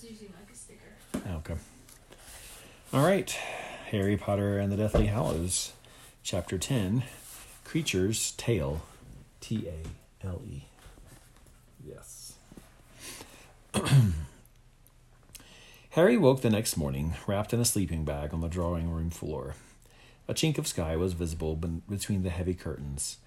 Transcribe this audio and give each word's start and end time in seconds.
just 0.00 0.10
using 0.10 0.32
like 0.38 0.52
a 0.52 0.56
sticker. 0.56 1.24
Ah, 1.28 1.36
okay. 1.38 1.54
All 2.92 3.04
right. 3.04 3.30
Harry 3.90 4.16
Potter 4.16 4.58
and 4.58 4.70
the 4.70 4.76
Deathly 4.76 5.06
Hallows, 5.06 5.72
Chapter 6.22 6.58
10 6.58 7.04
Kreacher's 7.64 8.32
Tale. 8.32 8.82
T 9.40 9.66
A 9.68 10.26
L 10.26 10.42
E. 10.46 10.64
Yes. 11.84 12.34
Harry 15.90 16.16
woke 16.16 16.42
the 16.42 16.50
next 16.50 16.76
morning, 16.76 17.14
wrapped 17.26 17.52
in 17.52 17.60
a 17.60 17.64
sleeping 17.64 18.04
bag 18.04 18.34
on 18.34 18.40
the 18.40 18.48
drawing 18.48 18.90
room 18.90 19.10
floor. 19.10 19.54
A 20.26 20.34
chink 20.34 20.58
of 20.58 20.66
sky 20.66 20.96
was 20.96 21.12
visible 21.14 21.56
between 21.56 22.22
the 22.22 22.30
heavy 22.30 22.54
curtains. 22.54 23.18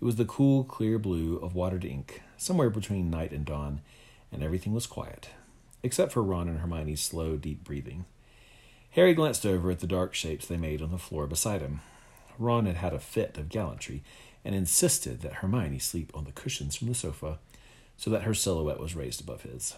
It 0.00 0.04
was 0.04 0.16
the 0.16 0.24
cool, 0.24 0.64
clear 0.64 0.98
blue 0.98 1.36
of 1.38 1.54
watered 1.54 1.84
ink, 1.84 2.22
somewhere 2.36 2.70
between 2.70 3.10
night 3.10 3.32
and 3.32 3.44
dawn, 3.44 3.80
and 4.32 4.42
everything 4.42 4.72
was 4.72 4.86
quiet, 4.86 5.30
except 5.82 6.12
for 6.12 6.22
Ron 6.22 6.48
and 6.48 6.60
Hermione's 6.60 7.00
slow, 7.00 7.36
deep 7.36 7.64
breathing. 7.64 8.04
Harry 8.90 9.14
glanced 9.14 9.46
over 9.46 9.70
at 9.70 9.80
the 9.80 9.86
dark 9.86 10.14
shapes 10.14 10.46
they 10.46 10.56
made 10.56 10.82
on 10.82 10.90
the 10.90 10.98
floor 10.98 11.26
beside 11.26 11.60
him. 11.60 11.80
Ron 12.38 12.66
had 12.66 12.76
had 12.76 12.92
a 12.92 12.98
fit 12.98 13.38
of 13.38 13.48
gallantry 13.48 14.02
and 14.44 14.54
insisted 14.54 15.20
that 15.20 15.34
Hermione 15.34 15.78
sleep 15.78 16.10
on 16.14 16.24
the 16.24 16.32
cushions 16.32 16.76
from 16.76 16.88
the 16.88 16.94
sofa 16.94 17.38
so 17.96 18.10
that 18.10 18.22
her 18.22 18.34
silhouette 18.34 18.80
was 18.80 18.96
raised 18.96 19.20
above 19.20 19.42
his. 19.42 19.76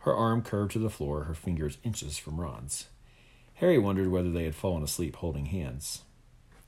Her 0.00 0.14
arm 0.14 0.42
curved 0.42 0.72
to 0.72 0.78
the 0.78 0.90
floor, 0.90 1.24
her 1.24 1.34
fingers 1.34 1.78
inches 1.82 2.18
from 2.18 2.40
Ron's. 2.40 2.86
Harry 3.54 3.78
wondered 3.78 4.10
whether 4.10 4.30
they 4.30 4.44
had 4.44 4.54
fallen 4.54 4.82
asleep 4.82 5.16
holding 5.16 5.46
hands. 5.46 6.02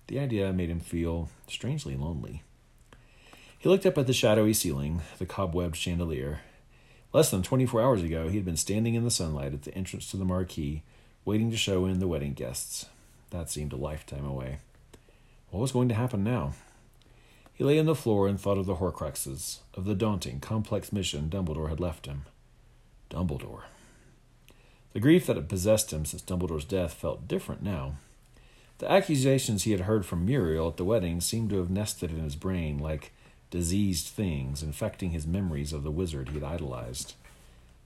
The 0.06 0.18
idea 0.18 0.52
made 0.52 0.70
him 0.70 0.80
feel 0.80 1.28
strangely 1.46 1.96
lonely. 1.96 2.42
He 3.58 3.68
looked 3.68 3.84
up 3.84 3.98
at 3.98 4.06
the 4.06 4.12
shadowy 4.12 4.54
ceiling, 4.54 5.02
the 5.18 5.26
cobwebbed 5.26 5.74
chandelier. 5.74 6.40
Less 7.12 7.30
than 7.30 7.42
24 7.42 7.80
hours 7.80 8.02
ago, 8.02 8.28
he 8.28 8.36
had 8.36 8.44
been 8.44 8.56
standing 8.56 8.94
in 8.94 9.04
the 9.04 9.10
sunlight 9.10 9.54
at 9.54 9.62
the 9.62 9.74
entrance 9.74 10.10
to 10.10 10.16
the 10.16 10.26
marquee, 10.26 10.82
waiting 11.24 11.50
to 11.50 11.56
show 11.56 11.86
in 11.86 12.00
the 12.00 12.08
wedding 12.08 12.34
guests. 12.34 12.86
That 13.30 13.50
seemed 13.50 13.72
a 13.72 13.76
lifetime 13.76 14.26
away. 14.26 14.58
What 15.50 15.60
was 15.60 15.72
going 15.72 15.88
to 15.88 15.94
happen 15.94 16.22
now? 16.22 16.52
He 17.54 17.64
lay 17.64 17.78
on 17.78 17.86
the 17.86 17.94
floor 17.94 18.28
and 18.28 18.38
thought 18.38 18.58
of 18.58 18.66
the 18.66 18.76
Horcruxes, 18.76 19.58
of 19.74 19.84
the 19.84 19.94
daunting, 19.94 20.38
complex 20.38 20.92
mission 20.92 21.30
Dumbledore 21.30 21.70
had 21.70 21.80
left 21.80 22.06
him. 22.06 22.24
Dumbledore. 23.10 23.62
The 24.92 25.00
grief 25.00 25.26
that 25.26 25.36
had 25.36 25.48
possessed 25.48 25.92
him 25.92 26.04
since 26.04 26.22
Dumbledore's 26.22 26.64
death 26.64 26.92
felt 26.92 27.26
different 27.26 27.62
now. 27.62 27.94
The 28.78 28.90
accusations 28.90 29.64
he 29.64 29.72
had 29.72 29.82
heard 29.82 30.06
from 30.06 30.24
Muriel 30.24 30.68
at 30.68 30.76
the 30.76 30.84
wedding 30.84 31.20
seemed 31.20 31.50
to 31.50 31.56
have 31.56 31.70
nested 31.70 32.10
in 32.10 32.22
his 32.22 32.36
brain 32.36 32.78
like 32.78 33.12
diseased 33.50 34.06
things, 34.06 34.62
infecting 34.62 35.10
his 35.10 35.26
memories 35.26 35.72
of 35.72 35.82
the 35.82 35.90
wizard 35.90 36.28
he 36.28 36.34
had 36.34 36.44
idolized. 36.44 37.14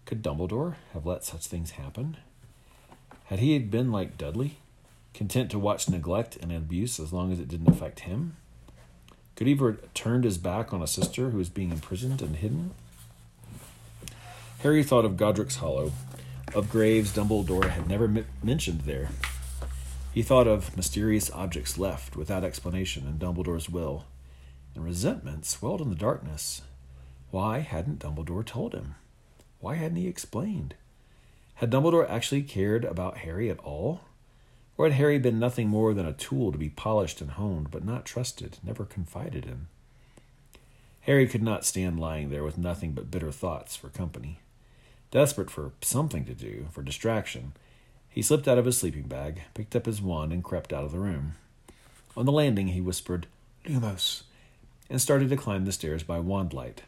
Could 0.04 0.22
Dumbledore 0.22 0.74
have 0.92 1.06
let 1.06 1.24
such 1.24 1.46
things 1.46 1.72
happen? 1.72 2.16
Had 3.26 3.38
he 3.38 3.58
been 3.58 3.92
like 3.92 4.18
Dudley, 4.18 4.58
content 5.14 5.50
to 5.50 5.58
watch 5.58 5.88
neglect 5.88 6.36
and 6.36 6.52
abuse 6.52 6.98
as 6.98 7.12
long 7.12 7.32
as 7.32 7.38
it 7.38 7.48
didn't 7.48 7.68
affect 7.68 8.00
him? 8.00 8.36
Could 9.36 9.46
he 9.46 9.54
have 9.54 9.94
turned 9.94 10.24
his 10.24 10.38
back 10.38 10.72
on 10.72 10.82
a 10.82 10.86
sister 10.86 11.30
who 11.30 11.38
was 11.38 11.48
being 11.48 11.70
imprisoned 11.70 12.20
and 12.20 12.36
hidden? 12.36 12.72
Harry 14.60 14.82
thought 14.82 15.04
of 15.04 15.16
Godric's 15.16 15.56
Hollow, 15.56 15.92
of 16.54 16.70
graves 16.70 17.12
Dumbledore 17.12 17.70
had 17.70 17.88
never 17.88 18.04
m- 18.04 18.26
mentioned 18.42 18.82
there. 18.82 19.08
He 20.12 20.22
thought 20.22 20.46
of 20.46 20.76
mysterious 20.76 21.30
objects 21.30 21.78
left 21.78 22.16
without 22.16 22.44
explanation 22.44 23.06
in 23.06 23.18
Dumbledore's 23.18 23.70
will, 23.70 24.04
and 24.74 24.84
resentment 24.84 25.44
swelled 25.44 25.80
in 25.80 25.88
the 25.90 25.94
darkness. 25.94 26.62
Why 27.30 27.60
hadn't 27.60 28.00
Dumbledore 28.00 28.44
told 28.44 28.74
him? 28.74 28.94
Why 29.60 29.76
hadn't 29.76 29.96
he 29.96 30.08
explained? 30.08 30.74
Had 31.56 31.70
Dumbledore 31.70 32.08
actually 32.08 32.42
cared 32.42 32.84
about 32.84 33.18
Harry 33.18 33.50
at 33.50 33.58
all? 33.60 34.00
Or 34.76 34.86
had 34.86 34.94
Harry 34.94 35.18
been 35.18 35.38
nothing 35.38 35.68
more 35.68 35.94
than 35.94 36.06
a 36.06 36.12
tool 36.12 36.50
to 36.50 36.58
be 36.58 36.68
polished 36.68 37.20
and 37.20 37.32
honed, 37.32 37.70
but 37.70 37.84
not 37.84 38.04
trusted, 38.04 38.58
never 38.62 38.84
confided 38.84 39.44
in? 39.44 39.66
Harry 41.02 41.26
could 41.26 41.42
not 41.42 41.64
stand 41.64 41.98
lying 41.98 42.30
there 42.30 42.44
with 42.44 42.58
nothing 42.58 42.92
but 42.92 43.10
bitter 43.10 43.32
thoughts 43.32 43.76
for 43.76 43.88
company. 43.88 44.40
Desperate 45.10 45.50
for 45.50 45.72
something 45.82 46.24
to 46.24 46.34
do, 46.34 46.68
for 46.70 46.82
distraction, 46.82 47.52
he 48.08 48.22
slipped 48.22 48.46
out 48.46 48.58
of 48.58 48.66
his 48.66 48.76
sleeping 48.76 49.04
bag, 49.04 49.42
picked 49.54 49.74
up 49.74 49.86
his 49.86 50.02
wand, 50.02 50.32
and 50.32 50.44
crept 50.44 50.72
out 50.72 50.84
of 50.84 50.92
the 50.92 50.98
room. 50.98 51.32
On 52.16 52.26
the 52.26 52.32
landing, 52.32 52.68
he 52.68 52.80
whispered, 52.80 53.26
Lumos, 53.64 54.24
and 54.90 55.00
started 55.00 55.28
to 55.30 55.36
climb 55.36 55.64
the 55.64 55.72
stairs 55.72 56.02
by 56.02 56.18
wand 56.18 56.52
light. 56.52 56.82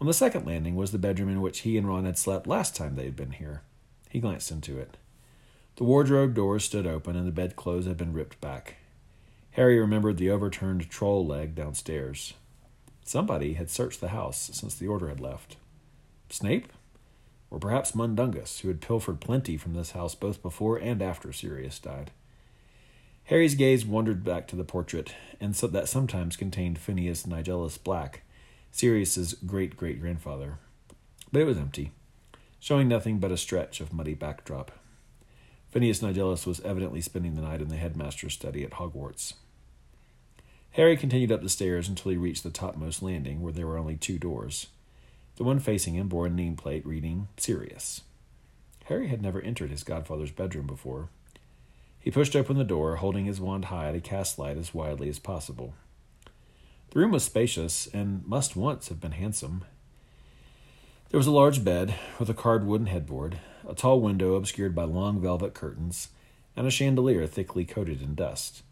On 0.00 0.06
the 0.06 0.12
second 0.12 0.46
landing 0.46 0.74
was 0.74 0.90
the 0.90 0.98
bedroom 0.98 1.28
in 1.28 1.40
which 1.40 1.60
he 1.60 1.76
and 1.76 1.86
Ron 1.86 2.04
had 2.04 2.18
slept 2.18 2.46
last 2.46 2.74
time 2.74 2.96
they 2.96 3.04
had 3.04 3.16
been 3.16 3.32
here. 3.32 3.62
He 4.10 4.20
glanced 4.20 4.50
into 4.50 4.78
it. 4.78 4.96
The 5.76 5.84
wardrobe 5.84 6.34
doors 6.34 6.64
stood 6.64 6.86
open 6.86 7.16
and 7.16 7.26
the 7.26 7.32
bedclothes 7.32 7.86
had 7.86 7.96
been 7.96 8.12
ripped 8.12 8.40
back. 8.40 8.76
Harry 9.52 9.78
remembered 9.78 10.16
the 10.16 10.30
overturned 10.30 10.90
troll 10.90 11.26
leg 11.26 11.54
downstairs. 11.54 12.34
Somebody 13.04 13.54
had 13.54 13.70
searched 13.70 14.00
the 14.00 14.08
house 14.08 14.50
since 14.52 14.74
the 14.74 14.86
order 14.86 15.08
had 15.08 15.20
left. 15.20 15.56
Snape? 16.30 16.72
Or 17.50 17.58
perhaps 17.58 17.94
Mundungus, 17.94 18.60
who 18.60 18.68
had 18.68 18.80
pilfered 18.80 19.20
plenty 19.20 19.56
from 19.56 19.74
this 19.74 19.90
house 19.90 20.14
both 20.14 20.42
before 20.42 20.78
and 20.78 21.02
after 21.02 21.32
Sirius 21.32 21.78
died. 21.78 22.10
Harry's 23.32 23.54
gaze 23.54 23.86
wandered 23.86 24.22
back 24.22 24.46
to 24.46 24.56
the 24.56 24.62
portrait, 24.62 25.14
and 25.40 25.56
so 25.56 25.66
that 25.66 25.88
sometimes 25.88 26.36
contained 26.36 26.78
Phineas 26.78 27.22
Nigellus 27.22 27.82
Black, 27.82 28.24
Sirius's 28.70 29.32
great 29.32 29.74
great 29.74 30.02
grandfather. 30.02 30.58
But 31.32 31.40
it 31.40 31.46
was 31.46 31.56
empty, 31.56 31.92
showing 32.60 32.88
nothing 32.88 33.20
but 33.20 33.32
a 33.32 33.38
stretch 33.38 33.80
of 33.80 33.90
muddy 33.90 34.12
backdrop. 34.12 34.70
Phineas 35.70 36.00
Nigellus 36.00 36.44
was 36.44 36.60
evidently 36.60 37.00
spending 37.00 37.34
the 37.34 37.40
night 37.40 37.62
in 37.62 37.68
the 37.68 37.76
headmaster's 37.76 38.34
study 38.34 38.64
at 38.64 38.72
Hogwarts. 38.72 39.32
Harry 40.72 40.94
continued 40.94 41.32
up 41.32 41.40
the 41.40 41.48
stairs 41.48 41.88
until 41.88 42.10
he 42.10 42.18
reached 42.18 42.42
the 42.42 42.50
topmost 42.50 43.02
landing, 43.02 43.40
where 43.40 43.54
there 43.54 43.66
were 43.66 43.78
only 43.78 43.96
two 43.96 44.18
doors. 44.18 44.66
The 45.36 45.44
one 45.44 45.58
facing 45.58 45.94
him 45.94 46.08
bore 46.08 46.26
a 46.26 46.30
nameplate 46.30 46.84
reading 46.84 47.28
Sirius. 47.38 48.02
Harry 48.84 49.08
had 49.08 49.22
never 49.22 49.40
entered 49.40 49.70
his 49.70 49.84
godfather's 49.84 50.32
bedroom 50.32 50.66
before. 50.66 51.08
He 52.02 52.10
pushed 52.10 52.34
open 52.34 52.58
the 52.58 52.64
door, 52.64 52.96
holding 52.96 53.26
his 53.26 53.40
wand 53.40 53.66
high 53.66 53.92
to 53.92 54.00
cast 54.00 54.36
light 54.36 54.58
as 54.58 54.74
widely 54.74 55.08
as 55.08 55.20
possible. 55.20 55.74
The 56.90 56.98
room 56.98 57.12
was 57.12 57.24
spacious 57.24 57.86
and 57.86 58.26
must 58.26 58.56
once 58.56 58.88
have 58.88 59.00
been 59.00 59.12
handsome. 59.12 59.64
There 61.10 61.18
was 61.18 61.28
a 61.28 61.32
large 61.32 61.62
bed 61.62 61.94
with 62.18 62.28
a 62.28 62.34
carved 62.34 62.66
wooden 62.66 62.88
headboard, 62.88 63.38
a 63.68 63.74
tall 63.74 64.00
window 64.00 64.34
obscured 64.34 64.74
by 64.74 64.82
long 64.82 65.20
velvet 65.20 65.54
curtains, 65.54 66.08
and 66.56 66.66
a 66.66 66.72
chandelier 66.72 67.28
thickly 67.28 67.64
coated 67.64 68.02
in 68.02 68.16
dust, 68.16 68.62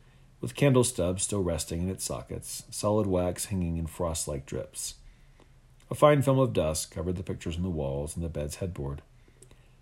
with 0.41 0.57
candle 0.57 0.83
stubs 0.83 1.23
still 1.23 1.43
resting 1.43 1.83
in 1.83 1.89
its 1.89 2.05
sockets, 2.05 2.65
solid 2.69 3.07
wax 3.07 3.47
hanging 3.47 3.77
in 3.77 3.87
frost 3.87 4.27
like 4.27 4.45
drips. 4.45 4.95
A 5.89 5.95
fine 5.95 6.23
film 6.23 6.39
of 6.41 6.53
dust 6.53 6.91
covered 6.91 7.17
the 7.17 7.23
pictures 7.23 7.57
on 7.57 7.63
the 7.63 7.71
walls 7.71 8.17
and 8.17 8.25
the 8.25 8.29
bed's 8.29 8.57
headboard. 8.57 9.03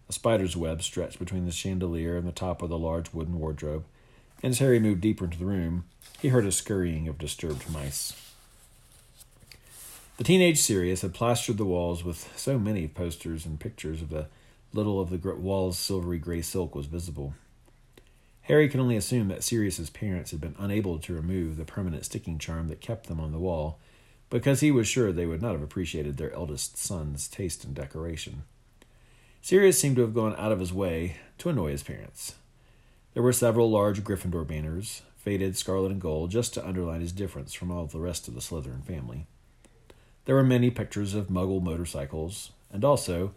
A 0.09 0.13
spider's 0.13 0.57
web 0.57 0.83
stretched 0.83 1.19
between 1.19 1.45
the 1.45 1.53
chandelier 1.53 2.17
and 2.17 2.27
the 2.27 2.33
top 2.33 2.63
of 2.63 2.71
the 2.71 2.79
large 2.79 3.13
wooden 3.13 3.39
wardrobe, 3.39 3.85
and 4.43 4.53
as 4.53 4.59
Harry 4.59 4.79
moved 4.79 5.01
deeper 5.01 5.27
into 5.27 5.39
the 5.39 5.45
room, 5.45 5.85
he 6.21 6.29
heard 6.29 6.47
a 6.47 6.53
scurrying 6.53 7.09
of 7.09 7.19
disturbed 7.19 7.69
mice. 7.71 8.15
The 10.17 10.25
teenage 10.25 10.59
Sirius 10.59 11.03
had 11.03 11.15
plastered 11.15 11.59
the 11.59 11.65
walls 11.65 12.03
with 12.03 12.33
so 12.37 12.59
many 12.59 12.89
posters 12.89 13.47
and 13.47 13.61
pictures 13.61 14.03
of 14.03 14.09
the 14.09 14.27
little 14.73 15.01
of 15.01 15.11
the 15.11 15.35
wall's 15.35 15.79
silvery 15.79 16.19
gray 16.19 16.43
silk 16.43 16.75
was 16.75 16.87
visible. 16.87 17.35
Harry 18.43 18.69
could 18.69 18.81
only 18.81 18.97
assume 18.97 19.29
that 19.29 19.45
Sirius's 19.45 19.91
parents 19.91 20.31
had 20.31 20.41
been 20.41 20.57
unable 20.59 20.99
to 20.99 21.15
remove 21.15 21.57
the 21.57 21.65
permanent 21.65 22.05
sticking 22.05 22.39
charm 22.39 22.69
that 22.69 22.81
kept 22.81 23.07
them 23.07 23.21
on 23.21 23.31
the 23.31 23.39
wall, 23.39 23.79
because 24.31 24.61
he 24.61 24.71
was 24.71 24.89
sure 24.89 25.13
they 25.13 25.27
would 25.27 25.43
not 25.43 25.53
have 25.53 25.63
appreciated 25.63 26.17
their 26.17 26.33
eldest 26.33 26.79
son's 26.79 27.29
taste 27.29 27.65
in 27.65 27.75
decoration. 27.75 28.43
Sirius 29.49 29.81
seemed 29.81 29.97
to 29.97 30.03
have 30.03 30.13
gone 30.13 30.37
out 30.37 30.53
of 30.53 30.61
his 30.61 30.75
way 30.75 31.17
to 31.39 31.49
annoy 31.49 31.71
his 31.71 31.83
parents. 31.83 32.35
There 33.15 33.23
were 33.23 33.33
several 33.33 33.71
large 33.71 34.05
Gryffindor 34.05 34.47
banners, 34.47 35.01
faded 35.17 35.57
scarlet 35.57 35.91
and 35.91 35.99
gold, 35.99 36.31
just 36.31 36.53
to 36.53 36.69
underline 36.69 37.01
his 37.01 37.13
difference 37.13 37.55
from 37.55 37.71
all 37.71 37.87
the 37.87 37.99
rest 37.99 38.29
of 38.29 38.35
the 38.35 38.43
Slytherin 38.43 38.85
family. 38.85 39.27
There 40.27 40.35
were 40.35 40.45
many 40.45 40.71
pictures 40.71 41.15
of 41.15 41.29
Muggle 41.29 41.63
motorcycles, 41.63 42.51
and 42.71 42.85
also, 42.85 43.33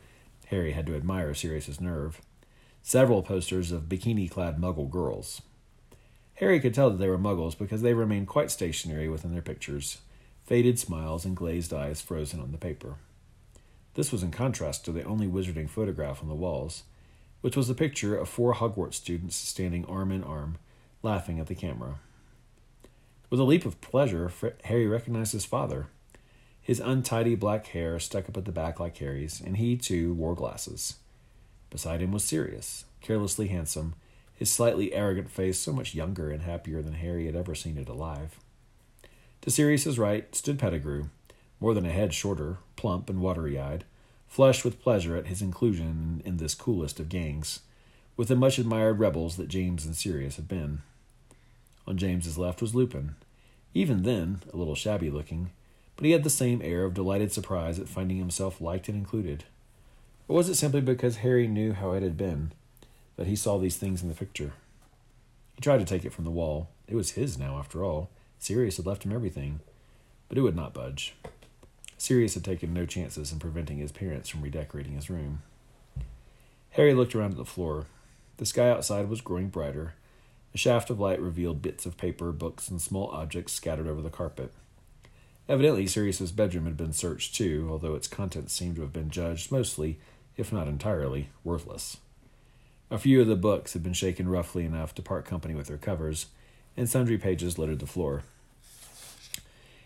Harry 0.47 0.73
had 0.73 0.85
to 0.87 0.97
admire 0.97 1.33
Sirius's 1.33 1.79
nerve, 1.79 2.19
several 2.81 3.23
posters 3.23 3.71
of 3.71 3.87
bikini-clad 3.87 4.57
Muggle 4.57 4.89
girls. 4.89 5.41
Harry 6.33 6.59
could 6.59 6.73
tell 6.73 6.89
that 6.89 6.97
they 6.97 7.07
were 7.07 7.17
Muggles 7.17 7.57
because 7.57 7.83
they 7.83 7.93
remained 7.93 8.27
quite 8.27 8.51
stationary 8.51 9.07
within 9.07 9.31
their 9.31 9.41
pictures, 9.41 9.99
faded 10.45 10.77
smiles 10.77 11.23
and 11.23 11.37
glazed 11.37 11.73
eyes 11.73 12.01
frozen 12.01 12.41
on 12.41 12.51
the 12.51 12.57
paper. 12.57 12.97
This 13.93 14.11
was 14.11 14.23
in 14.23 14.31
contrast 14.31 14.85
to 14.85 14.91
the 14.91 15.03
only 15.03 15.27
wizarding 15.27 15.69
photograph 15.69 16.21
on 16.21 16.29
the 16.29 16.35
walls, 16.35 16.83
which 17.41 17.57
was 17.57 17.69
a 17.69 17.75
picture 17.75 18.15
of 18.15 18.29
four 18.29 18.53
Hogwarts 18.53 18.95
students 18.95 19.35
standing 19.35 19.85
arm 19.85 20.11
in 20.11 20.23
arm, 20.23 20.57
laughing 21.03 21.39
at 21.39 21.47
the 21.47 21.55
camera. 21.55 21.95
With 23.29 23.39
a 23.39 23.43
leap 23.43 23.65
of 23.65 23.81
pleasure, 23.81 24.31
Harry 24.65 24.87
recognized 24.87 25.33
his 25.33 25.45
father. 25.45 25.87
His 26.61 26.79
untidy 26.79 27.35
black 27.35 27.67
hair 27.67 27.99
stuck 27.99 28.29
up 28.29 28.37
at 28.37 28.45
the 28.45 28.51
back 28.51 28.79
like 28.79 28.97
Harry's, 28.97 29.41
and 29.41 29.57
he, 29.57 29.75
too, 29.75 30.13
wore 30.13 30.35
glasses. 30.35 30.95
Beside 31.69 32.01
him 32.01 32.11
was 32.11 32.23
Sirius, 32.23 32.85
carelessly 33.01 33.47
handsome, 33.47 33.95
his 34.35 34.51
slightly 34.51 34.93
arrogant 34.93 35.29
face 35.29 35.59
so 35.59 35.71
much 35.71 35.95
younger 35.95 36.29
and 36.29 36.43
happier 36.43 36.81
than 36.81 36.93
Harry 36.93 37.25
had 37.25 37.35
ever 37.35 37.55
seen 37.55 37.77
it 37.77 37.89
alive. 37.89 38.37
To 39.41 39.49
Sirius's 39.49 39.97
right 39.97 40.33
stood 40.35 40.59
Pettigrew, 40.59 41.05
more 41.61 41.73
than 41.73 41.85
a 41.85 41.91
head 41.91 42.13
shorter, 42.13 42.57
plump 42.75 43.09
and 43.09 43.21
watery 43.21 43.57
eyed, 43.57 43.85
flushed 44.27 44.65
with 44.65 44.81
pleasure 44.81 45.15
at 45.15 45.27
his 45.27 45.41
inclusion 45.41 46.21
in 46.25 46.37
this 46.37 46.55
coolest 46.55 46.99
of 46.99 47.07
gangs, 47.07 47.61
with 48.17 48.27
the 48.27 48.35
much 48.35 48.57
admired 48.57 48.99
rebels 48.99 49.37
that 49.37 49.47
James 49.47 49.85
and 49.85 49.95
Sirius 49.95 50.35
had 50.35 50.47
been. 50.47 50.81
On 51.87 51.97
James's 51.97 52.37
left 52.37 52.61
was 52.61 52.75
Lupin, 52.75 53.15
even 53.73 54.03
then 54.03 54.41
a 54.51 54.57
little 54.57 54.75
shabby 54.75 55.09
looking, 55.09 55.51
but 55.95 56.05
he 56.05 56.11
had 56.11 56.23
the 56.23 56.29
same 56.29 56.61
air 56.63 56.83
of 56.83 56.93
delighted 56.93 57.31
surprise 57.31 57.79
at 57.79 57.87
finding 57.87 58.17
himself 58.17 58.59
liked 58.59 58.89
and 58.89 58.97
included. 58.97 59.43
Or 60.27 60.37
was 60.37 60.49
it 60.49 60.55
simply 60.55 60.81
because 60.81 61.17
Harry 61.17 61.47
knew 61.47 61.73
how 61.73 61.91
it 61.91 62.03
had 62.03 62.17
been 62.17 62.53
that 63.17 63.27
he 63.27 63.35
saw 63.35 63.57
these 63.57 63.77
things 63.77 64.01
in 64.01 64.09
the 64.09 64.15
picture? 64.15 64.53
He 65.55 65.61
tried 65.61 65.79
to 65.79 65.85
take 65.85 66.05
it 66.05 66.13
from 66.13 66.25
the 66.25 66.31
wall. 66.31 66.69
It 66.87 66.95
was 66.95 67.11
his 67.11 67.37
now, 67.37 67.59
after 67.59 67.83
all. 67.83 68.09
Sirius 68.39 68.77
had 68.77 68.87
left 68.87 69.03
him 69.03 69.11
everything, 69.11 69.59
but 70.27 70.37
it 70.37 70.41
would 70.41 70.55
not 70.55 70.73
budge. 70.73 71.13
Sirius 72.01 72.33
had 72.33 72.43
taken 72.43 72.73
no 72.73 72.87
chances 72.87 73.31
in 73.31 73.37
preventing 73.37 73.77
his 73.77 73.91
parents 73.91 74.27
from 74.27 74.41
redecorating 74.41 74.93
his 74.93 75.11
room. 75.11 75.43
Harry 76.71 76.95
looked 76.95 77.13
around 77.13 77.33
at 77.33 77.37
the 77.37 77.45
floor. 77.45 77.85
The 78.37 78.45
sky 78.47 78.71
outside 78.71 79.07
was 79.07 79.21
growing 79.21 79.49
brighter. 79.49 79.93
A 80.55 80.57
shaft 80.57 80.89
of 80.89 80.99
light 80.99 81.21
revealed 81.21 81.61
bits 81.61 81.85
of 81.85 81.97
paper, 81.97 82.31
books, 82.31 82.69
and 82.69 82.81
small 82.81 83.09
objects 83.09 83.53
scattered 83.53 83.87
over 83.87 84.01
the 84.01 84.09
carpet. 84.09 84.51
Evidently, 85.47 85.85
Sirius's 85.85 86.31
bedroom 86.31 86.65
had 86.65 86.75
been 86.75 86.91
searched 86.91 87.35
too, 87.35 87.67
although 87.69 87.93
its 87.93 88.07
contents 88.07 88.51
seemed 88.51 88.77
to 88.77 88.81
have 88.81 88.91
been 88.91 89.11
judged 89.11 89.51
mostly, 89.51 89.99
if 90.37 90.51
not 90.51 90.67
entirely, 90.67 91.29
worthless. 91.43 91.97
A 92.89 92.97
few 92.97 93.21
of 93.21 93.27
the 93.27 93.35
books 93.35 93.73
had 93.73 93.83
been 93.83 93.93
shaken 93.93 94.27
roughly 94.27 94.65
enough 94.65 94.95
to 94.95 95.03
part 95.03 95.25
company 95.25 95.53
with 95.53 95.67
their 95.67 95.77
covers, 95.77 96.25
and 96.75 96.89
sundry 96.89 97.19
pages 97.19 97.59
littered 97.59 97.77
the 97.77 97.85
floor. 97.85 98.23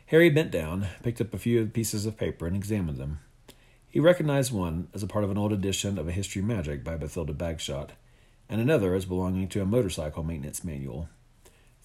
Harry 0.07 0.29
bent 0.29 0.51
down, 0.51 0.87
picked 1.01 1.19
up 1.19 1.33
a 1.33 1.37
few 1.39 1.65
pieces 1.65 2.05
of 2.05 2.17
paper, 2.17 2.45
and 2.45 2.55
examined 2.55 2.97
them. 2.97 3.19
He 3.89 3.99
recognized 3.99 4.51
one 4.51 4.87
as 4.93 5.01
a 5.01 5.07
part 5.07 5.23
of 5.23 5.31
an 5.31 5.37
old 5.37 5.51
edition 5.51 5.97
of 5.97 6.07
a 6.07 6.11
History 6.11 6.41
of 6.41 6.47
Magic 6.47 6.83
by 6.83 6.95
Bathilda 6.95 7.33
Bagshot, 7.33 7.91
and 8.47 8.61
another 8.61 8.93
as 8.93 9.05
belonging 9.05 9.47
to 9.49 9.61
a 9.61 9.65
motorcycle 9.65 10.23
maintenance 10.23 10.63
manual. 10.63 11.09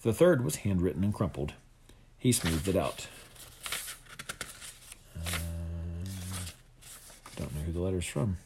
The 0.03 0.13
third 0.13 0.43
was 0.43 0.57
handwritten 0.57 1.03
and 1.03 1.13
crumpled. 1.13 1.53
He 2.19 2.31
smoothed 2.31 2.67
it 2.67 2.75
out. 2.75 3.07
Uh, 5.15 5.39
don't 7.37 7.55
know 7.55 7.61
who 7.61 7.71
the 7.71 7.79
letter's 7.79 8.05
from. 8.05 8.37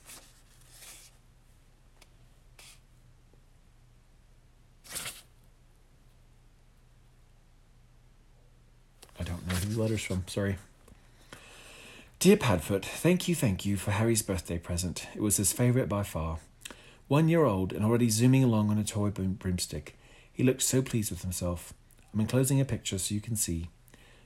I 9.19 9.24
don't 9.75 9.89
know 9.89 9.95
who 9.95 9.95
the 9.95 9.95
letter's 9.95 10.04
from, 10.04 10.24
sorry. 10.27 10.57
Dear 12.19 12.38
Padfoot, 12.38 12.86
thank 12.86 13.27
you, 13.27 13.36
thank 13.36 13.66
you 13.66 13.77
for 13.77 13.92
Harry's 13.92 14.22
birthday 14.22 14.57
present. 14.57 15.07
It 15.16 15.22
was 15.22 15.38
his 15.38 15.54
favourite 15.54 15.89
by 15.89 16.04
far. 16.04 16.39
One 17.07 17.30
year 17.30 17.44
old 17.44 17.74
and 17.74 17.86
already 17.86 18.10
zooming 18.10 18.44
along 18.44 18.69
on 18.69 18.77
a 18.77 18.83
toy 18.83 19.10
broomstick. 19.10 19.98
He 20.31 20.44
looked 20.44 20.62
so 20.62 20.81
pleased 20.81 21.12
with 21.12 21.22
himself. 21.22 21.74
I'm 22.13 22.19
enclosing 22.19 22.60
a 22.60 22.66
picture 22.66 22.98
so 22.98 23.13
you 23.13 23.22
can 23.22 23.36
see. 23.36 23.69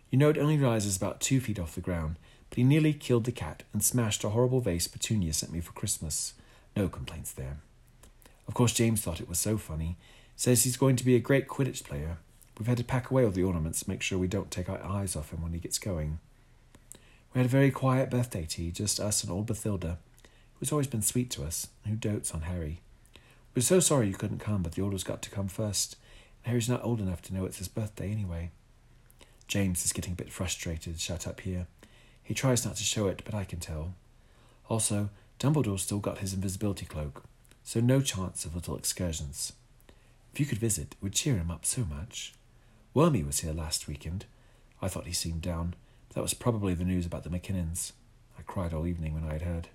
You 0.10 0.18
know 0.18 0.30
it 0.30 0.38
only 0.38 0.57
rises 0.57 0.96
about 0.96 1.19
two 1.19 1.40
feet 1.40 1.60
off 1.60 1.75
the 1.75 1.81
ground, 1.81 2.16
but 2.50 2.57
he 2.57 2.63
nearly 2.63 2.94
killed 2.94 3.25
the 3.25 3.31
cat 3.31 3.63
and 3.74 3.84
smashed 3.84 4.24
a 4.24 4.30
horrible 4.30 4.62
vase 4.62 4.88
Petunia 4.88 5.34
sent 5.34 5.52
me 5.52 5.60
for 5.60 5.74
Christmas. 5.74 6.34
No 6.75 6.88
complaints 6.88 7.31
there. 7.31 7.57
Of 8.48 8.54
course, 8.54 8.74
James 8.74 9.02
thought 9.02 9.22
it 9.22 9.30
was 9.30 9.40
so 9.40 9.57
funny. 9.57 9.98
Says 10.36 10.63
he's 10.63 10.78
going 10.78 10.95
to 10.95 11.06
be 11.06 11.16
a 11.16 11.19
great 11.19 11.48
Quidditch 11.48 11.84
player. 11.84 12.18
We've 12.60 12.68
had 12.68 12.78
to 12.78 12.84
pack 12.84 13.10
away 13.10 13.24
all 13.24 13.32
the 13.32 13.44
ornaments 13.44 13.88
make 13.88 14.02
sure 14.02 14.20
we 14.20 14.28
don't 14.28 14.52
take 14.52 14.68
our 14.68 14.84
eyes 14.84 15.16
off 15.16 15.32
him 15.32 15.42
when 15.42 15.54
he 15.54 15.60
gets 15.60 15.80
going. 15.80 16.20
We 17.34 17.40
had 17.40 17.46
a 17.46 17.50
very 17.50 17.72
quiet 17.72 18.10
birthday 18.10 18.46
tea, 18.46 18.72
just 18.72 19.00
us 19.00 19.24
and 19.24 19.32
old 19.32 19.48
Bathilda, 19.48 19.98
who's 20.56 20.72
always 20.72 20.88
been 20.88 21.02
sweet 21.02 21.30
to 21.32 21.46
us, 21.46 21.68
and 21.84 21.94
who 21.94 21.98
dotes 21.98 22.34
on 22.34 22.42
Harry. 22.42 22.82
We're 23.56 23.62
so 23.62 23.80
sorry 23.80 24.08
you 24.08 24.14
couldn't 24.14 24.40
come, 24.40 24.62
but 24.62 24.74
the 24.74 24.82
order's 24.82 25.06
got 25.06 25.22
to 25.22 25.30
come 25.30 25.48
first. 25.48 25.96
Harry's 26.42 26.68
not 26.68 26.84
old 26.84 27.00
enough 27.00 27.22
to 27.24 27.34
know 27.34 27.46
it's 27.46 27.60
his 27.60 27.70
birthday 27.70 28.12
anyway. 28.12 28.52
James 29.48 29.86
is 29.86 29.94
getting 29.94 30.14
a 30.14 30.18
bit 30.18 30.32
frustrated, 30.32 31.00
shut 31.00 31.28
up 31.28 31.40
here. 31.40 31.68
He 32.22 32.34
tries 32.34 32.66
not 32.66 32.76
to 32.76 32.84
show 32.84 33.08
it, 33.08 33.22
but 33.24 33.34
I 33.34 33.46
can 33.46 33.60
tell. 33.60 33.94
Also, 34.70 35.10
Dumbledore's 35.40 35.84
still 35.84 36.00
got 36.00 36.18
his 36.18 36.34
invisibility 36.34 36.86
cloak, 36.86 37.24
so 37.64 37.80
no 37.80 38.02
chance 38.02 38.44
of 38.44 38.54
little 38.54 38.76
excursions. 38.78 39.54
If 40.34 40.42
you 40.42 40.46
could 40.46 40.58
visit, 40.58 40.92
it 40.92 40.98
would 41.02 41.14
cheer 41.14 41.36
him 41.36 41.50
up 41.50 41.66
so 41.66 41.86
much. 41.86 42.34
Wormy 42.94 43.24
was 43.24 43.40
here 43.40 43.54
last 43.54 43.88
weekend. 43.88 44.26
I 44.82 44.88
thought 44.88 45.06
he 45.06 45.14
seemed 45.14 45.42
down, 45.42 45.76
that 46.14 46.22
was 46.22 46.34
probably 46.34 46.74
the 46.74 46.84
news 46.84 47.06
about 47.06 47.24
the 47.24 47.30
McKinnons. 47.30 47.92
I 48.38 48.42
cried 48.42 48.74
all 48.74 48.88
evening 48.88 49.14
when 49.14 49.24
I 49.24 49.34
had 49.34 49.44
heard. 49.44 49.68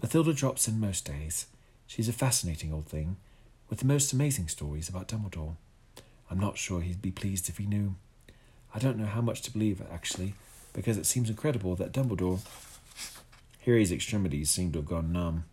Bathilda 0.00 0.34
drops 0.34 0.68
in 0.68 0.78
most 0.78 1.04
days. 1.04 1.46
She's 1.86 2.08
a 2.08 2.12
fascinating 2.12 2.72
old 2.72 2.86
thing, 2.86 3.16
with 3.68 3.80
the 3.80 3.86
most 3.86 4.12
amazing 4.12 4.48
stories 4.48 4.88
about 4.88 5.08
Dumbledore. 5.08 5.56
I'm 6.30 6.38
not 6.38 6.58
sure 6.58 6.80
he'd 6.80 7.02
be 7.02 7.10
pleased 7.10 7.48
if 7.48 7.58
he 7.58 7.66
knew. 7.66 7.96
I 8.74 8.78
don't 8.78 8.98
know 8.98 9.06
how 9.06 9.20
much 9.20 9.42
to 9.42 9.52
believe, 9.52 9.82
actually, 9.90 10.34
because 10.72 10.96
it 10.98 11.06
seems 11.06 11.28
incredible 11.28 11.74
that 11.76 11.92
Dumbledore. 11.92 12.40
Harry's 13.64 13.90
extremities 13.90 14.50
seemed 14.50 14.74
to 14.74 14.78
have 14.78 14.88
gone 14.88 15.12
numb. 15.12 15.44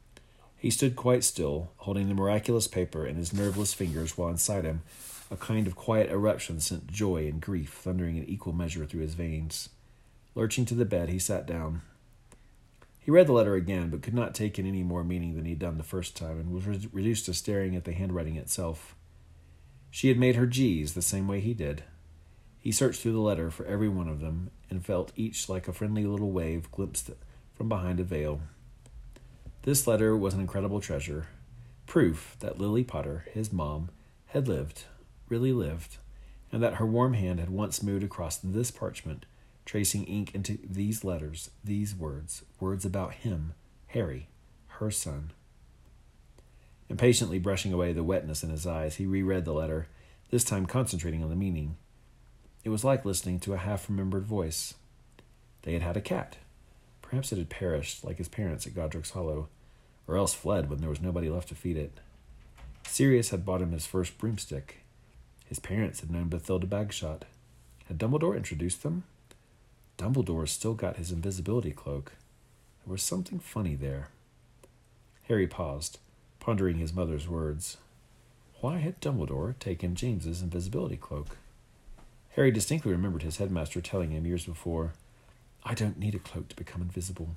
He 0.57 0.69
stood 0.69 0.95
quite 0.95 1.23
still, 1.23 1.71
holding 1.77 2.09
the 2.09 2.13
miraculous 2.13 2.67
paper 2.67 3.07
in 3.07 3.15
his 3.15 3.33
nerveless 3.33 3.73
fingers, 3.73 4.17
while 4.17 4.29
inside 4.29 4.65
him 4.65 4.81
a 5.33 5.37
kind 5.37 5.65
of 5.65 5.75
quiet 5.75 6.11
eruption 6.11 6.59
sent 6.59 6.87
joy 6.87 7.27
and 7.27 7.41
grief 7.41 7.73
thundering 7.73 8.17
in 8.17 8.23
equal 8.25 8.53
measure 8.53 8.85
through 8.85 9.01
his 9.01 9.15
veins. 9.15 9.69
Lurching 10.35 10.63
to 10.65 10.75
the 10.75 10.85
bed, 10.85 11.09
he 11.09 11.17
sat 11.17 11.47
down. 11.47 11.81
He 12.99 13.11
read 13.11 13.27
the 13.27 13.33
letter 13.33 13.55
again, 13.55 13.89
but 13.89 14.03
could 14.03 14.13
not 14.13 14.35
take 14.35 14.59
in 14.59 14.67
any 14.67 14.83
more 14.83 15.03
meaning 15.03 15.35
than 15.35 15.45
he 15.45 15.51
had 15.51 15.59
done 15.59 15.77
the 15.77 15.83
first 15.83 16.15
time, 16.15 16.39
and 16.39 16.51
was 16.53 16.67
re- 16.67 16.87
reduced 16.93 17.25
to 17.25 17.33
staring 17.33 17.75
at 17.75 17.83
the 17.83 17.93
handwriting 17.93 18.37
itself. 18.37 18.95
She 19.89 20.07
had 20.07 20.17
made 20.17 20.35
her 20.35 20.45
G's 20.45 20.93
the 20.93 21.01
same 21.01 21.27
way 21.27 21.39
he 21.39 21.53
did. 21.53 21.83
He 22.59 22.71
searched 22.71 23.01
through 23.01 23.13
the 23.13 23.19
letter 23.19 23.49
for 23.51 23.65
every 23.65 23.89
one 23.89 24.07
of 24.07 24.21
them, 24.21 24.51
and 24.69 24.85
felt 24.85 25.11
each 25.15 25.49
like 25.49 25.67
a 25.67 25.73
friendly 25.73 26.05
little 26.05 26.31
wave 26.31 26.71
glimpsed 26.71 27.09
from 27.55 27.69
behind 27.69 27.99
a 27.99 28.03
veil. 28.03 28.39
This 29.63 29.87
letter 29.87 30.15
was 30.15 30.33
an 30.33 30.41
incredible 30.41 30.79
treasure, 30.79 31.27
proof 31.87 32.35
that 32.39 32.59
Lily 32.59 32.83
Potter, 32.83 33.25
his 33.33 33.51
mom, 33.51 33.89
had 34.27 34.47
lived, 34.47 34.85
really 35.33 35.51
lived, 35.51 35.97
and 36.51 36.61
that 36.61 36.75
her 36.75 36.85
warm 36.85 37.15
hand 37.15 37.39
had 37.39 37.49
once 37.49 37.81
moved 37.81 38.03
across 38.03 38.37
this 38.37 38.69
parchment 38.69 39.25
tracing 39.65 40.03
ink 40.03 40.35
into 40.35 40.59
these 40.63 41.03
letters, 41.03 41.49
these 41.63 41.95
words, 41.95 42.43
words 42.59 42.85
about 42.85 43.15
him, 43.15 43.53
Harry, 43.87 44.27
her 44.67 44.91
son. 44.91 45.31
Impatiently 46.87 47.39
brushing 47.39 47.73
away 47.73 47.93
the 47.93 48.03
wetness 48.03 48.43
in 48.43 48.51
his 48.51 48.67
eyes, 48.67 48.97
he 48.97 49.07
reread 49.07 49.43
the 49.43 49.53
letter, 49.53 49.87
this 50.29 50.43
time 50.43 50.67
concentrating 50.67 51.23
on 51.23 51.31
the 51.31 51.35
meaning. 51.35 51.77
It 52.63 52.69
was 52.69 52.83
like 52.83 53.05
listening 53.05 53.39
to 53.39 53.53
a 53.53 53.57
half 53.57 53.89
remembered 53.89 54.25
voice. 54.25 54.75
They 55.63 55.73
had 55.73 55.81
had 55.81 55.97
a 55.97 56.01
cat. 56.01 56.37
Perhaps 57.01 57.31
it 57.31 57.39
had 57.39 57.49
perished, 57.49 58.03
like 58.03 58.19
his 58.19 58.29
parents 58.29 58.67
at 58.67 58.75
Godric's 58.75 59.11
Hollow, 59.11 59.47
or 60.07 60.15
else 60.15 60.35
fled 60.35 60.69
when 60.69 60.81
there 60.81 60.89
was 60.91 61.01
nobody 61.01 61.29
left 61.29 61.49
to 61.49 61.55
feed 61.55 61.77
it. 61.77 61.99
Sirius 62.87 63.29
had 63.29 63.45
bought 63.45 63.61
him 63.61 63.71
his 63.71 63.87
first 63.87 64.19
broomstick. 64.19 64.82
His 65.53 65.59
parents 65.59 65.99
had 65.99 66.09
known 66.09 66.29
Bathilda 66.31 66.65
Bagshot. 66.65 67.21
Had 67.85 67.99
Dumbledore 67.99 68.35
introduced 68.35 68.81
them? 68.81 69.03
Dumbledore 69.99 70.49
still 70.49 70.73
got 70.73 70.97
his 70.97 71.11
invisibility 71.11 71.69
cloak. 71.69 72.13
There 72.83 72.91
was 72.91 73.03
something 73.03 73.37
funny 73.37 73.75
there. 73.75 74.07
Harry 75.27 75.45
paused, 75.45 75.99
pondering 76.39 76.77
his 76.77 76.91
mother's 76.91 77.27
words. 77.27 77.77
Why 78.61 78.79
had 78.79 78.99
Dumbledore 78.99 79.53
taken 79.59 79.93
James's 79.93 80.41
invisibility 80.41 80.97
cloak? 80.97 81.37
Harry 82.31 82.49
distinctly 82.49 82.91
remembered 82.91 83.21
his 83.21 83.37
headmaster 83.37 83.79
telling 83.79 84.09
him 84.09 84.25
years 84.25 84.47
before, 84.47 84.93
I 85.63 85.75
don't 85.75 85.99
need 85.99 86.15
a 86.15 86.19
cloak 86.19 86.47
to 86.47 86.55
become 86.55 86.81
invisible. 86.81 87.35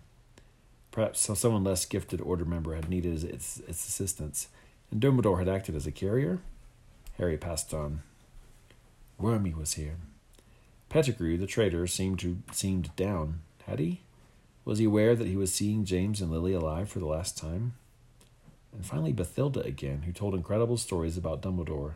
Perhaps 0.90 1.20
someone 1.38 1.64
less 1.64 1.84
gifted 1.84 2.22
order 2.22 2.46
member 2.46 2.76
had 2.76 2.88
needed 2.88 3.22
its, 3.24 3.58
its 3.68 3.86
assistance, 3.86 4.48
and 4.90 5.02
Dumbledore 5.02 5.38
had 5.38 5.50
acted 5.50 5.74
as 5.74 5.86
a 5.86 5.92
carrier? 5.92 6.40
Harry 7.18 7.36
passed 7.36 7.72
on. 7.72 8.02
Wormy 9.18 9.54
was 9.54 9.74
here. 9.74 9.96
Pettigrew, 10.88 11.36
the 11.36 11.46
traitor, 11.46 11.86
seemed 11.86 12.18
to 12.20 12.38
seemed 12.52 12.94
down. 12.96 13.40
Had 13.66 13.78
he? 13.78 14.02
Was 14.64 14.78
he 14.78 14.84
aware 14.84 15.16
that 15.16 15.26
he 15.26 15.36
was 15.36 15.52
seeing 15.52 15.84
James 15.84 16.20
and 16.20 16.30
Lily 16.30 16.52
alive 16.52 16.88
for 16.88 16.98
the 16.98 17.06
last 17.06 17.38
time? 17.38 17.74
And 18.72 18.84
finally, 18.84 19.12
Bathilda 19.12 19.64
again, 19.64 20.02
who 20.02 20.12
told 20.12 20.34
incredible 20.34 20.76
stories 20.76 21.16
about 21.16 21.40
Dumbledore. 21.40 21.94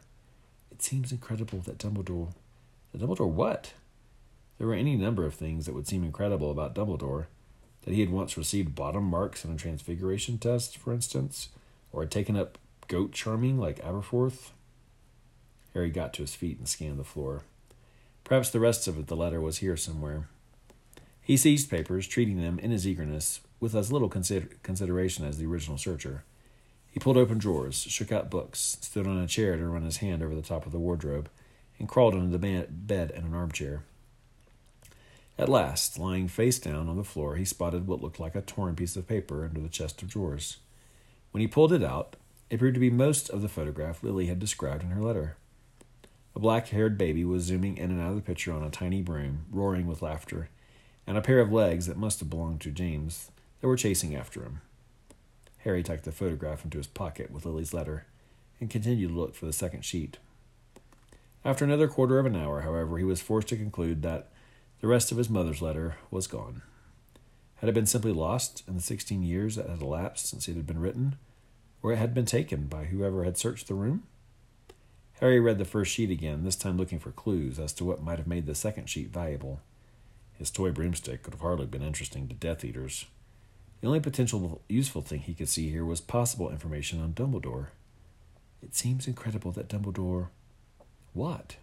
It 0.70 0.82
seems 0.82 1.12
incredible 1.12 1.58
that 1.60 1.78
Dumbledore. 1.78 2.32
That 2.92 3.02
Dumbledore 3.02 3.28
what? 3.28 3.74
There 4.58 4.66
were 4.66 4.74
any 4.74 4.96
number 4.96 5.24
of 5.26 5.34
things 5.34 5.66
that 5.66 5.74
would 5.74 5.86
seem 5.86 6.04
incredible 6.04 6.50
about 6.50 6.74
Dumbledore, 6.74 7.26
that 7.82 7.94
he 7.94 8.00
had 8.00 8.10
once 8.10 8.36
received 8.36 8.74
bottom 8.74 9.04
marks 9.04 9.44
on 9.44 9.52
a 9.52 9.56
transfiguration 9.56 10.38
test, 10.38 10.76
for 10.76 10.92
instance, 10.92 11.50
or 11.92 12.02
had 12.02 12.10
taken 12.10 12.36
up 12.36 12.58
goat 12.88 13.12
charming 13.12 13.58
like 13.58 13.82
Aberforth? 13.84 14.50
Harry 15.74 15.90
got 15.90 16.12
to 16.14 16.22
his 16.22 16.34
feet 16.34 16.58
and 16.58 16.68
scanned 16.68 16.98
the 16.98 17.04
floor. 17.04 17.42
Perhaps 18.24 18.50
the 18.50 18.60
rest 18.60 18.86
of 18.86 19.06
the 19.06 19.16
letter 19.16 19.40
was 19.40 19.58
here 19.58 19.76
somewhere. 19.76 20.28
He 21.20 21.36
seized 21.36 21.70
papers, 21.70 22.06
treating 22.06 22.40
them, 22.40 22.58
in 22.58 22.70
his 22.70 22.86
eagerness, 22.86 23.40
with 23.60 23.74
as 23.74 23.92
little 23.92 24.08
consider- 24.08 24.48
consideration 24.62 25.24
as 25.24 25.38
the 25.38 25.46
original 25.46 25.78
searcher. 25.78 26.24
He 26.90 26.98
pulled 26.98 27.16
open 27.16 27.38
drawers, 27.38 27.76
shook 27.76 28.10
out 28.10 28.30
books, 28.30 28.78
stood 28.80 29.06
on 29.06 29.18
a 29.18 29.26
chair 29.26 29.56
to 29.56 29.66
run 29.66 29.82
his 29.82 29.98
hand 29.98 30.22
over 30.22 30.34
the 30.34 30.42
top 30.42 30.66
of 30.66 30.72
the 30.72 30.78
wardrobe, 30.78 31.28
and 31.78 31.88
crawled 31.88 32.14
under 32.14 32.36
the 32.36 32.66
bed 32.68 33.12
in 33.14 33.24
an 33.24 33.34
armchair. 33.34 33.84
At 35.38 35.48
last, 35.48 35.98
lying 35.98 36.28
face 36.28 36.58
down 36.58 36.88
on 36.88 36.96
the 36.96 37.04
floor, 37.04 37.36
he 37.36 37.44
spotted 37.44 37.86
what 37.86 38.02
looked 38.02 38.20
like 38.20 38.34
a 38.34 38.42
torn 38.42 38.76
piece 38.76 38.96
of 38.96 39.08
paper 39.08 39.44
under 39.44 39.60
the 39.60 39.68
chest 39.68 40.02
of 40.02 40.08
drawers. 40.08 40.58
When 41.30 41.40
he 41.40 41.46
pulled 41.46 41.72
it 41.72 41.82
out, 41.82 42.16
it 42.50 42.58
proved 42.58 42.74
to 42.74 42.80
be 42.80 42.90
most 42.90 43.30
of 43.30 43.40
the 43.40 43.48
photograph 43.48 44.02
Lily 44.02 44.26
had 44.26 44.38
described 44.38 44.82
in 44.82 44.90
her 44.90 45.00
letter. 45.00 45.36
A 46.34 46.38
black 46.38 46.68
haired 46.68 46.96
baby 46.96 47.24
was 47.24 47.42
zooming 47.42 47.76
in 47.76 47.90
and 47.90 48.00
out 48.00 48.10
of 48.10 48.16
the 48.16 48.22
picture 48.22 48.52
on 48.52 48.62
a 48.62 48.70
tiny 48.70 49.02
broom, 49.02 49.46
roaring 49.50 49.86
with 49.86 50.02
laughter, 50.02 50.48
and 51.06 51.18
a 51.18 51.22
pair 51.22 51.40
of 51.40 51.52
legs 51.52 51.86
that 51.86 51.96
must 51.96 52.20
have 52.20 52.30
belonged 52.30 52.60
to 52.62 52.70
James 52.70 53.30
that 53.60 53.66
were 53.66 53.76
chasing 53.76 54.14
after 54.14 54.42
him. 54.42 54.60
Harry 55.58 55.82
tucked 55.82 56.04
the 56.04 56.12
photograph 56.12 56.64
into 56.64 56.78
his 56.78 56.86
pocket 56.86 57.30
with 57.30 57.44
Lily's 57.44 57.74
letter 57.74 58.06
and 58.60 58.70
continued 58.70 59.08
to 59.08 59.14
look 59.14 59.34
for 59.34 59.46
the 59.46 59.52
second 59.52 59.84
sheet. 59.84 60.18
After 61.44 61.64
another 61.64 61.88
quarter 61.88 62.18
of 62.18 62.26
an 62.26 62.36
hour, 62.36 62.62
however, 62.62 62.98
he 62.98 63.04
was 63.04 63.20
forced 63.20 63.48
to 63.48 63.56
conclude 63.56 64.02
that 64.02 64.28
the 64.80 64.86
rest 64.86 65.10
of 65.10 65.18
his 65.18 65.28
mother's 65.28 65.60
letter 65.60 65.96
was 66.10 66.26
gone. 66.26 66.62
Had 67.56 67.68
it 67.68 67.74
been 67.74 67.86
simply 67.86 68.12
lost 68.12 68.62
in 68.66 68.74
the 68.74 68.80
sixteen 68.80 69.22
years 69.22 69.56
that 69.56 69.68
had 69.68 69.82
elapsed 69.82 70.26
since 70.28 70.48
it 70.48 70.56
had 70.56 70.66
been 70.66 70.80
written, 70.80 71.16
or 71.82 71.92
it 71.92 71.96
had 71.96 72.14
been 72.14 72.24
taken 72.24 72.66
by 72.66 72.84
whoever 72.84 73.24
had 73.24 73.36
searched 73.36 73.68
the 73.68 73.74
room? 73.74 74.04
Harry 75.20 75.38
read 75.38 75.58
the 75.58 75.66
first 75.66 75.92
sheet 75.92 76.10
again, 76.10 76.44
this 76.44 76.56
time 76.56 76.78
looking 76.78 76.98
for 76.98 77.10
clues 77.10 77.58
as 77.58 77.74
to 77.74 77.84
what 77.84 78.02
might 78.02 78.18
have 78.18 78.26
made 78.26 78.46
the 78.46 78.54
second 78.54 78.88
sheet 78.88 79.08
valuable. 79.08 79.60
His 80.38 80.50
toy 80.50 80.70
broomstick 80.70 81.22
could 81.22 81.34
have 81.34 81.42
hardly 81.42 81.66
been 81.66 81.82
interesting 81.82 82.26
to 82.28 82.34
Death 82.34 82.64
Eaters. 82.64 83.04
The 83.82 83.86
only 83.86 84.00
potential 84.00 84.62
useful 84.66 85.02
thing 85.02 85.20
he 85.20 85.34
could 85.34 85.50
see 85.50 85.68
here 85.68 85.84
was 85.84 86.00
possible 86.00 86.48
information 86.48 87.02
on 87.02 87.12
Dumbledore. 87.12 87.66
It 88.62 88.74
seems 88.74 89.06
incredible 89.06 89.52
that 89.52 89.68
Dumbledore. 89.68 90.28
What? 91.12 91.56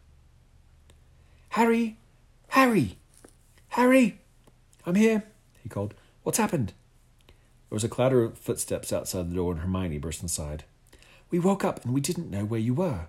Harry! 1.50 1.98
Harry! 2.50 2.98
Harry! 3.70 4.20
I'm 4.86 4.96
here, 4.96 5.24
he 5.64 5.68
called. 5.68 5.96
What's 6.22 6.38
happened? 6.38 6.74
There 7.26 7.76
was 7.76 7.84
a 7.84 7.90
clatter 7.90 8.24
of 8.24 8.38
footsteps 8.38 8.94
outside 8.94 9.32
the 9.32 9.36
door, 9.36 9.52
and 9.52 9.62
Hermione 9.62 9.98
burst 9.98 10.22
inside. 10.22 10.64
We 11.32 11.40
woke 11.40 11.66
up 11.66 11.84
and 11.84 11.92
we 11.96 12.02
didn't 12.02 12.30
know 12.30 12.46
where 12.46 12.60
you 12.60 12.76
were 12.76 13.08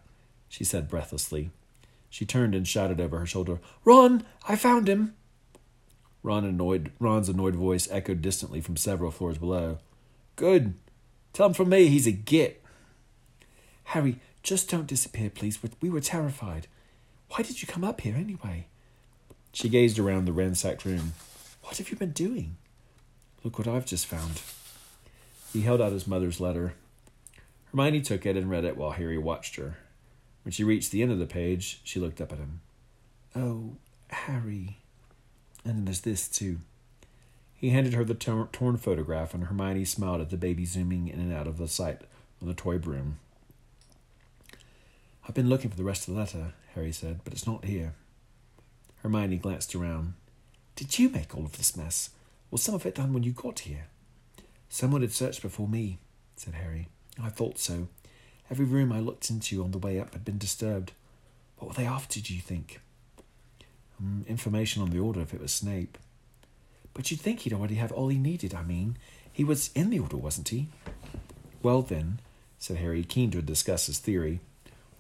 she 0.48 0.64
said 0.64 0.88
breathlessly. 0.88 1.50
She 2.10 2.24
turned 2.24 2.54
and 2.54 2.66
shouted 2.66 3.00
over 3.00 3.18
her 3.18 3.26
shoulder, 3.26 3.60
Ron, 3.84 4.24
I 4.48 4.56
found 4.56 4.88
him. 4.88 5.14
Ron 6.22 6.44
annoyed, 6.44 6.92
Ron's 6.98 7.28
annoyed 7.28 7.54
voice 7.54 7.88
echoed 7.90 8.22
distantly 8.22 8.60
from 8.60 8.76
several 8.76 9.10
floors 9.10 9.38
below. 9.38 9.78
Good. 10.36 10.74
Tell 11.32 11.46
him 11.46 11.54
from 11.54 11.68
me 11.68 11.88
he's 11.88 12.06
a 12.06 12.12
git. 12.12 12.62
Harry, 13.84 14.20
just 14.42 14.70
don't 14.70 14.86
disappear, 14.86 15.30
please. 15.30 15.58
We 15.80 15.90
were 15.90 16.00
terrified. 16.00 16.66
Why 17.30 17.42
did 17.42 17.60
you 17.60 17.68
come 17.68 17.84
up 17.84 18.00
here 18.00 18.16
anyway? 18.16 18.66
She 19.52 19.68
gazed 19.68 19.98
around 19.98 20.24
the 20.24 20.32
ransacked 20.32 20.84
room. 20.84 21.12
What 21.62 21.76
have 21.78 21.90
you 21.90 21.96
been 21.96 22.12
doing? 22.12 22.56
Look 23.44 23.58
what 23.58 23.68
I've 23.68 23.86
just 23.86 24.06
found. 24.06 24.40
He 25.52 25.62
held 25.62 25.80
out 25.80 25.92
his 25.92 26.06
mother's 26.06 26.40
letter. 26.40 26.74
Hermione 27.70 28.00
took 28.00 28.26
it 28.26 28.36
and 28.36 28.50
read 28.50 28.64
it 28.64 28.76
while 28.76 28.92
Harry 28.92 29.18
watched 29.18 29.56
her. 29.56 29.76
When 30.48 30.52
she 30.54 30.64
reached 30.64 30.92
the 30.92 31.02
end 31.02 31.12
of 31.12 31.18
the 31.18 31.26
page, 31.26 31.82
she 31.84 32.00
looked 32.00 32.22
up 32.22 32.32
at 32.32 32.38
him. 32.38 32.62
Oh, 33.36 33.76
Harry. 34.08 34.78
And 35.62 35.76
then 35.76 35.84
there's 35.84 36.00
this, 36.00 36.26
too. 36.26 36.60
He 37.54 37.68
handed 37.68 37.92
her 37.92 38.02
the 38.02 38.14
torn 38.14 38.78
photograph, 38.78 39.34
and 39.34 39.44
Hermione 39.44 39.84
smiled 39.84 40.22
at 40.22 40.30
the 40.30 40.38
baby 40.38 40.64
zooming 40.64 41.08
in 41.08 41.20
and 41.20 41.34
out 41.34 41.46
of 41.46 41.58
the 41.58 41.68
sight 41.68 42.00
on 42.40 42.48
the 42.48 42.54
toy 42.54 42.78
broom. 42.78 43.18
I've 45.28 45.34
been 45.34 45.50
looking 45.50 45.68
for 45.68 45.76
the 45.76 45.84
rest 45.84 46.08
of 46.08 46.14
the 46.14 46.20
letter, 46.20 46.54
Harry 46.74 46.92
said, 46.92 47.20
but 47.24 47.34
it's 47.34 47.46
not 47.46 47.66
here. 47.66 47.92
Hermione 49.02 49.36
glanced 49.36 49.74
around. 49.74 50.14
Did 50.76 50.98
you 50.98 51.10
make 51.10 51.36
all 51.36 51.44
of 51.44 51.58
this 51.58 51.76
mess? 51.76 52.08
Was 52.50 52.62
some 52.62 52.74
of 52.74 52.86
it 52.86 52.94
done 52.94 53.12
when 53.12 53.22
you 53.22 53.32
got 53.32 53.58
here? 53.58 53.88
Someone 54.70 55.02
had 55.02 55.12
searched 55.12 55.42
before 55.42 55.68
me, 55.68 55.98
said 56.36 56.54
Harry. 56.54 56.88
I 57.22 57.28
thought 57.28 57.58
so. 57.58 57.88
Every 58.50 58.64
room 58.64 58.92
I 58.92 59.00
looked 59.00 59.30
into 59.30 59.62
on 59.62 59.72
the 59.72 59.78
way 59.78 60.00
up 60.00 60.12
had 60.12 60.24
been 60.24 60.38
disturbed. 60.38 60.92
What 61.58 61.68
were 61.68 61.74
they 61.74 61.86
after, 61.86 62.20
do 62.20 62.34
you 62.34 62.40
think? 62.40 62.80
Um, 63.98 64.24
information 64.28 64.82
on 64.82 64.90
the 64.90 64.98
order 64.98 65.20
if 65.20 65.34
it 65.34 65.40
was 65.40 65.52
Snape. 65.52 65.98
But 66.94 67.10
you'd 67.10 67.20
think 67.20 67.40
he'd 67.40 67.52
already 67.52 67.74
have 67.76 67.92
all 67.92 68.08
he 68.08 68.18
needed, 68.18 68.54
I 68.54 68.62
mean. 68.62 68.96
He 69.32 69.44
was 69.44 69.70
in 69.74 69.90
the 69.90 69.98
order, 69.98 70.16
wasn't 70.16 70.48
he? 70.48 70.68
Well, 71.62 71.82
then, 71.82 72.20
said 72.58 72.78
Harry, 72.78 73.04
keen 73.04 73.30
to 73.32 73.42
discuss 73.42 73.86
his 73.86 73.98
theory. 73.98 74.40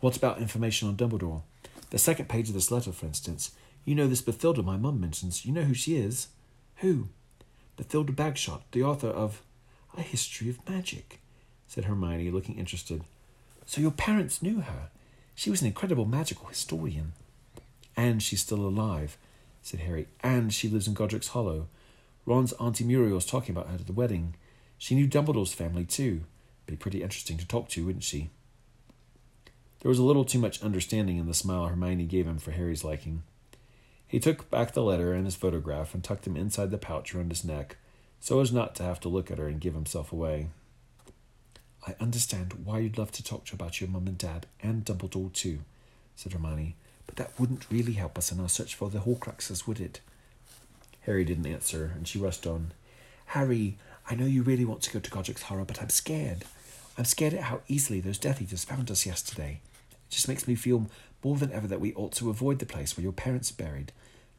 What 0.00 0.16
about 0.16 0.38
information 0.38 0.88
on 0.88 0.96
Dumbledore? 0.96 1.42
The 1.90 1.98
second 1.98 2.28
page 2.28 2.48
of 2.48 2.54
this 2.54 2.70
letter, 2.70 2.92
for 2.92 3.06
instance. 3.06 3.52
You 3.84 3.94
know 3.94 4.06
this 4.06 4.22
Bathilda 4.22 4.62
my 4.62 4.76
mum 4.76 5.00
mentions. 5.00 5.46
You 5.46 5.52
know 5.52 5.62
who 5.62 5.74
she 5.74 5.96
is? 5.96 6.28
Who? 6.76 7.08
Bathilda 7.78 8.14
Bagshot, 8.14 8.62
the 8.72 8.82
author 8.82 9.08
of 9.08 9.42
A 9.96 10.02
History 10.02 10.50
of 10.50 10.68
Magic, 10.68 11.20
said 11.66 11.86
Hermione, 11.86 12.30
looking 12.30 12.58
interested. 12.58 13.02
So 13.68 13.82
your 13.82 13.90
parents 13.90 14.40
knew 14.40 14.62
her. 14.62 14.88
She 15.34 15.50
was 15.50 15.60
an 15.60 15.66
incredible 15.66 16.06
magical 16.06 16.46
historian. 16.46 17.12
And 17.98 18.22
she's 18.22 18.40
still 18.40 18.66
alive, 18.66 19.18
said 19.60 19.80
Harry. 19.80 20.08
And 20.22 20.54
she 20.54 20.70
lives 20.70 20.88
in 20.88 20.94
Godric's 20.94 21.28
Hollow. 21.28 21.68
Ron's 22.24 22.54
Auntie 22.54 22.84
Muriel 22.84 23.16
was 23.16 23.26
talking 23.26 23.54
about 23.54 23.68
her 23.68 23.74
at 23.74 23.86
the 23.86 23.92
wedding. 23.92 24.36
She 24.78 24.94
knew 24.94 25.06
Dumbledore's 25.06 25.52
family, 25.52 25.84
too. 25.84 26.22
Be 26.64 26.76
pretty 26.76 27.02
interesting 27.02 27.36
to 27.36 27.46
talk 27.46 27.68
to, 27.68 27.84
wouldn't 27.84 28.04
she? 28.04 28.30
There 29.80 29.90
was 29.90 29.98
a 29.98 30.04
little 30.04 30.24
too 30.24 30.38
much 30.38 30.62
understanding 30.62 31.18
in 31.18 31.26
the 31.26 31.34
smile 31.34 31.66
Hermione 31.66 32.06
gave 32.06 32.26
him 32.26 32.38
for 32.38 32.52
Harry's 32.52 32.84
liking. 32.84 33.22
He 34.06 34.18
took 34.18 34.48
back 34.48 34.72
the 34.72 34.82
letter 34.82 35.12
and 35.12 35.26
his 35.26 35.36
photograph 35.36 35.92
and 35.92 36.02
tucked 36.02 36.24
them 36.24 36.38
inside 36.38 36.70
the 36.70 36.78
pouch 36.78 37.14
around 37.14 37.30
his 37.30 37.44
neck, 37.44 37.76
so 38.18 38.40
as 38.40 38.50
not 38.50 38.74
to 38.76 38.82
have 38.82 38.98
to 39.00 39.10
look 39.10 39.30
at 39.30 39.36
her 39.36 39.46
and 39.46 39.60
give 39.60 39.74
himself 39.74 40.10
away. 40.10 40.48
I 41.88 41.94
understand 42.02 42.52
why 42.64 42.80
you'd 42.80 42.98
love 42.98 43.12
to 43.12 43.24
talk 43.24 43.46
to 43.46 43.54
about 43.54 43.80
your 43.80 43.88
mum 43.88 44.06
and 44.06 44.18
dad, 44.18 44.44
and 44.62 44.84
Dumbledore 44.84 45.32
too, 45.32 45.60
said 46.16 46.34
Hermione, 46.34 46.76
but 47.06 47.16
that 47.16 47.32
wouldn't 47.40 47.70
really 47.70 47.94
help 47.94 48.18
us 48.18 48.30
in 48.30 48.38
our 48.40 48.48
search 48.50 48.74
for 48.74 48.90
the 48.90 48.98
Horcruxes, 48.98 49.66
would 49.66 49.80
it? 49.80 50.00
Harry 51.06 51.24
didn't 51.24 51.46
answer, 51.46 51.90
and 51.96 52.06
she 52.06 52.18
rushed 52.18 52.46
on. 52.46 52.72
Harry, 53.28 53.78
I 54.06 54.16
know 54.16 54.26
you 54.26 54.42
really 54.42 54.66
want 54.66 54.82
to 54.82 54.92
go 54.92 55.00
to 55.00 55.10
Godric's 55.10 55.42
Hollow, 55.42 55.64
but 55.64 55.80
I'm 55.80 55.88
scared. 55.88 56.44
I'm 56.98 57.06
scared 57.06 57.32
at 57.32 57.44
how 57.44 57.62
easily 57.68 58.00
those 58.00 58.18
Death 58.18 58.42
Eaters 58.42 58.64
found 58.64 58.90
us 58.90 59.06
yesterday. 59.06 59.62
It 59.90 60.10
just 60.10 60.28
makes 60.28 60.46
me 60.46 60.56
feel 60.56 60.90
more 61.24 61.38
than 61.38 61.52
ever 61.52 61.68
that 61.68 61.80
we 61.80 61.94
ought 61.94 62.12
to 62.16 62.28
avoid 62.28 62.58
the 62.58 62.66
place 62.66 62.98
where 62.98 63.02
your 63.02 63.12
parents 63.12 63.50
are 63.50 63.54
buried. 63.54 63.92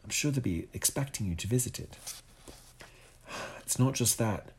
I'm 0.04 0.12
sure 0.12 0.30
they'll 0.30 0.44
be 0.44 0.68
expecting 0.72 1.26
you 1.26 1.34
to 1.36 1.48
visit 1.48 1.80
it. 1.80 1.98
It's 3.60 3.80
not 3.80 3.94
just 3.94 4.18
that, 4.18 4.50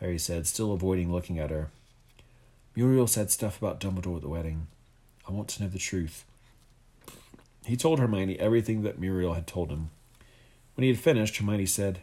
Harry 0.00 0.18
said, 0.18 0.46
still 0.46 0.72
avoiding 0.72 1.12
looking 1.12 1.38
at 1.38 1.50
her. 1.50 1.68
Muriel 2.76 3.06
said 3.06 3.30
stuff 3.30 3.58
about 3.58 3.78
Dumbledore 3.78 4.16
at 4.16 4.22
the 4.22 4.28
wedding. 4.28 4.66
I 5.28 5.32
want 5.32 5.48
to 5.50 5.62
know 5.62 5.68
the 5.68 5.78
truth. 5.78 6.24
He 7.64 7.76
told 7.76 7.98
Hermione 7.98 8.38
everything 8.38 8.82
that 8.82 8.98
Muriel 8.98 9.34
had 9.34 9.46
told 9.46 9.70
him. 9.70 9.90
When 10.74 10.82
he 10.82 10.88
had 10.88 10.98
finished, 10.98 11.36
Hermione 11.36 11.66
said, 11.66 12.00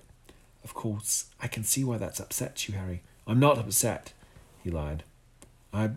Of 0.64 0.74
course, 0.74 1.26
I 1.42 1.48
can 1.48 1.64
see 1.64 1.84
why 1.84 1.98
that's 1.98 2.22
upset 2.22 2.68
you, 2.68 2.76
Harry. 2.76 3.02
I'm 3.28 3.40
not 3.40 3.58
upset, 3.58 4.14
he 4.64 4.70
lied. 4.70 5.04
I 5.74 5.92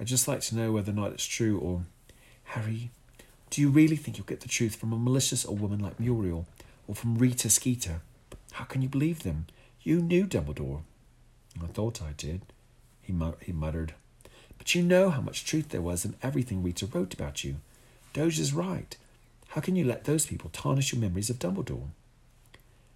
I'd 0.00 0.06
just 0.06 0.28
like 0.28 0.40
to 0.42 0.56
know 0.56 0.72
whether 0.72 0.92
or 0.92 0.94
not 0.94 1.12
it's 1.12 1.26
true 1.26 1.58
or 1.58 1.82
Harry, 2.44 2.90
do 3.50 3.60
you 3.60 3.68
really 3.68 3.96
think 3.96 4.18
you'll 4.18 4.26
get 4.26 4.40
the 4.40 4.48
truth 4.48 4.76
from 4.76 4.92
a 4.92 4.98
malicious 4.98 5.46
old 5.46 5.60
woman 5.60 5.78
like 5.78 6.00
Muriel 6.00 6.46
or 6.86 6.94
from 6.94 7.16
Rita 7.16 7.48
Skeeter? 7.48 8.00
How 8.52 8.64
can 8.64 8.82
you 8.82 8.88
believe 8.88 9.22
them? 9.22 9.46
You 9.82 10.00
knew 10.00 10.26
Dumbledore. 10.26 10.82
I 11.62 11.66
thought 11.66 12.02
I 12.02 12.12
did 12.16 12.42
he, 13.06 13.14
he 13.40 13.52
muttered. 13.52 13.94
But 14.58 14.74
you 14.74 14.82
know 14.82 15.10
how 15.10 15.20
much 15.20 15.44
truth 15.44 15.70
there 15.70 15.82
was 15.82 16.04
in 16.04 16.16
everything 16.22 16.62
Rita 16.62 16.86
wrote 16.86 17.14
about 17.14 17.44
you. 17.44 17.56
Doge 18.12 18.38
is 18.38 18.52
right. 18.52 18.96
How 19.48 19.60
can 19.60 19.76
you 19.76 19.84
let 19.84 20.04
those 20.04 20.26
people 20.26 20.50
tarnish 20.52 20.92
your 20.92 21.00
memories 21.00 21.30
of 21.30 21.38
Dumbledore? 21.38 21.88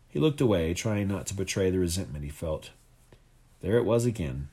He 0.08 0.18
looked 0.18 0.40
away, 0.40 0.74
trying 0.74 1.08
not 1.08 1.26
to 1.26 1.34
betray 1.34 1.70
the 1.70 1.78
resentment 1.78 2.24
he 2.24 2.30
felt. 2.30 2.70
There 3.60 3.76
it 3.76 3.84
was 3.84 4.04
again. 4.04 4.48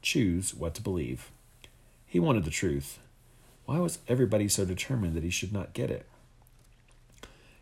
Choose 0.00 0.54
what 0.54 0.74
to 0.74 0.82
believe. 0.82 1.30
He 2.06 2.18
wanted 2.18 2.44
the 2.44 2.50
truth. 2.50 2.98
Why 3.66 3.78
was 3.78 3.98
everybody 4.08 4.48
so 4.48 4.64
determined 4.64 5.14
that 5.14 5.22
he 5.22 5.30
should 5.30 5.52
not 5.52 5.74
get 5.74 5.90
it? 5.90 6.06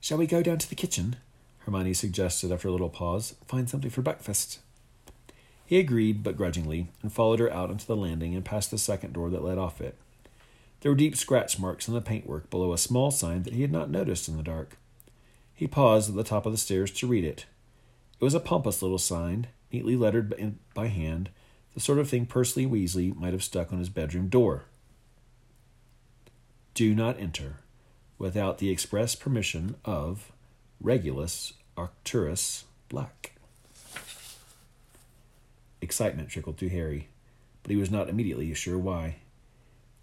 Shall 0.01 0.19
we 0.19 0.27
go 0.27 0.43
down 0.43 0.59
to 0.59 0.69
the 0.69 0.75
kitchen? 0.75 1.17
Hermione 1.61 1.93
suggested 1.95 2.51
after 2.51 2.69
a 2.69 2.73
little 2.73 2.89
pause. 2.89 3.35
Find 3.47 3.69
something 3.69 3.91
for 3.91 4.03
breakfast. 4.03 4.61
He 5.71 5.79
agreed, 5.79 6.25
but 6.25 6.37
grudgingly, 6.37 6.89
and 7.01 7.13
followed 7.13 7.39
her 7.39 7.53
out 7.53 7.71
onto 7.71 7.87
the 7.87 7.95
landing 7.95 8.35
and 8.35 8.45
past 8.45 8.73
the 8.73 8.77
second 8.77 9.13
door 9.13 9.31
that 9.31 9.45
led 9.45 9.57
off 9.57 9.81
it. 9.81 9.97
There 10.81 10.91
were 10.91 10.97
deep 10.97 11.15
scratch 11.15 11.61
marks 11.61 11.89
on 11.89 11.95
the 11.95 12.01
paintwork 12.01 12.51
below 12.51 12.73
a 12.73 12.77
small 12.77 13.13
sign 13.13 13.45
that 13.45 13.53
he 13.53 13.63
had 13.63 13.71
not 13.71 13.89
noticed 13.89 14.29
in 14.29 14.37
the 14.37 14.43
dark. 14.43 14.79
He 15.55 15.69
paused 15.69 16.11
at 16.11 16.17
the 16.17 16.25
top 16.25 16.45
of 16.45 16.51
the 16.51 16.59
stairs 16.59 16.91
to 16.91 17.07
read 17.07 17.23
it. 17.23 17.47
It 18.21 18.25
was 18.25 18.35
a 18.35 18.41
pompous 18.41 18.83
little 18.83 18.99
sign, 18.99 19.47
neatly 19.71 19.95
lettered 19.95 20.59
by 20.75 20.89
hand, 20.89 21.31
the 21.75 21.81
sort 21.81 22.01
of 22.01 22.09
thing 22.09 22.27
Percy 22.27 22.67
Weasley 22.67 23.15
might 23.15 23.33
have 23.33 23.45
stuck 23.45 23.73
on 23.73 23.79
his 23.79 23.91
bedroom 23.91 24.27
door. 24.27 24.65
Do 26.75 26.97
not 26.97 27.21
enter 27.21 27.59
without 28.19 28.59
the 28.59 28.71
express 28.71 29.15
permission 29.15 29.77
of 29.85 30.33
Regulus 30.81 31.53
Arcturus 31.77 32.65
Black. 32.89 33.35
Excitement 35.81 36.29
trickled 36.29 36.57
through 36.57 36.69
Harry, 36.69 37.09
but 37.63 37.71
he 37.71 37.77
was 37.77 37.91
not 37.91 38.09
immediately 38.09 38.53
sure 38.55 38.79
why. 38.79 39.17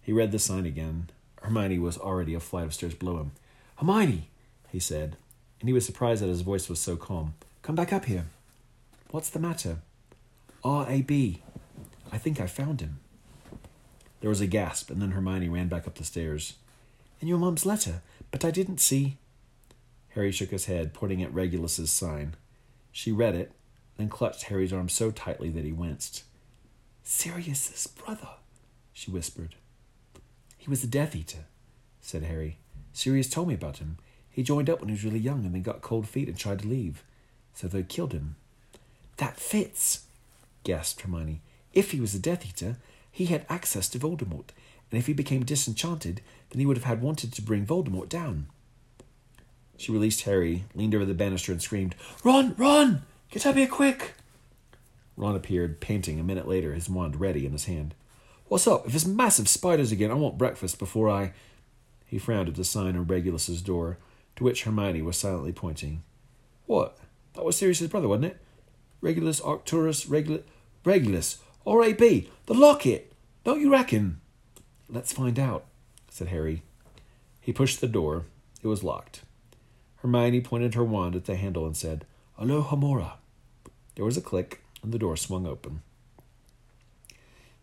He 0.02 0.12
read 0.12 0.32
the 0.32 0.38
sign 0.38 0.66
again. 0.66 1.10
Hermione 1.42 1.78
was 1.78 1.98
already 1.98 2.34
a 2.34 2.40
flight 2.40 2.64
of 2.64 2.74
stairs 2.74 2.94
below 2.94 3.18
him. 3.18 3.32
Hermione, 3.76 4.28
he 4.70 4.80
said, 4.80 5.16
and 5.60 5.68
he 5.68 5.72
was 5.72 5.86
surprised 5.86 6.22
that 6.22 6.28
his 6.28 6.40
voice 6.40 6.68
was 6.68 6.80
so 6.80 6.96
calm. 6.96 7.34
Come 7.62 7.74
back 7.74 7.92
up 7.92 8.06
here. 8.06 8.26
What's 9.10 9.30
the 9.30 9.38
matter? 9.38 9.78
R 10.64 10.86
A 10.88 11.02
B. 11.02 11.42
I 12.10 12.18
think 12.18 12.40
I 12.40 12.46
found 12.46 12.80
him. 12.80 13.00
There 14.20 14.30
was 14.30 14.40
a 14.40 14.46
gasp, 14.46 14.90
and 14.90 15.00
then 15.00 15.12
Hermione 15.12 15.48
ran 15.48 15.68
back 15.68 15.86
up 15.86 15.94
the 15.94 16.04
stairs. 16.04 16.54
In 17.20 17.28
your 17.28 17.38
mum's 17.38 17.66
letter, 17.66 18.02
but 18.30 18.44
I 18.44 18.50
didn't 18.50 18.80
see. 18.80 19.16
Harry 20.10 20.32
shook 20.32 20.50
his 20.50 20.64
head, 20.64 20.94
pointing 20.94 21.22
at 21.22 21.32
Regulus's 21.32 21.92
sign. 21.92 22.34
She 22.90 23.12
read 23.12 23.34
it, 23.34 23.52
then 23.98 24.08
clutched 24.08 24.44
Harry's 24.44 24.72
arm 24.72 24.88
so 24.88 25.10
tightly 25.10 25.50
that 25.50 25.64
he 25.64 25.72
winced. 25.72 26.22
Sirius's 27.02 27.86
brother, 27.86 28.28
she 28.92 29.10
whispered. 29.10 29.56
He 30.56 30.70
was 30.70 30.82
a 30.82 30.86
Death 30.86 31.14
Eater, 31.14 31.44
said 32.00 32.22
Harry. 32.22 32.58
Sirius 32.92 33.28
told 33.28 33.48
me 33.48 33.54
about 33.54 33.78
him. 33.78 33.98
He 34.30 34.42
joined 34.42 34.70
up 34.70 34.80
when 34.80 34.88
he 34.88 34.94
was 34.94 35.04
really 35.04 35.18
young 35.18 35.44
and 35.44 35.54
then 35.54 35.62
got 35.62 35.82
cold 35.82 36.08
feet 36.08 36.28
and 36.28 36.38
tried 36.38 36.60
to 36.60 36.68
leave. 36.68 37.02
So 37.54 37.66
they 37.66 37.82
killed 37.82 38.12
him. 38.12 38.36
That 39.16 39.36
fits, 39.36 40.04
gasped 40.62 41.00
Hermione. 41.00 41.40
If 41.72 41.90
he 41.90 42.00
was 42.00 42.14
a 42.14 42.20
Death 42.20 42.46
Eater, 42.46 42.76
he 43.10 43.26
had 43.26 43.46
access 43.48 43.88
to 43.88 43.98
Voldemort, 43.98 44.50
and 44.90 44.98
if 44.98 45.06
he 45.06 45.12
became 45.12 45.44
disenchanted, 45.44 46.20
then 46.50 46.60
he 46.60 46.66
would 46.66 46.76
have 46.76 46.84
had 46.84 47.02
wanted 47.02 47.32
to 47.32 47.42
bring 47.42 47.66
Voldemort 47.66 48.08
down. 48.08 48.46
She 49.76 49.92
released 49.92 50.22
Harry, 50.22 50.64
leaned 50.74 50.94
over 50.94 51.04
the 51.04 51.14
banister, 51.14 51.50
and 51.52 51.60
screamed, 51.60 51.94
Run, 52.22 52.54
Ron! 52.56 53.02
Get 53.30 53.44
up 53.44 53.56
here 53.56 53.66
quick! 53.66 54.14
Ron 55.16 55.36
appeared, 55.36 55.80
panting, 55.80 56.18
a 56.18 56.24
minute 56.24 56.48
later, 56.48 56.72
his 56.72 56.88
wand 56.88 57.20
ready 57.20 57.44
in 57.44 57.52
his 57.52 57.66
hand. 57.66 57.94
What's 58.46 58.66
up? 58.66 58.86
If 58.86 58.94
it's 58.94 59.04
massive 59.04 59.48
spiders 59.48 59.92
again, 59.92 60.10
I 60.10 60.14
want 60.14 60.38
breakfast 60.38 60.78
before 60.78 61.10
I. 61.10 61.32
He 62.06 62.18
frowned 62.18 62.48
at 62.48 62.54
the 62.54 62.64
sign 62.64 62.96
on 62.96 63.06
Regulus's 63.06 63.60
door, 63.60 63.98
to 64.36 64.44
which 64.44 64.62
Hermione 64.62 65.02
was 65.02 65.18
silently 65.18 65.52
pointing. 65.52 66.02
What? 66.64 66.96
That 67.34 67.44
was 67.44 67.56
Sirius's 67.56 67.88
brother, 67.88 68.08
wasn't 68.08 68.32
it? 68.32 68.40
Regulus 69.02 69.40
Arcturus 69.42 70.06
Regulus. 70.06 70.42
Regulus! 70.84 71.38
R.A.B. 71.66 72.30
The 72.46 72.54
locket! 72.54 73.12
Don't 73.44 73.60
you 73.60 73.70
reckon? 73.70 74.20
Let's 74.88 75.12
find 75.12 75.38
out, 75.38 75.66
said 76.08 76.28
Harry. 76.28 76.62
He 77.42 77.52
pushed 77.52 77.82
the 77.82 77.88
door. 77.88 78.24
It 78.62 78.68
was 78.68 78.82
locked. 78.82 79.22
Hermione 79.96 80.40
pointed 80.40 80.74
her 80.74 80.84
wand 80.84 81.14
at 81.14 81.26
the 81.26 81.36
handle 81.36 81.66
and 81.66 81.76
said, 81.76 82.06
Alohomora. 82.40 83.14
There 83.96 84.04
was 84.04 84.16
a 84.16 84.20
click, 84.20 84.62
and 84.82 84.92
the 84.92 84.98
door 84.98 85.16
swung 85.16 85.44
open. 85.44 85.82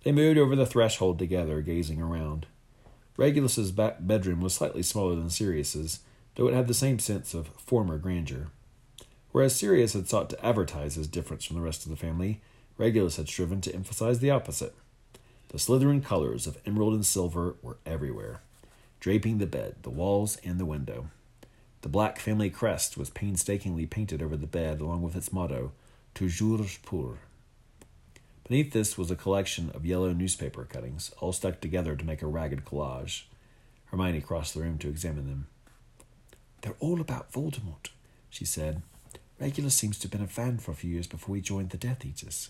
They 0.04 0.12
moved 0.12 0.38
over 0.38 0.54
the 0.54 0.66
threshold 0.66 1.18
together, 1.18 1.62
gazing 1.62 2.02
around. 2.02 2.46
Regulus's 3.16 3.72
back 3.72 3.98
bedroom 4.02 4.42
was 4.42 4.54
slightly 4.54 4.84
smaller 4.84 5.16
than 5.16 5.30
Sirius's, 5.30 6.02
though 6.36 6.50
it 6.50 6.54
had 6.54 6.68
the 6.68 6.74
same 6.74 7.00
sense 7.00 7.34
of 7.34 7.48
former 7.56 7.98
grandeur. 7.98 8.48
Whereas 9.32 9.56
Sirius 9.56 9.94
had 9.94 10.10
sought 10.10 10.30
to 10.32 10.46
advertise 10.46 10.96
his 10.96 11.08
difference 11.08 11.46
from 11.46 11.56
the 11.56 11.62
rest 11.62 11.86
of 11.86 11.90
the 11.90 11.96
family, 11.96 12.42
Regulus 12.78 13.16
had 13.16 13.30
striven 13.30 13.62
to 13.62 13.74
emphasize 13.74 14.20
the 14.20 14.32
opposite. 14.32 14.76
The 15.50 15.58
Slytherin 15.58 16.04
colors 16.04 16.48
of 16.48 16.58
emerald 16.66 16.94
and 16.94 17.06
silver 17.06 17.56
were 17.62 17.78
everywhere, 17.86 18.42
draping 19.00 19.38
the 19.38 19.48
bed, 19.48 19.76
the 19.84 19.90
walls, 19.90 20.38
and 20.44 20.60
the 20.60 20.66
window. 20.66 21.12
The 21.86 21.90
black 21.90 22.18
family 22.18 22.50
crest 22.50 22.98
was 22.98 23.12
painstakingly 23.12 23.86
painted 23.86 24.24
over 24.24 24.36
the 24.36 24.48
bed, 24.48 24.82
along 24.82 25.04
with 25.04 25.16
its 25.16 25.32
motto, 25.32 25.72
Toujours 26.16 26.80
Pur. 26.82 27.20
Beneath 28.48 28.74
this 28.74 28.98
was 28.98 29.12
a 29.12 29.16
collection 29.16 29.70
of 29.70 29.86
yellow 29.86 30.12
newspaper 30.12 30.64
cuttings, 30.64 31.12
all 31.20 31.32
stuck 31.32 31.62
together 31.62 31.96
to 31.96 32.04
make 32.04 32.24
a 32.24 32.26
ragged 32.26 32.66
collage. 32.66 33.26
Hermione 33.92 34.22
crossed 34.22 34.56
the 34.56 34.62
room 34.62 34.80
to 34.80 34.90
examine 34.90 35.28
them. 35.28 35.46
They're 36.64 36.74
all 36.80 37.00
about 37.00 37.32
Voldemort, 37.32 37.92
she 38.32 38.46
said. 38.46 38.82
Regulus 39.40 39.76
seems 39.76 40.00
to 40.00 40.06
have 40.06 40.12
been 40.12 40.24
a 40.24 40.28
fan 40.28 40.58
for 40.58 40.72
a 40.72 40.76
few 40.76 40.90
years 40.90 41.06
before 41.06 41.36
he 41.36 41.42
joined 41.44 41.70
the 41.70 41.78
Death 41.78 42.04
Eaters. 42.04 42.50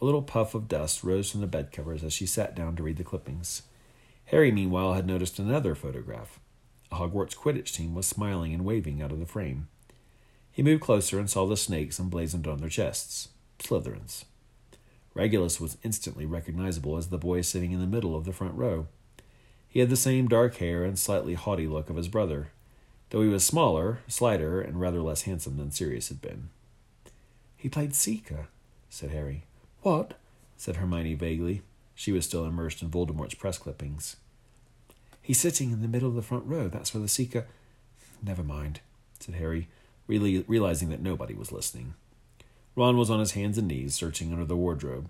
A 0.00 0.06
little 0.06 0.22
puff 0.22 0.54
of 0.54 0.66
dust 0.66 1.04
rose 1.04 1.30
from 1.30 1.42
the 1.42 1.46
bed 1.46 1.72
covers 1.72 2.02
as 2.02 2.14
she 2.14 2.24
sat 2.24 2.54
down 2.54 2.74
to 2.76 2.82
read 2.82 2.96
the 2.96 3.04
clippings. 3.04 3.64
Harry, 4.28 4.50
meanwhile, 4.50 4.94
had 4.94 5.06
noticed 5.06 5.38
another 5.38 5.74
photograph. 5.74 6.40
A 6.94 6.96
Hogwarts 6.96 7.34
Quidditch 7.34 7.72
team 7.72 7.92
was 7.92 8.06
smiling 8.06 8.54
and 8.54 8.64
waving 8.64 9.02
out 9.02 9.10
of 9.10 9.18
the 9.18 9.26
frame. 9.26 9.66
He 10.52 10.62
moved 10.62 10.80
closer 10.80 11.18
and 11.18 11.28
saw 11.28 11.44
the 11.44 11.56
snakes 11.56 11.98
emblazoned 11.98 12.46
on 12.46 12.58
their 12.58 12.68
chests 12.68 13.30
Slytherins. 13.58 14.24
Regulus 15.12 15.60
was 15.60 15.76
instantly 15.82 16.24
recognizable 16.24 16.96
as 16.96 17.08
the 17.08 17.18
boy 17.18 17.40
sitting 17.40 17.72
in 17.72 17.80
the 17.80 17.88
middle 17.88 18.14
of 18.14 18.24
the 18.24 18.32
front 18.32 18.54
row. 18.54 18.86
He 19.68 19.80
had 19.80 19.90
the 19.90 19.96
same 19.96 20.28
dark 20.28 20.58
hair 20.58 20.84
and 20.84 20.96
slightly 20.96 21.34
haughty 21.34 21.66
look 21.66 21.90
of 21.90 21.96
his 21.96 22.06
brother, 22.06 22.52
though 23.10 23.22
he 23.22 23.28
was 23.28 23.44
smaller, 23.44 23.98
slighter, 24.06 24.60
and 24.60 24.80
rather 24.80 25.02
less 25.02 25.22
handsome 25.22 25.56
than 25.56 25.72
Sirius 25.72 26.10
had 26.10 26.22
been. 26.22 26.50
He 27.56 27.68
played 27.68 27.92
Seeker, 27.92 28.46
said 28.88 29.10
Harry. 29.10 29.46
What? 29.82 30.14
said 30.56 30.76
Hermione 30.76 31.14
vaguely. 31.14 31.62
She 31.96 32.12
was 32.12 32.24
still 32.24 32.44
immersed 32.44 32.82
in 32.82 32.88
Voldemort's 32.88 33.34
press 33.34 33.58
clippings. 33.58 34.14
He's 35.24 35.40
sitting 35.40 35.72
in 35.72 35.80
the 35.80 35.88
middle 35.88 36.10
of 36.10 36.14
the 36.14 36.20
front 36.20 36.44
row. 36.44 36.68
That's 36.68 36.92
where 36.92 37.00
the 37.00 37.08
seeker. 37.08 37.46
Never 38.22 38.42
mind, 38.42 38.80
said 39.18 39.34
Harry, 39.36 39.68
really 40.06 40.44
realizing 40.46 40.90
that 40.90 41.00
nobody 41.00 41.32
was 41.32 41.50
listening. 41.50 41.94
Ron 42.76 42.98
was 42.98 43.08
on 43.08 43.20
his 43.20 43.30
hands 43.30 43.56
and 43.56 43.66
knees, 43.66 43.94
searching 43.94 44.32
under 44.32 44.44
the 44.44 44.54
wardrobe. 44.54 45.08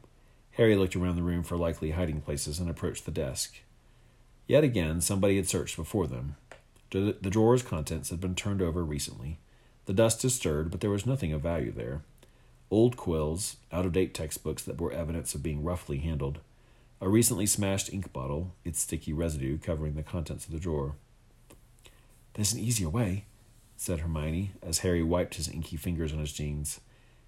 Harry 0.53 0.77
looked 0.77 0.94
around 0.94 1.16
the 1.16 1.22
room 1.22 1.42
for 1.42 1.57
likely 1.57 1.90
hiding 1.90 2.20
places 2.20 2.61
and 2.61 2.70
approached 2.70 3.07
the 3.07 3.11
desk. 3.11 3.57
Yet 4.46 4.62
again, 4.62 5.00
somebody 5.00 5.35
had 5.35 5.48
searched 5.48 5.77
before 5.77 6.07
them. 6.07 6.37
The 6.90 7.12
drawer's 7.29 7.64
contents 7.64 8.11
had 8.11 8.20
been 8.20 8.37
turned 8.37 8.62
over 8.62 8.85
recently. 8.85 9.38
The 9.87 9.92
dust 9.92 10.22
had 10.22 10.31
stirred, 10.31 10.70
but 10.70 10.81
there 10.81 10.90
was 10.90 11.07
nothing 11.07 11.33
of 11.33 11.40
value 11.40 11.72
there 11.72 12.03
old 12.70 12.96
quills, 12.96 13.57
out 13.72 13.85
of 13.85 13.92
date 13.92 14.14
textbooks 14.14 14.62
that 14.62 14.77
bore 14.77 14.92
evidence 14.92 15.35
of 15.35 15.42
being 15.42 15.62
roughly 15.62 15.98
handled, 15.98 16.38
a 17.05 17.09
recently 17.09 17.45
smashed 17.45 17.93
ink 17.93 18.11
bottle, 18.14 18.55
its 18.64 18.81
sticky 18.81 19.12
residue 19.12 19.59
covering 19.59 19.95
the 19.95 20.03
contents 20.03 20.47
of 20.47 20.53
the 20.53 20.59
drawer. 20.59 20.95
There's 22.33 22.55
an 22.55 22.61
easier 22.61 22.88
way, 22.88 23.27
said 23.77 24.01
Hermione, 24.01 24.53
as 24.62 24.79
Harry 24.79 25.03
wiped 25.03 25.35
his 25.35 25.47
inky 25.47 25.77
fingers 25.77 26.14
on 26.14 26.19
his 26.19 26.33
jeans. 26.33 26.81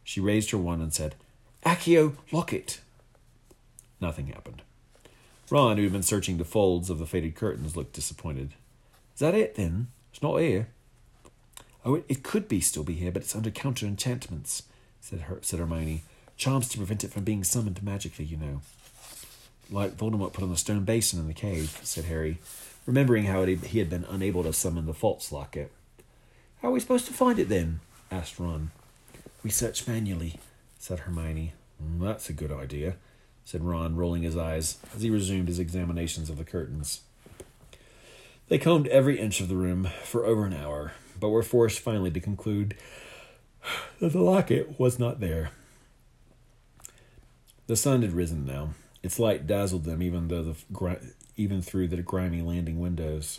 She 0.03 0.19
raised 0.19 0.51
her 0.51 0.57
wand 0.57 0.81
and 0.81 0.95
said, 0.95 1.15
Accio, 1.63 2.17
locket. 2.33 2.81
Nothing 4.01 4.29
happened. 4.29 4.63
Ron, 5.51 5.77
who 5.77 5.83
had 5.83 5.93
been 5.93 6.03
searching 6.03 6.39
the 6.39 6.45
folds 6.47 6.89
of 6.89 6.99
the 6.99 7.07
faded 7.07 7.35
curtains, 7.35 7.77
looked 7.77 7.93
disappointed. 7.93 8.55
Is 9.13 9.21
that 9.21 9.35
it, 9.35 9.57
then? 9.57 9.89
It's 10.11 10.23
not 10.23 10.39
here. 10.39 10.69
Oh, 11.85 11.97
it, 11.97 12.07
it 12.09 12.23
could 12.23 12.49
be 12.49 12.63
still 12.63 12.83
be 12.83 12.95
here, 12.95 13.13
but 13.13 13.23
it's 13.23 13.37
under 13.37 13.51
counter 13.51 13.85
enchantments 13.85 14.63
said, 15.03 15.21
Her- 15.21 15.41
said 15.43 15.61
Hermione. 15.61 16.03
Charms 16.39 16.69
to 16.71 16.79
prevent 16.79 17.05
it 17.05 17.13
from 17.13 17.25
being 17.25 17.45
summoned 17.45 17.83
magically, 17.83 18.25
you 18.25 18.39
know. 18.39 18.63
Like 19.71 19.97
Voldemort 19.97 20.33
put 20.33 20.45
on 20.45 20.51
the 20.51 20.57
stone 20.57 20.85
basin 20.85 21.19
in 21.19 21.27
the 21.27 21.35
cave, 21.35 21.81
said 21.83 22.05
Harry, 22.05 22.39
remembering 22.87 23.25
how 23.25 23.45
he 23.45 23.79
had 23.79 23.91
been 23.91 24.05
unable 24.05 24.45
to 24.45 24.53
summon 24.53 24.87
the 24.87 24.95
false 24.95 25.33
locket. 25.33 25.73
How 26.63 26.69
are 26.69 26.73
we 26.73 26.81
supposed 26.81 27.07
to 27.07 27.13
find 27.13 27.39
it 27.39 27.49
then? 27.49 27.81
asked 28.11 28.39
Ron. 28.39 28.71
We 29.43 29.51
search 29.51 29.87
manually, 29.89 30.39
said 30.79 31.01
Hermione. 31.01 31.53
Mm, 31.83 32.01
that's 32.01 32.31
a 32.31 32.33
good 32.33 32.53
idea, 32.53 32.97
said 33.45 33.65
Ron, 33.65 33.97
rolling 33.97 34.23
his 34.23 34.37
eyes 34.37 34.79
as 34.95 35.03
he 35.03 35.11
resumed 35.11 35.49
his 35.49 35.59
examinations 35.59 36.31
of 36.31 36.39
the 36.39 36.45
curtains. 36.45 37.01
They 38.49 38.59
combed 38.59 38.87
every 38.89 39.19
inch 39.19 39.41
of 39.41 39.49
the 39.49 39.57
room 39.57 39.89
for 40.05 40.25
over 40.25 40.47
an 40.47 40.55
hour, 40.55 40.93
but 41.19 41.31
were 41.31 41.43
forced 41.43 41.81
finally 41.81 42.13
to 42.13 42.21
conclude 42.21 42.77
that 44.01 44.13
the 44.13 44.23
locket 44.23 44.79
was 44.79 44.99
not 44.99 45.19
there. 45.19 45.51
The 47.67 47.77
sun 47.77 48.03
had 48.03 48.13
risen 48.13 48.47
now. 48.47 48.71
Its 49.07 49.21
light 49.21 49.47
dazzled 49.47 49.85
them 49.85 50.03
even 50.03 50.27
though 50.27 50.43
the 50.43 50.99
even 51.37 51.63
through 51.63 51.87
the 51.87 52.03
grimy 52.03 52.43
landing 52.43 52.81
windows. 52.81 53.39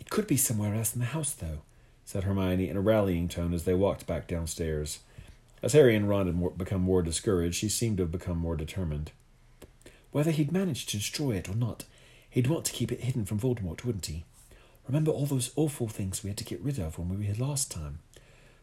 It 0.00 0.10
could 0.10 0.26
be 0.26 0.36
somewhere 0.36 0.74
else 0.74 0.94
in 0.94 0.98
the 0.98 1.06
house, 1.06 1.32
though, 1.32 1.60
said 2.04 2.24
Hermione 2.24 2.68
in 2.68 2.76
a 2.76 2.80
rallying 2.80 3.28
tone 3.28 3.54
as 3.54 3.62
they 3.62 3.74
walked 3.74 4.08
back 4.08 4.26
downstairs. 4.26 4.98
As 5.62 5.74
Harry 5.74 5.94
and 5.94 6.08
Ron 6.08 6.26
had 6.26 6.34
more, 6.34 6.50
become 6.50 6.80
more 6.80 7.02
discouraged, 7.02 7.54
she 7.54 7.68
seemed 7.68 7.98
to 7.98 8.02
have 8.02 8.10
become 8.10 8.36
more 8.36 8.56
determined. 8.56 9.12
Whether 10.10 10.32
he'd 10.32 10.50
manage 10.50 10.86
to 10.86 10.96
destroy 10.96 11.36
it 11.36 11.48
or 11.48 11.54
not, 11.54 11.84
he'd 12.28 12.48
want 12.48 12.64
to 12.64 12.72
keep 12.72 12.90
it 12.90 13.04
hidden 13.04 13.26
from 13.26 13.38
Voldemort, 13.38 13.84
wouldn't 13.84 14.06
he? 14.06 14.24
Remember 14.88 15.12
all 15.12 15.26
those 15.26 15.52
awful 15.54 15.86
things 15.86 16.24
we 16.24 16.30
had 16.30 16.36
to 16.38 16.42
get 16.42 16.60
rid 16.60 16.80
of 16.80 16.98
when 16.98 17.08
we 17.08 17.16
were 17.16 17.22
here 17.22 17.46
last 17.46 17.70
time? 17.70 18.00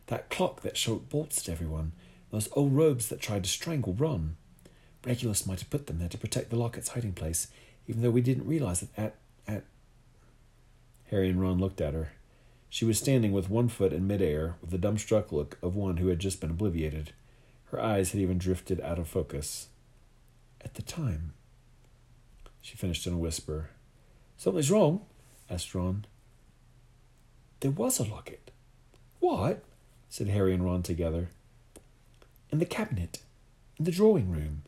That 0.08 0.30
clock 0.30 0.62
that 0.64 0.76
shot 0.76 1.08
bolts 1.08 1.40
at 1.40 1.54
everyone, 1.54 1.94
those 2.32 2.50
old 2.52 2.74
robes 2.74 3.08
that 3.08 3.22
tried 3.22 3.46
to 3.46 3.50
strangle 3.50 3.94
Ron. 3.94 4.36
Regulus 5.06 5.46
might 5.46 5.60
have 5.60 5.70
put 5.70 5.88
them 5.88 6.00
there 6.00 6.10
to 6.10 6.18
protect 6.18 6.50
the 6.50 6.56
locket's 6.56 6.90
hiding 6.90 7.14
place, 7.14 7.48
even 7.88 8.02
though 8.02 8.10
we 8.10 8.22
didn't 8.22 8.48
realize 8.48 8.82
it 8.82 8.90
at 8.98 9.16
at 9.48 9.64
Harry 11.12 11.30
and 11.30 11.40
Ron 11.40 11.60
looked 11.60 11.80
at 11.82 11.94
her. 11.94 12.14
She 12.70 12.86
was 12.86 12.98
standing 12.98 13.32
with 13.32 13.50
one 13.50 13.70
foot 13.70 13.94
in 13.94 14.08
midair, 14.08 14.56
with 14.60 14.72
the 14.72 14.78
dumbstruck 14.78 15.32
look 15.32 15.58
of 15.62 15.76
one 15.76 15.98
who 15.98 16.08
had 16.08 16.20
just 16.20 16.42
been 16.42 16.50
obliviated. 16.50 17.14
Her 17.66 17.80
eyes 17.80 18.12
had 18.12 18.20
even 18.20 18.38
drifted 18.38 18.82
out 18.82 19.00
of 19.00 19.08
focus. 19.08 19.68
At 20.62 20.74
the 20.74 20.82
time, 20.82 21.34
she 22.62 22.76
finished 22.76 23.06
in 23.06 23.14
a 23.14 23.18
whisper. 23.18 23.70
Something's 24.38 24.72
wrong? 24.72 25.06
asked 25.50 25.76
Ron. 25.76 26.06
There 27.60 27.72
was 27.72 28.00
a 28.00 28.04
locket. 28.04 28.52
What? 29.20 29.64
said 30.10 30.28
Harry 30.30 30.54
and 30.54 30.66
Ron 30.66 30.82
together. 30.82 31.30
In 32.50 32.60
the 32.60 32.66
cabinet, 32.66 33.20
in 33.78 33.86
the 33.86 33.92
drawing 33.92 34.32
room. 34.32 34.64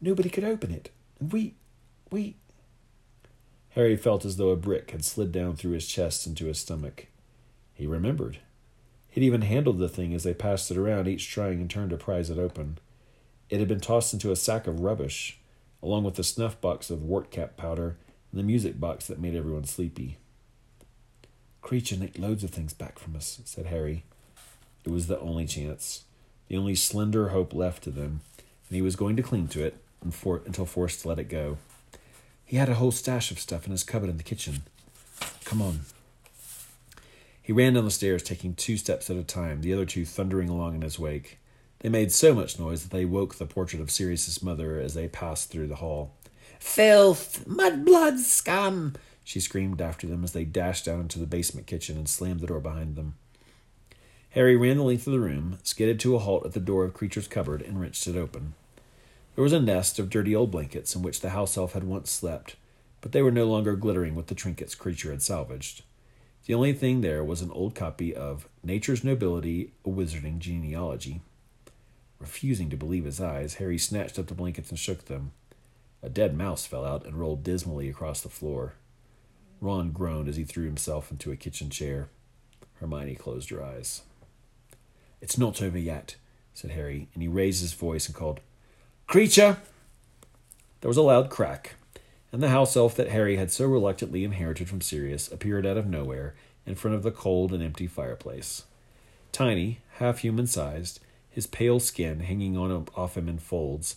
Nobody 0.00 0.28
could 0.28 0.44
open 0.44 0.70
it, 0.70 0.90
we. 1.20 1.54
we. 2.10 2.36
Harry 3.70 3.96
felt 3.96 4.24
as 4.24 4.36
though 4.36 4.50
a 4.50 4.56
brick 4.56 4.90
had 4.90 5.04
slid 5.04 5.32
down 5.32 5.56
through 5.56 5.72
his 5.72 5.86
chest 5.86 6.26
into 6.26 6.46
his 6.46 6.58
stomach. 6.58 7.06
He 7.74 7.86
remembered. 7.86 8.38
He'd 9.08 9.24
even 9.24 9.42
handled 9.42 9.78
the 9.78 9.88
thing 9.88 10.12
as 10.12 10.24
they 10.24 10.34
passed 10.34 10.70
it 10.70 10.76
around, 10.76 11.08
each 11.08 11.30
trying 11.30 11.60
in 11.60 11.68
turn 11.68 11.88
to 11.88 11.96
prise 11.96 12.28
it 12.28 12.38
open. 12.38 12.78
It 13.48 13.58
had 13.58 13.68
been 13.68 13.80
tossed 13.80 14.12
into 14.12 14.30
a 14.30 14.36
sack 14.36 14.66
of 14.66 14.80
rubbish, 14.80 15.38
along 15.82 16.04
with 16.04 16.16
the 16.16 16.24
snuff 16.24 16.60
box 16.60 16.90
of 16.90 17.00
wartcap 17.00 17.56
powder 17.56 17.96
and 18.30 18.38
the 18.38 18.44
music 18.44 18.78
box 18.78 19.06
that 19.06 19.20
made 19.20 19.34
everyone 19.34 19.64
sleepy. 19.64 20.18
Kreacher 21.62 21.98
nicked 21.98 22.18
loads 22.18 22.44
of 22.44 22.50
things 22.50 22.74
back 22.74 22.98
from 22.98 23.16
us, 23.16 23.40
said 23.44 23.66
Harry. 23.66 24.04
It 24.84 24.90
was 24.90 25.06
the 25.06 25.18
only 25.20 25.46
chance, 25.46 26.04
the 26.48 26.56
only 26.56 26.74
slender 26.74 27.28
hope 27.28 27.54
left 27.54 27.82
to 27.84 27.90
them, 27.90 28.20
and 28.68 28.76
he 28.76 28.82
was 28.82 28.96
going 28.96 29.16
to 29.16 29.22
cling 29.22 29.48
to 29.48 29.64
it 29.64 29.82
until 30.46 30.66
forced 30.66 31.02
to 31.02 31.08
let 31.08 31.18
it 31.18 31.28
go. 31.28 31.58
He 32.44 32.56
had 32.56 32.68
a 32.68 32.74
whole 32.74 32.92
stash 32.92 33.30
of 33.30 33.40
stuff 33.40 33.66
in 33.66 33.72
his 33.72 33.84
cupboard 33.84 34.10
in 34.10 34.18
the 34.18 34.22
kitchen. 34.22 34.62
Come 35.44 35.60
on. 35.60 35.80
He 37.42 37.52
ran 37.52 37.74
down 37.74 37.84
the 37.84 37.90
stairs, 37.90 38.22
taking 38.22 38.54
two 38.54 38.76
steps 38.76 39.08
at 39.08 39.16
a 39.16 39.22
time, 39.22 39.60
the 39.60 39.72
other 39.72 39.86
two 39.86 40.04
thundering 40.04 40.48
along 40.48 40.74
in 40.74 40.82
his 40.82 40.98
wake. 40.98 41.38
They 41.80 41.88
made 41.88 42.10
so 42.10 42.34
much 42.34 42.58
noise 42.58 42.82
that 42.82 42.90
they 42.90 43.04
woke 43.04 43.36
the 43.36 43.46
portrait 43.46 43.80
of 43.80 43.90
Sirius's 43.90 44.42
mother 44.42 44.80
as 44.80 44.94
they 44.94 45.08
passed 45.08 45.50
through 45.50 45.68
the 45.68 45.76
hall. 45.76 46.12
Filth! 46.58 47.44
Mudblood 47.46 48.18
scum! 48.18 48.94
She 49.22 49.40
screamed 49.40 49.80
after 49.80 50.06
them 50.06 50.24
as 50.24 50.32
they 50.32 50.44
dashed 50.44 50.84
down 50.84 51.00
into 51.00 51.18
the 51.18 51.26
basement 51.26 51.66
kitchen 51.66 51.96
and 51.96 52.08
slammed 52.08 52.40
the 52.40 52.46
door 52.46 52.60
behind 52.60 52.96
them. 52.96 53.14
Harry 54.30 54.56
ran 54.56 54.76
the 54.76 54.82
length 54.82 55.06
of 55.06 55.12
the 55.12 55.20
room, 55.20 55.58
skidded 55.62 55.98
to 56.00 56.14
a 56.14 56.18
halt 56.18 56.44
at 56.44 56.52
the 56.52 56.60
door 56.60 56.84
of 56.84 56.94
Kreacher's 56.94 57.28
cupboard, 57.28 57.62
and 57.62 57.80
wrenched 57.80 58.06
it 58.06 58.16
open. 58.16 58.54
There 59.36 59.42
was 59.44 59.52
a 59.52 59.60
nest 59.60 59.98
of 59.98 60.08
dirty 60.08 60.34
old 60.34 60.50
blankets 60.50 60.96
in 60.96 61.02
which 61.02 61.20
the 61.20 61.30
house 61.30 61.58
elf 61.58 61.74
had 61.74 61.84
once 61.84 62.10
slept, 62.10 62.56
but 63.02 63.12
they 63.12 63.20
were 63.20 63.30
no 63.30 63.44
longer 63.44 63.76
glittering 63.76 64.14
with 64.14 64.28
the 64.28 64.34
trinkets 64.34 64.74
Kreacher 64.74 65.10
had 65.10 65.20
salvaged. 65.20 65.82
The 66.46 66.54
only 66.54 66.72
thing 66.72 67.02
there 67.02 67.22
was 67.22 67.42
an 67.42 67.50
old 67.50 67.74
copy 67.74 68.14
of 68.14 68.48
Nature's 68.64 69.04
Nobility, 69.04 69.72
a 69.84 69.90
Wizarding 69.90 70.38
Genealogy. 70.38 71.20
Refusing 72.18 72.70
to 72.70 72.78
believe 72.78 73.04
his 73.04 73.20
eyes, 73.20 73.56
Harry 73.56 73.76
snatched 73.76 74.18
up 74.18 74.28
the 74.28 74.34
blankets 74.34 74.70
and 74.70 74.78
shook 74.78 75.04
them. 75.04 75.32
A 76.02 76.08
dead 76.08 76.34
mouse 76.34 76.64
fell 76.64 76.86
out 76.86 77.04
and 77.04 77.16
rolled 77.16 77.44
dismally 77.44 77.90
across 77.90 78.22
the 78.22 78.30
floor. 78.30 78.72
Ron 79.60 79.90
groaned 79.90 80.30
as 80.30 80.36
he 80.36 80.44
threw 80.44 80.64
himself 80.64 81.10
into 81.10 81.30
a 81.30 81.36
kitchen 81.36 81.68
chair. 81.68 82.08
Hermione 82.76 83.16
closed 83.16 83.50
her 83.50 83.62
eyes. 83.62 84.00
It's 85.20 85.36
not 85.36 85.60
over 85.60 85.76
yet, 85.76 86.16
said 86.54 86.70
Harry, 86.70 87.08
and 87.12 87.22
he 87.22 87.28
raised 87.28 87.60
his 87.60 87.74
voice 87.74 88.06
and 88.06 88.14
called, 88.14 88.40
Kreacher! 89.08 89.58
There 90.80 90.88
was 90.88 90.96
a 90.96 91.02
loud 91.02 91.30
crack, 91.30 91.76
and 92.32 92.42
the 92.42 92.48
house 92.48 92.76
elf 92.76 92.96
that 92.96 93.10
Harry 93.10 93.36
had 93.36 93.52
so 93.52 93.64
reluctantly 93.64 94.24
inherited 94.24 94.68
from 94.68 94.80
Sirius 94.80 95.30
appeared 95.30 95.64
out 95.64 95.76
of 95.76 95.86
nowhere 95.86 96.34
in 96.66 96.74
front 96.74 96.96
of 96.96 97.04
the 97.04 97.12
cold 97.12 97.52
and 97.52 97.62
empty 97.62 97.86
fireplace. 97.86 98.64
Tiny, 99.30 99.78
half 99.98 100.18
human 100.18 100.48
sized, 100.48 100.98
his 101.30 101.46
pale 101.46 101.78
skin 101.78 102.18
hanging 102.20 102.56
on 102.56 102.88
off 102.96 103.16
him 103.16 103.28
in 103.28 103.38
folds, 103.38 103.96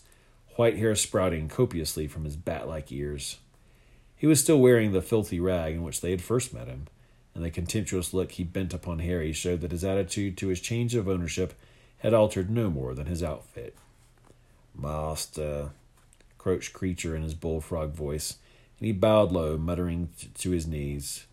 white 0.57 0.77
hair 0.77 0.95
sprouting 0.95 1.49
copiously 1.49 2.07
from 2.07 2.23
his 2.23 2.35
bat 2.35 2.67
like 2.67 2.91
ears. 2.91 3.37
He 4.15 4.27
was 4.27 4.39
still 4.39 4.59
wearing 4.59 4.91
the 4.91 5.01
filthy 5.01 5.39
rag 5.39 5.73
in 5.73 5.81
which 5.81 6.01
they 6.01 6.11
had 6.11 6.21
first 6.21 6.53
met 6.53 6.67
him, 6.67 6.85
and 7.33 7.43
the 7.43 7.49
contemptuous 7.49 8.13
look 8.13 8.33
he 8.33 8.43
bent 8.43 8.75
upon 8.75 8.99
Harry 8.99 9.33
showed 9.33 9.61
that 9.61 9.71
his 9.71 9.83
attitude 9.83 10.37
to 10.37 10.49
his 10.49 10.61
change 10.61 10.93
of 10.93 11.07
ownership 11.07 11.55
had 11.97 12.13
altered 12.13 12.51
no 12.51 12.69
more 12.69 12.93
than 12.93 13.07
his 13.07 13.23
outfit. 13.23 13.75
Master, 14.81 15.71
croaked 16.37 16.73
Kreacher 16.73 17.15
in 17.15 17.23
his 17.23 17.33
bullfrog 17.33 17.93
voice, 17.93 18.37
and 18.79 18.85
he 18.85 18.91
bowed 18.93 19.31
low, 19.31 19.57
muttering 19.57 20.09
to 20.35 20.51
his 20.51 20.67
knees, 20.67 21.25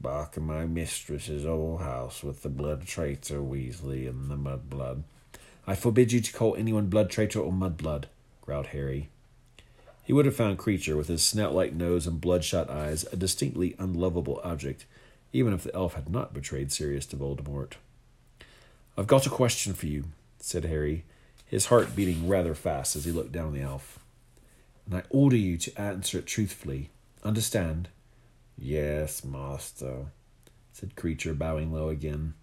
Back 0.00 0.36
in 0.36 0.42
my 0.42 0.66
mistress's 0.66 1.46
old 1.46 1.80
house 1.80 2.22
with 2.22 2.42
the 2.42 2.50
blood 2.50 2.86
traitor 2.86 3.40
Weasley 3.40 4.06
and 4.06 4.30
the 4.30 4.36
mudblood. 4.36 5.04
I 5.66 5.74
forbid 5.74 6.12
you 6.12 6.20
to 6.20 6.32
call 6.32 6.54
anyone 6.56 6.88
blood 6.88 7.08
traitor 7.08 7.40
or 7.40 7.50
mudblood, 7.50 8.04
growled 8.42 8.66
Harry. 8.66 9.08
He 10.02 10.12
would 10.12 10.26
have 10.26 10.36
found 10.36 10.58
Kreacher, 10.58 10.94
with 10.94 11.08
his 11.08 11.24
snout 11.24 11.54
like 11.54 11.72
nose 11.72 12.06
and 12.06 12.20
bloodshot 12.20 12.68
eyes, 12.68 13.06
a 13.12 13.16
distinctly 13.16 13.74
unlovable 13.78 14.42
object, 14.44 14.84
even 15.32 15.54
if 15.54 15.62
the 15.62 15.74
elf 15.74 15.94
had 15.94 16.10
not 16.10 16.34
betrayed 16.34 16.70
Sirius 16.70 17.06
to 17.06 17.16
Voldemort. 17.16 17.74
I've 18.98 19.06
got 19.06 19.26
a 19.26 19.30
question 19.30 19.72
for 19.72 19.86
you, 19.86 20.04
said 20.38 20.66
Harry, 20.66 21.04
his 21.46 21.66
heart 21.66 21.94
beating 21.94 22.28
rather 22.28 22.54
fast 22.54 22.96
as 22.96 23.04
he 23.04 23.12
looked 23.12 23.32
down 23.32 23.46
on 23.46 23.54
the 23.54 23.60
elf. 23.60 23.98
And 24.86 24.94
I 24.96 25.02
order 25.10 25.36
you 25.36 25.56
to 25.58 25.80
answer 25.80 26.18
it 26.18 26.26
truthfully. 26.26 26.90
Understand? 27.22 27.88
Yes, 28.58 29.24
master, 29.24 30.06
said 30.72 30.94
Kreacher, 30.94 31.36
bowing 31.36 31.72
low 31.72 31.88
again. 31.88 32.34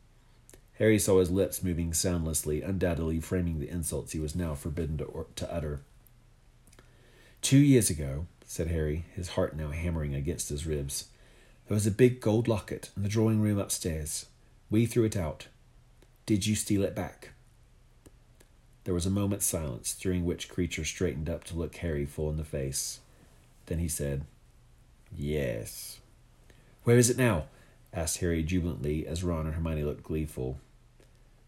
Harry 0.80 0.98
saw 0.98 1.20
his 1.20 1.30
lips 1.30 1.62
moving 1.62 1.94
soundlessly, 1.94 2.62
undoubtedly 2.62 3.20
framing 3.20 3.60
the 3.60 3.70
insults 3.70 4.14
he 4.14 4.20
was 4.20 4.36
now 4.36 4.56
forbidden 4.56 4.98
to, 4.98 5.04
or- 5.06 5.28
to 5.36 5.54
utter. 5.54 5.82
Two 7.42 7.60
years 7.60 7.90
ago, 7.90 8.26
said 8.46 8.68
Harry, 8.68 9.06
his 9.16 9.30
heart 9.30 9.56
now 9.56 9.70
hammering 9.70 10.16
against 10.16 10.50
his 10.50 10.66
ribs, 10.66 11.06
there 11.68 11.76
was 11.76 11.88
a 11.88 11.92
big 11.92 12.20
gold 12.20 12.48
locket 12.48 12.90
in 12.98 13.04
the 13.04 13.10
drawing 13.10 13.42
room 13.42 13.58
upstairs. 13.58 14.26
We 14.70 14.86
threw 14.86 15.04
it 15.06 15.16
out. 15.16 15.48
Did 16.26 16.46
you 16.46 16.56
steal 16.56 16.84
it 16.84 16.96
back? 16.96 17.30
There 18.84 18.94
was 18.94 19.06
a 19.06 19.12
moment's 19.12 19.46
silence, 19.46 19.94
during 19.94 20.26
which 20.26 20.50
Kreacher 20.50 20.86
straightened 20.86 21.30
up 21.30 21.44
to 21.46 21.56
look 21.56 21.76
Harry 21.78 22.06
full 22.06 22.30
in 22.30 22.38
the 22.38 22.44
face. 22.44 23.00
Then 23.68 23.80
he 23.80 23.88
said, 23.88 24.26
Yes. 25.16 26.00
Where 26.84 26.98
is 26.98 27.10
it 27.10 27.18
now? 27.18 27.46
asked 27.94 28.20
Harry 28.20 28.42
jubilantly 28.42 29.06
as 29.06 29.24
Ron 29.24 29.46
and 29.46 29.56
Hermione 29.56 29.84
looked 29.84 30.04
gleeful. 30.04 30.58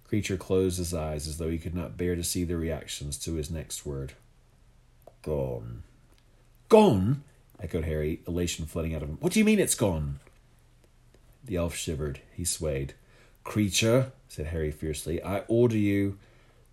Kreacher 0.10 0.38
closed 0.38 0.78
his 0.78 0.94
eyes 0.94 1.28
as 1.28 1.38
though 1.38 1.50
he 1.50 1.58
could 1.58 1.74
not 1.74 1.98
bear 1.98 2.16
to 2.16 2.24
see 2.24 2.44
their 2.44 2.58
reactions 2.58 3.18
to 3.20 3.34
his 3.34 3.50
next 3.50 3.86
word. 3.86 4.14
Gone. 5.24 5.84
Gone? 6.70 7.24
echoed 7.60 7.86
Harry, 7.86 8.22
elation 8.28 8.66
flooding 8.66 8.94
out 8.94 9.02
of 9.02 9.10
him. 9.10 9.18
What 9.22 9.34
do 9.34 9.40
you 9.40 9.46
mean 9.46 9.60
it's 9.60 9.74
gone? 9.74 10.20
The 11.44 11.56
elf 11.56 11.76
shivered. 11.76 12.20
He 12.36 12.46
swayed. 12.46 12.94
Kreacher, 13.46 14.12
said 14.28 14.48
Harry 14.48 14.72
fiercely, 14.72 15.24
I 15.24 15.40
order 15.48 15.78
you. 15.78 16.20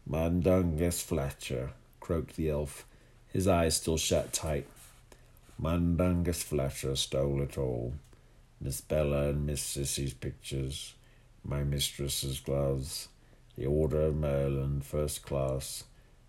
Mundungus 0.06 1.02
Fletcher, 1.02 1.70
croaked 2.00 2.36
the 2.36 2.50
elf, 2.50 2.86
his 3.28 3.46
eyes 3.46 3.76
still 3.76 3.96
shut 3.96 4.32
tight. 4.32 4.66
Mundungus 5.58 6.42
Fletcher 6.42 6.96
stole 6.96 7.42
it 7.42 7.58
all. 7.58 7.94
Miss 8.60 8.80
Bella 8.80 9.28
and 9.28 9.46
Miss 9.46 9.62
Cissy's 9.62 10.14
pictures, 10.14 10.94
my 11.44 11.62
mistress's 11.62 12.40
gloves, 12.40 13.08
the 13.56 13.66
Order 13.66 14.02
of 14.02 14.16
Merlin 14.16 14.80
first 14.80 15.22
class, 15.22 15.84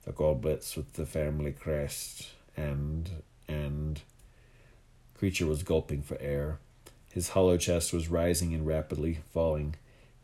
the 0.06 0.12
goblets 0.12 0.76
with 0.76 0.94
the 0.94 1.06
family 1.06 1.52
crest, 1.52 2.30
and, 2.56 3.10
and. 3.48 4.02
Kreacher 5.20 5.48
was 5.48 5.64
gulping 5.64 6.02
for 6.02 6.20
air. 6.20 6.60
His 7.14 7.30
hollow 7.30 7.58
chest 7.58 7.94
was 7.94 8.10
rising 8.10 8.54
and 8.54 8.66
rapidly 8.66 9.20
falling 9.34 9.76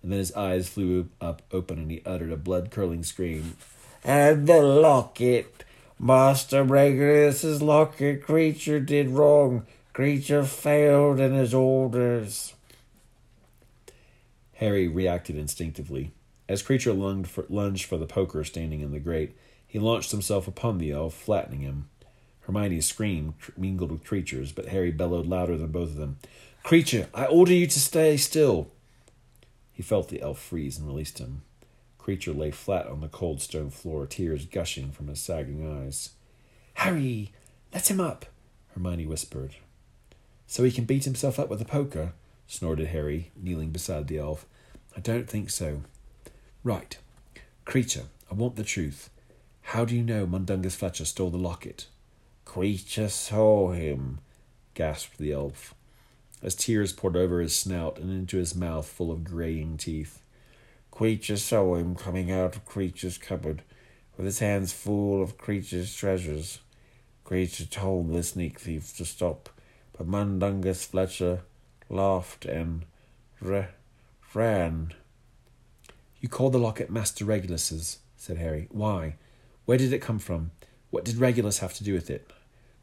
and 0.01 0.11
then 0.11 0.19
his 0.19 0.33
eyes 0.33 0.69
flew 0.69 1.09
up 1.19 1.41
open 1.51 1.77
and 1.79 1.91
he 1.91 2.01
uttered 2.05 2.31
a 2.31 2.37
blood 2.37 2.71
curdling 2.71 3.03
scream. 3.03 3.57
And 4.03 4.47
the 4.47 4.61
locket! 4.61 5.63
Master 5.99 6.63
Regulus's 6.63 7.61
locket 7.61 8.21
Kreacher 8.21 8.85
did 8.85 9.09
wrong. 9.09 9.65
Kreacher 9.93 10.45
failed 10.45 11.19
in 11.19 11.33
his 11.33 11.53
orders. 11.53 12.53
Harry 14.55 14.87
reacted 14.87 15.35
instinctively. 15.35 16.11
As 16.47 16.63
Kreacher 16.63 16.97
lunged 16.97 17.29
for, 17.29 17.45
lunged 17.49 17.85
for 17.85 17.97
the 17.97 18.05
poker 18.05 18.43
standing 18.43 18.81
in 18.81 18.91
the 18.91 18.99
grate, 18.99 19.35
he 19.65 19.79
launched 19.79 20.11
himself 20.11 20.47
upon 20.47 20.77
the 20.77 20.91
elf, 20.91 21.13
flattening 21.13 21.61
him. 21.61 21.89
Hermione's 22.41 22.85
scream 22.85 23.35
mingled 23.57 23.91
with 23.91 24.05
Kreacher's, 24.05 24.51
but 24.51 24.67
Harry 24.67 24.91
bellowed 24.91 25.25
louder 25.25 25.57
than 25.57 25.71
both 25.71 25.89
of 25.89 25.97
them. 25.97 26.17
Kreacher, 26.63 27.07
I 27.13 27.25
order 27.25 27.53
you 27.53 27.67
to 27.67 27.79
stay 27.79 28.17
still. 28.17 28.69
He 29.77 29.83
felt 29.83 30.09
the 30.09 30.23
elf 30.23 30.39
freeze 30.39 30.79
and 30.79 30.87
released 30.87 31.19
him. 31.19 31.43
Kreacher 31.99 32.35
lay 32.35 32.49
flat 32.49 32.87
on 32.87 32.99
the 32.99 33.07
cold 33.07 33.43
stone 33.43 33.69
floor, 33.69 34.07
tears 34.07 34.47
gushing 34.47 34.91
from 34.91 35.05
his 35.05 35.21
sagging 35.21 35.71
eyes. 35.71 36.13
Harry, 36.73 37.31
let 37.71 37.91
him 37.91 38.01
up, 38.01 38.25
Hermione 38.73 39.05
whispered. 39.05 39.57
So 40.47 40.63
he 40.63 40.71
can 40.71 40.85
beat 40.85 41.03
himself 41.03 41.37
up 41.37 41.47
with 41.47 41.61
a 41.61 41.65
poker? 41.65 42.13
snorted 42.47 42.87
Harry, 42.87 43.29
kneeling 43.39 43.69
beside 43.69 44.07
the 44.07 44.17
elf. 44.17 44.47
I 44.95 44.99
don't 44.99 45.29
think 45.29 45.51
so. 45.51 45.83
Right. 46.63 46.97
Kreacher, 47.63 48.05
I 48.31 48.33
want 48.33 48.55
the 48.55 48.63
truth. 48.63 49.11
How 49.61 49.85
do 49.85 49.95
you 49.95 50.01
know 50.01 50.25
Mundungus 50.25 50.75
Fletcher 50.75 51.05
stole 51.05 51.29
the 51.29 51.37
locket? 51.37 51.85
Kreacher 52.47 53.11
saw 53.11 53.73
him, 53.73 54.21
gasped 54.73 55.19
the 55.19 55.33
elf, 55.33 55.75
as 56.41 56.55
tears 56.55 56.93
poured 56.93 57.15
over 57.15 57.41
his 57.41 57.55
snout 57.55 57.97
and 57.97 58.11
into 58.11 58.37
his 58.37 58.55
mouth 58.55 58.87
full 58.87 59.11
of 59.11 59.23
graying 59.23 59.77
teeth. 59.77 60.21
Kreacher 60.91 61.37
saw 61.37 61.75
him 61.75 61.95
coming 61.95 62.31
out 62.31 62.55
of 62.55 62.65
Kreacher's 62.65 63.17
cupboard 63.17 63.63
with 64.15 64.25
his 64.25 64.39
hands 64.39 64.73
full 64.73 65.21
of 65.21 65.37
Kreacher's 65.37 65.95
treasures. 65.95 66.59
Kreacher 67.25 67.69
told 67.69 68.11
the 68.11 68.23
sneak 68.23 68.59
thief 68.59 68.95
to 68.97 69.05
stop, 69.05 69.49
but 69.97 70.07
Mundungus 70.07 70.85
Fletcher 70.85 71.41
laughed 71.89 72.45
and 72.45 72.85
ra- 73.41 73.67
ran. 74.33 74.93
You 76.19 76.29
call 76.29 76.49
the 76.49 76.57
locket 76.57 76.89
Master 76.89 77.25
Regulus's, 77.25 77.99
said 78.15 78.37
Harry. 78.37 78.67
Why? 78.71 79.15
Where 79.65 79.77
did 79.77 79.93
it 79.93 79.99
come 79.99 80.19
from? 80.19 80.51
What 80.89 81.05
did 81.05 81.17
Regulus 81.17 81.59
have 81.59 81.73
to 81.75 81.83
do 81.83 81.93
with 81.93 82.09
it? 82.09 82.31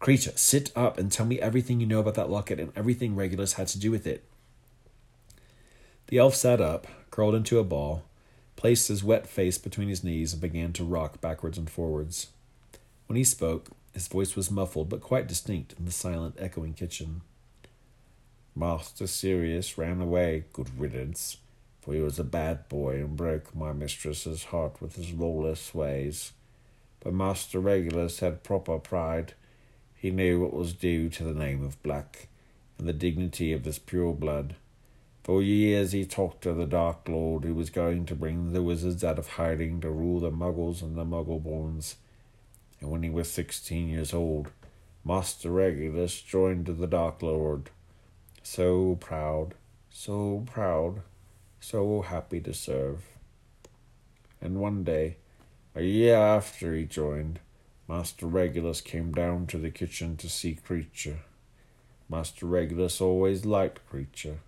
Kreacher, 0.04 0.36
sit 0.38 0.70
up 0.76 0.98
and 0.98 1.10
tell 1.10 1.24
me 1.24 1.40
everything 1.40 1.80
you 1.80 1.86
know 1.86 2.00
about 2.00 2.12
that 2.16 2.28
locket 2.28 2.60
and 2.60 2.70
everything 2.76 3.16
Regulus 3.16 3.54
had 3.54 3.68
to 3.68 3.78
do 3.78 3.90
with 3.90 4.06
it. 4.06 4.22
The 6.08 6.18
elf 6.18 6.34
sat 6.34 6.60
up, 6.60 6.86
curled 7.10 7.34
into 7.34 7.58
a 7.58 7.64
ball, 7.64 8.02
placed 8.54 8.88
his 8.88 9.02
wet 9.02 9.26
face 9.26 9.56
between 9.56 9.88
his 9.88 10.04
knees, 10.04 10.34
and 10.34 10.42
began 10.42 10.74
to 10.74 10.84
rock 10.84 11.22
backwards 11.22 11.56
and 11.56 11.70
forwards. 11.70 12.26
When 13.06 13.16
he 13.16 13.24
spoke, 13.24 13.70
his 13.94 14.06
voice 14.06 14.36
was 14.36 14.50
muffled 14.50 14.90
but 14.90 15.00
quite 15.00 15.26
distinct 15.26 15.72
in 15.78 15.86
the 15.86 15.90
silent, 15.90 16.36
echoing 16.38 16.74
kitchen. 16.74 17.22
Master 18.54 19.06
Sirius 19.06 19.78
ran 19.78 20.02
away, 20.02 20.44
good 20.52 20.78
riddance, 20.78 21.38
for 21.80 21.94
he 21.94 22.00
was 22.00 22.18
a 22.18 22.24
bad 22.24 22.68
boy 22.68 22.96
and 22.96 23.16
broke 23.16 23.56
my 23.56 23.72
mistress's 23.72 24.44
heart 24.44 24.82
with 24.82 24.96
his 24.96 25.14
lawless 25.14 25.74
ways. 25.74 26.32
But 27.00 27.14
Master 27.14 27.58
Regulus 27.58 28.20
had 28.20 28.42
proper 28.42 28.78
pride. 28.78 29.32
He 30.04 30.10
knew 30.10 30.38
what 30.38 30.52
was 30.52 30.74
due 30.74 31.08
to 31.08 31.24
the 31.24 31.32
name 31.32 31.64
of 31.64 31.82
Black 31.82 32.28
and 32.76 32.86
the 32.86 32.92
dignity 32.92 33.54
of 33.54 33.62
this 33.62 33.78
pure 33.78 34.12
blood. 34.12 34.54
For 35.22 35.40
years 35.40 35.92
he 35.92 36.04
talked 36.04 36.42
to 36.42 36.52
the 36.52 36.66
Dark 36.66 37.08
Lord 37.08 37.44
who 37.44 37.54
was 37.54 37.70
going 37.70 38.04
to 38.04 38.14
bring 38.14 38.52
the 38.52 38.62
wizards 38.62 39.02
out 39.02 39.18
of 39.18 39.28
hiding 39.28 39.80
to 39.80 39.88
rule 39.88 40.20
the 40.20 40.30
Muggles 40.30 40.82
and 40.82 40.94
the 40.94 41.06
Muggleborns. 41.06 41.94
And 42.82 42.90
when 42.90 43.02
he 43.02 43.08
was 43.08 43.30
sixteen 43.30 43.88
years 43.88 44.12
old, 44.12 44.50
Master 45.06 45.50
Regulus 45.50 46.20
joined 46.20 46.66
the 46.66 46.86
Dark 46.86 47.22
Lord. 47.22 47.70
So 48.42 48.96
proud, 48.96 49.54
so 49.88 50.44
proud, 50.44 51.00
so 51.60 52.02
happy 52.02 52.42
to 52.42 52.52
serve. 52.52 53.04
And 54.38 54.60
one 54.60 54.84
day, 54.84 55.16
a 55.74 55.80
year 55.80 56.16
after 56.16 56.74
he 56.74 56.84
joined, 56.84 57.40
Master 57.88 58.26
Regulus 58.26 58.80
came 58.80 59.12
down 59.12 59.46
to 59.48 59.58
the 59.58 59.70
kitchen 59.70 60.16
to 60.16 60.28
see 60.28 60.58
Kreacher. 60.66 61.18
Master 62.08 62.46
Regulus 62.46 63.00
always 63.00 63.44
liked 63.44 63.80
Kreacher, 63.90 64.38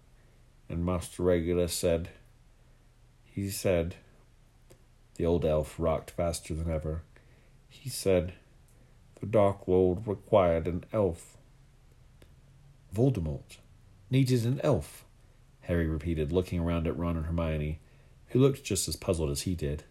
and 0.68 0.84
Master 0.84 1.22
Regulus 1.22 1.74
said, 1.74 2.10
He 3.24 3.50
said, 3.50 3.96
the 5.16 5.26
old 5.26 5.44
elf 5.44 5.76
rocked 5.78 6.10
faster 6.10 6.54
than 6.54 6.70
ever. 6.70 7.02
He 7.68 7.88
said, 7.88 8.34
The 9.20 9.26
Dark 9.26 9.66
Lord 9.66 10.06
required 10.06 10.66
an 10.66 10.84
elf. 10.92 11.36
Voldemort 12.94 13.58
needed 14.10 14.44
an 14.44 14.60
elf, 14.62 15.04
Harry 15.62 15.86
repeated, 15.86 16.32
looking 16.32 16.60
around 16.60 16.86
at 16.86 16.96
Ron 16.96 17.16
and 17.16 17.26
Hermione, 17.26 17.80
who 18.28 18.38
looked 18.38 18.62
just 18.62 18.88
as 18.88 18.96
puzzled 18.96 19.30
as 19.30 19.42
he 19.42 19.54
did. 19.54 19.84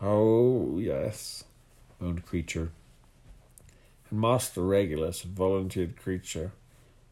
Oh, 0.00 0.78
yes, 0.78 1.44
moaned 2.00 2.24
Kreacher. 2.24 2.70
Master 4.12 4.62
Regulus 4.62 5.22
volunteered 5.22 5.96
Kreacher. 5.96 6.50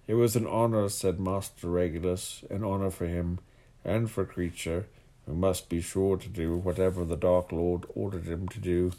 It 0.07 0.15
was 0.15 0.35
an 0.35 0.47
honor, 0.47 0.89
said 0.89 1.21
Master 1.21 1.69
Regulus, 1.69 2.43
an 2.51 2.65
honor 2.65 2.91
for 2.91 3.07
him 3.07 3.39
and 3.85 4.11
for 4.11 4.25
Kreacher, 4.25 4.85
who 5.27 5.35
must 5.35 5.69
be 5.69 5.81
sure 5.81 6.17
to 6.17 6.29
do 6.29 6.57
whatever 6.57 7.05
the 7.05 7.17
Dark 7.17 7.53
Lord 7.53 7.87
ordered 7.95 8.25
him 8.25 8.49
to 8.49 8.59
do, 8.59 8.93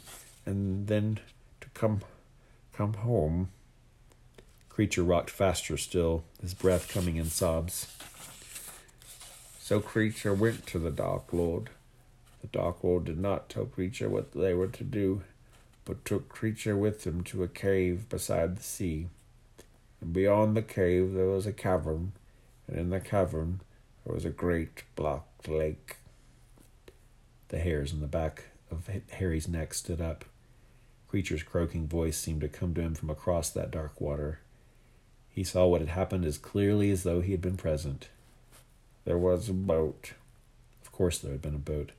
and 0.46 0.86
then 0.86 1.18
to 1.60 1.68
come 1.70 2.00
come 2.72 2.94
home. 2.94 3.50
Kreacher 4.70 5.06
rocked 5.06 5.28
faster 5.28 5.76
still, 5.76 6.24
his 6.40 6.54
breath 6.54 6.92
coming 6.92 7.16
in 7.16 7.26
sobs. 7.26 7.94
So 9.58 9.80
Kreacher 9.80 10.36
went 10.36 10.66
to 10.68 10.78
the 10.78 10.90
Dark 10.90 11.32
Lord. 11.32 11.68
The 12.40 12.46
Dark 12.46 12.82
Lord 12.82 13.04
did 13.04 13.18
not 13.18 13.50
tell 13.50 13.66
Kreacher 13.66 14.08
what 14.08 14.32
they 14.32 14.54
were 14.54 14.68
to 14.68 14.84
do, 14.84 15.22
but 15.84 16.04
took 16.04 16.28
Kreacher 16.28 16.78
with 16.78 17.06
him 17.06 17.22
to 17.24 17.42
a 17.42 17.48
cave 17.48 18.08
beside 18.08 18.56
the 18.56 18.62
sea 18.62 19.08
and 20.00 20.12
beyond 20.12 20.56
the 20.56 20.62
cave 20.62 21.12
there 21.12 21.26
was 21.26 21.46
a 21.46 21.52
cavern, 21.52 22.12
and 22.66 22.78
in 22.78 22.90
the 22.90 23.00
cavern 23.00 23.60
there 24.04 24.14
was 24.14 24.24
a 24.24 24.30
great 24.30 24.84
black 24.96 25.24
lake. 25.46 25.96
The 27.48 27.58
hairs 27.58 27.92
on 27.92 28.00
the 28.00 28.06
back 28.06 28.44
of 28.70 28.88
Harry's 29.12 29.48
neck 29.48 29.74
stood 29.74 30.00
up. 30.00 30.24
Kreacher's 31.10 31.42
croaking 31.42 31.88
voice 31.88 32.16
seemed 32.16 32.40
to 32.42 32.48
come 32.48 32.72
to 32.74 32.80
him 32.80 32.94
from 32.94 33.10
across 33.10 33.50
that 33.50 33.72
dark 33.72 34.00
water. 34.00 34.40
He 35.28 35.44
saw 35.44 35.66
what 35.66 35.80
had 35.80 35.90
happened 35.90 36.24
as 36.24 36.38
clearly 36.38 36.90
as 36.90 37.02
though 37.02 37.20
he 37.20 37.32
had 37.32 37.42
been 37.42 37.56
present. 37.56 38.08
There 39.04 39.18
was 39.18 39.48
a 39.48 39.52
boat. 39.52 40.12
Of 40.82 40.92
course, 40.92 41.18
there 41.18 41.32
had 41.32 41.42
been 41.42 41.54
a 41.54 41.58
boat. 41.58 41.90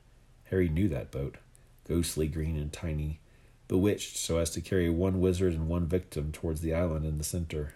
Harry 0.44 0.68
knew 0.68 0.88
that 0.88 1.10
boat, 1.10 1.36
ghostly 1.86 2.26
green 2.26 2.56
and 2.56 2.72
tiny, 2.72 3.20
bewitched 3.72 4.18
so 4.18 4.36
as 4.36 4.50
to 4.50 4.60
carry 4.60 4.90
one 4.90 5.18
wizard 5.18 5.54
and 5.54 5.66
one 5.66 5.86
victim 5.86 6.30
towards 6.30 6.60
the 6.60 6.74
island 6.74 7.06
in 7.06 7.16
the 7.16 7.24
center. 7.24 7.72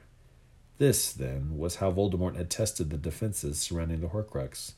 This, 0.77 1.11
then, 1.11 1.57
was 1.57 1.77
how 1.77 1.91
Voldemort 1.91 2.37
had 2.37 2.51
tested 2.51 2.91
the 2.91 2.99
defenses 2.99 3.59
surrounding 3.59 4.03
the 4.03 4.09
Horcrux 4.09 4.73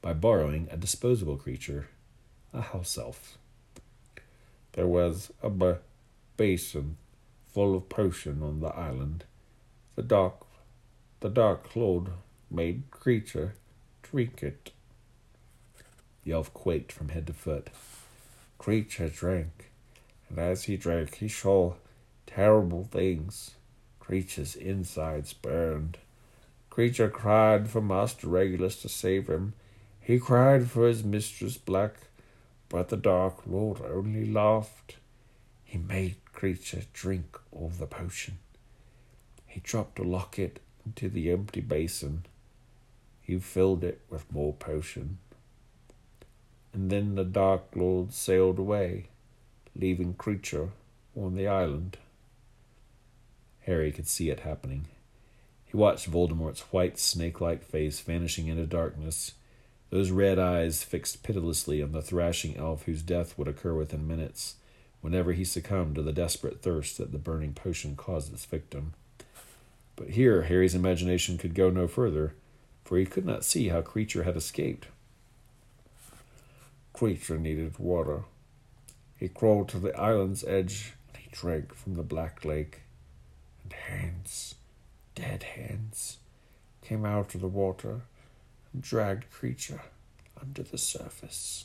by 0.00 0.14
borrowing 0.14 0.66
a 0.70 0.78
disposable 0.78 1.36
creature, 1.36 1.88
a 2.54 2.62
house 2.62 2.96
elf. 2.96 3.36
There 4.72 4.86
was 4.86 5.30
a 5.42 5.50
basin 6.38 6.96
full 7.52 7.76
of 7.76 7.90
potion 7.90 8.42
on 8.42 8.60
the 8.60 8.74
island. 8.74 9.24
The 9.94 10.04
dark, 10.04 10.46
the 11.20 11.28
dark 11.28 11.76
lord 11.76 12.06
made 12.50 12.90
Kreacher 12.90 13.50
drink 14.00 14.42
it. 14.42 14.72
The 16.24 16.32
elf 16.32 16.54
quaked 16.54 16.92
from 16.92 17.10
head 17.10 17.26
to 17.26 17.34
foot. 17.34 17.68
Kreacher 18.58 19.14
drank, 19.14 19.66
and 20.28 20.38
as 20.38 20.64
he 20.64 20.76
drank, 20.76 21.16
he 21.16 21.28
saw 21.28 21.74
terrible 22.26 22.84
things. 22.84 23.52
Kreacher's 24.00 24.54
insides 24.54 25.32
burned. 25.32 25.98
Kreacher 26.70 27.10
cried 27.10 27.68
for 27.68 27.80
Master 27.80 28.28
Regulus 28.28 28.80
to 28.82 28.88
save 28.88 29.28
him. 29.28 29.54
He 30.00 30.18
cried 30.18 30.70
for 30.70 30.86
his 30.86 31.02
mistress 31.02 31.56
Black, 31.56 31.94
but 32.68 32.88
the 32.88 32.96
Dark 32.96 33.46
Lord 33.46 33.80
only 33.80 34.26
laughed. 34.26 34.96
He 35.64 35.78
made 35.78 36.16
Kreacher 36.34 36.84
drink 36.92 37.38
all 37.50 37.70
the 37.70 37.86
potion. 37.86 38.38
He 39.46 39.60
dropped 39.60 39.98
a 39.98 40.04
locket 40.04 40.60
into 40.84 41.08
the 41.08 41.30
empty 41.30 41.60
basin. 41.60 42.26
He 43.22 43.38
filled 43.38 43.82
it 43.82 44.02
with 44.10 44.30
more 44.30 44.52
potion. 44.52 45.18
And 46.72 46.90
then 46.90 47.14
the 47.14 47.24
Dark 47.24 47.74
Lord 47.74 48.12
sailed 48.12 48.58
away, 48.58 49.06
leaving 49.78 50.14
Kreacher 50.14 50.70
on 51.16 51.34
the 51.34 51.46
island. 51.46 51.96
Harry 53.62 53.92
could 53.92 54.06
see 54.06 54.30
it 54.30 54.40
happening. 54.40 54.86
He 55.64 55.76
watched 55.76 56.10
Voldemort's 56.10 56.60
white, 56.72 56.98
snake 56.98 57.40
like 57.40 57.64
face 57.64 58.00
vanishing 58.00 58.48
into 58.48 58.66
darkness, 58.66 59.32
those 59.90 60.10
red 60.10 60.38
eyes 60.38 60.82
fixed 60.82 61.22
pitilessly 61.22 61.82
on 61.82 61.92
the 61.92 62.02
thrashing 62.02 62.56
elf 62.56 62.84
whose 62.84 63.02
death 63.02 63.38
would 63.38 63.48
occur 63.48 63.74
within 63.74 64.06
minutes, 64.06 64.56
whenever 65.00 65.32
he 65.32 65.44
succumbed 65.44 65.94
to 65.94 66.02
the 66.02 66.12
desperate 66.12 66.60
thirst 66.60 66.98
that 66.98 67.12
the 67.12 67.18
burning 67.18 67.54
potion 67.54 67.96
caused 67.96 68.32
its 68.32 68.44
victim. 68.44 68.94
But 69.94 70.10
here 70.10 70.42
Harry's 70.42 70.74
imagination 70.74 71.38
could 71.38 71.54
go 71.54 71.70
no 71.70 71.86
further, 71.86 72.34
for 72.84 72.98
he 72.98 73.06
could 73.06 73.24
not 73.24 73.44
see 73.44 73.68
how 73.68 73.82
Kreacher 73.82 74.24
had 74.24 74.36
escaped. 74.36 74.88
Kreacher 76.94 77.38
needed 77.38 77.78
water. 77.78 78.24
He 79.16 79.28
crawled 79.28 79.68
to 79.70 79.78
the 79.78 79.98
island's 79.98 80.44
edge 80.44 80.94
and 81.08 81.16
he 81.22 81.30
drank 81.32 81.74
from 81.74 81.94
the 81.94 82.02
black 82.02 82.44
lake. 82.44 82.82
And 83.62 83.72
hands, 83.72 84.54
dead 85.14 85.42
hands, 85.42 86.18
came 86.82 87.04
out 87.04 87.34
of 87.34 87.40
the 87.40 87.48
water 87.48 88.02
and 88.72 88.82
dragged 88.82 89.24
Kreacher 89.32 89.80
under 90.40 90.62
the 90.62 90.78
surface. 90.78 91.64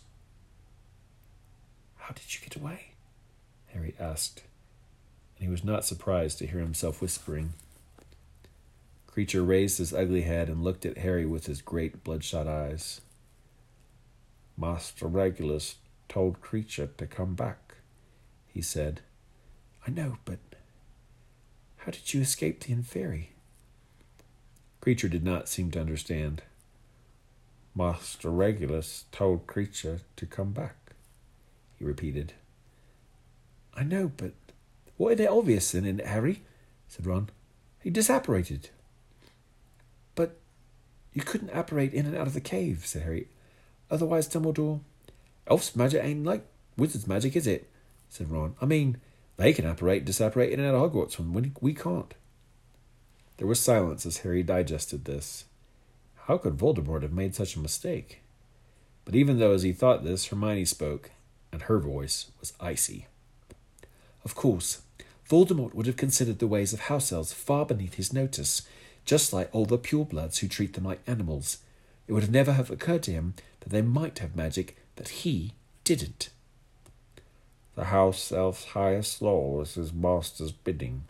How 1.98 2.14
did 2.14 2.34
you 2.34 2.42
get 2.42 2.56
away? 2.56 2.94
Harry 3.68 3.96
asked, 4.00 4.44
and 5.36 5.46
he 5.46 5.52
was 5.52 5.64
not 5.64 5.86
surprised 5.86 6.40
to 6.40 6.48
hear 6.48 6.60
himself 6.60 7.02
whispering. 7.02 7.54
Kreacher 9.08 9.46
raised 9.46 9.78
his 9.78 9.94
ugly 9.94 10.22
head 10.22 10.48
and 10.50 10.64
looked 10.64 10.86
at 10.86 11.00
Harry 11.00 11.26
with 11.26 11.46
his 11.46 11.62
great 11.62 12.04
bloodshot 12.04 12.48
eyes. 12.48 13.02
Master 14.58 15.08
Regulus 15.08 15.76
told 16.12 16.42
Kreacher 16.42 16.90
to 16.98 17.08
come 17.08 17.36
back, 17.36 17.76
he 18.46 18.62
said. 18.62 19.00
I 19.88 19.92
know, 19.92 20.18
but 20.26 20.40
how 21.78 21.94
did 21.94 22.14
you 22.14 22.20
escape 22.20 22.60
the 22.60 22.76
Inferi? 22.76 23.28
Kreacher 24.82 25.10
did 25.10 25.24
not 25.24 25.48
seem 25.48 25.72
to 25.72 25.80
understand. 25.80 26.44
Master 27.74 28.30
Regulus 28.30 29.06
told 29.14 29.48
Kreacher 29.48 30.02
to 30.18 30.26
come 30.26 30.52
back, 30.52 30.76
he 31.80 31.86
repeated. 31.86 32.34
I 33.74 33.84
know, 33.84 34.12
but 34.18 34.34
what 34.98 35.14
is 35.14 35.20
it 35.22 35.30
obvious 35.30 35.74
in 35.74 35.86
it, 35.86 36.06
Harry? 36.06 36.44
said 36.90 37.08
Ron. 37.08 37.30
He 37.82 37.90
disapparated. 37.90 38.66
But 40.16 40.38
you 41.14 41.22
couldn't 41.22 41.52
apparate 41.54 41.94
in 41.94 42.06
and 42.06 42.18
out 42.18 42.28
of 42.28 42.34
the 42.34 42.42
cave, 42.42 42.86
said 42.86 43.04
Harry. 43.04 43.30
Otherwise, 43.90 44.28
Dumbledore. 44.28 44.82
Elf's 45.48 45.76
magic 45.76 46.04
ain't 46.04 46.26
like 46.26 46.46
wizard's 46.78 47.08
magic, 47.08 47.36
is 47.36 47.48
it? 47.48 47.70
said 48.10 48.30
Ron. 48.30 48.56
I 48.62 48.66
mean, 48.66 48.98
they 49.38 49.54
can 49.54 49.66
apparate 49.66 50.00
and 50.00 50.06
disapparate 50.06 50.52
in 50.52 50.60
and 50.60 50.70
out 50.70 50.76
of 50.76 50.92
Hogwarts 50.92 51.18
when 51.18 51.54
we 51.62 51.74
can't. 51.74 52.14
There 53.38 53.48
was 53.48 53.60
silence 53.60 54.06
as 54.06 54.20
Harry 54.20 54.44
digested 54.44 55.06
this. 55.06 55.46
How 56.26 56.38
could 56.38 56.58
Voldemort 56.58 57.02
have 57.02 57.14
made 57.14 57.34
such 57.34 57.56
a 57.56 57.60
mistake? 57.60 58.22
But 59.04 59.16
even 59.16 59.40
though 59.40 59.54
as 59.54 59.64
he 59.64 59.74
thought 59.74 60.04
this, 60.04 60.28
Hermione 60.28 60.66
spoke, 60.66 61.12
and 61.52 61.64
her 61.64 61.80
voice 61.80 62.32
was 62.40 62.54
icy. 62.60 63.08
Of 64.24 64.36
course, 64.36 64.82
Voldemort 65.28 65.74
would 65.74 65.88
have 65.88 65.98
considered 65.98 66.40
the 66.40 66.48
ways 66.48 66.74
of 66.74 66.82
house 66.82 67.12
elves 67.12 67.34
far 67.34 67.66
beneath 67.66 67.96
his 67.96 68.14
notice, 68.14 68.62
just 69.06 69.34
like 69.34 69.50
all 69.52 69.66
the 69.66 69.80
purebloods 69.80 70.40
who 70.40 70.48
treat 70.48 70.74
them 70.74 70.84
like 70.84 71.02
animals. 71.08 71.58
It 72.08 72.14
would 72.14 72.24
have 72.24 72.32
never 72.32 72.54
have 72.54 72.70
occurred 72.70 73.04
to 73.04 73.12
him 73.12 73.34
that 73.62 73.70
they 73.70 73.82
might 73.82 74.20
have 74.20 74.36
magic 74.36 74.78
that 75.02 75.10
he 75.26 75.52
didn't. 75.84 76.30
The 77.74 77.86
house 77.86 78.32
elf's 78.32 78.66
highest 78.66 79.20
law 79.20 79.58
was 79.58 79.74
his 79.74 79.92
master's 79.92 80.52
bidding, 80.52 81.06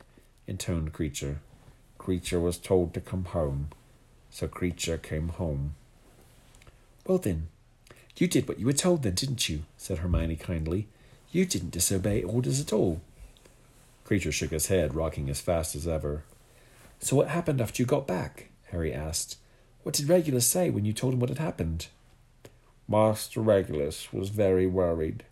intoned 0.48 0.94
Kreacher. 0.94 1.40
Kreacher 2.00 2.42
was 2.42 2.58
told 2.58 2.94
to 2.94 3.02
come 3.02 3.26
home, 3.26 3.68
so 4.30 4.48
Kreacher 4.48 5.02
came 5.02 5.28
home. 5.28 5.76
Well 7.06 7.18
then, 7.18 7.50
you 8.16 8.28
did 8.28 8.48
what 8.48 8.60
you 8.62 8.66
were 8.66 8.72
told 8.72 9.04
then, 9.04 9.16
didn't 9.16 9.50
you? 9.50 9.64
said 9.76 9.98
Hermione 9.98 10.38
kindly. 10.38 10.88
You 11.34 11.46
didn't 11.46 11.72
disobey 11.72 12.24
orders 12.24 12.62
at 12.62 12.72
all. 12.72 13.02
Kreacher 14.08 14.32
shook 14.32 14.52
his 14.52 14.68
head, 14.68 14.96
rocking 14.96 15.30
as 15.30 15.42
fast 15.42 15.76
as 15.76 15.86
ever. 15.86 16.24
So 17.02 17.18
what 17.18 17.28
happened 17.28 17.60
after 17.60 17.84
you 17.84 17.86
got 17.86 18.08
back? 18.08 18.52
Harry 18.70 18.94
asked. 18.94 19.36
What 19.84 19.96
did 19.96 20.08
Regulus 20.08 20.48
say 20.48 20.70
when 20.70 20.86
you 20.86 20.94
told 20.94 21.14
him 21.14 21.20
what 21.20 21.28
had 21.28 21.40
happened? 21.40 21.88
Master 22.92 23.40
Regulus 23.40 24.12
was 24.12 24.28
very 24.28 24.68
worried. 24.68 25.24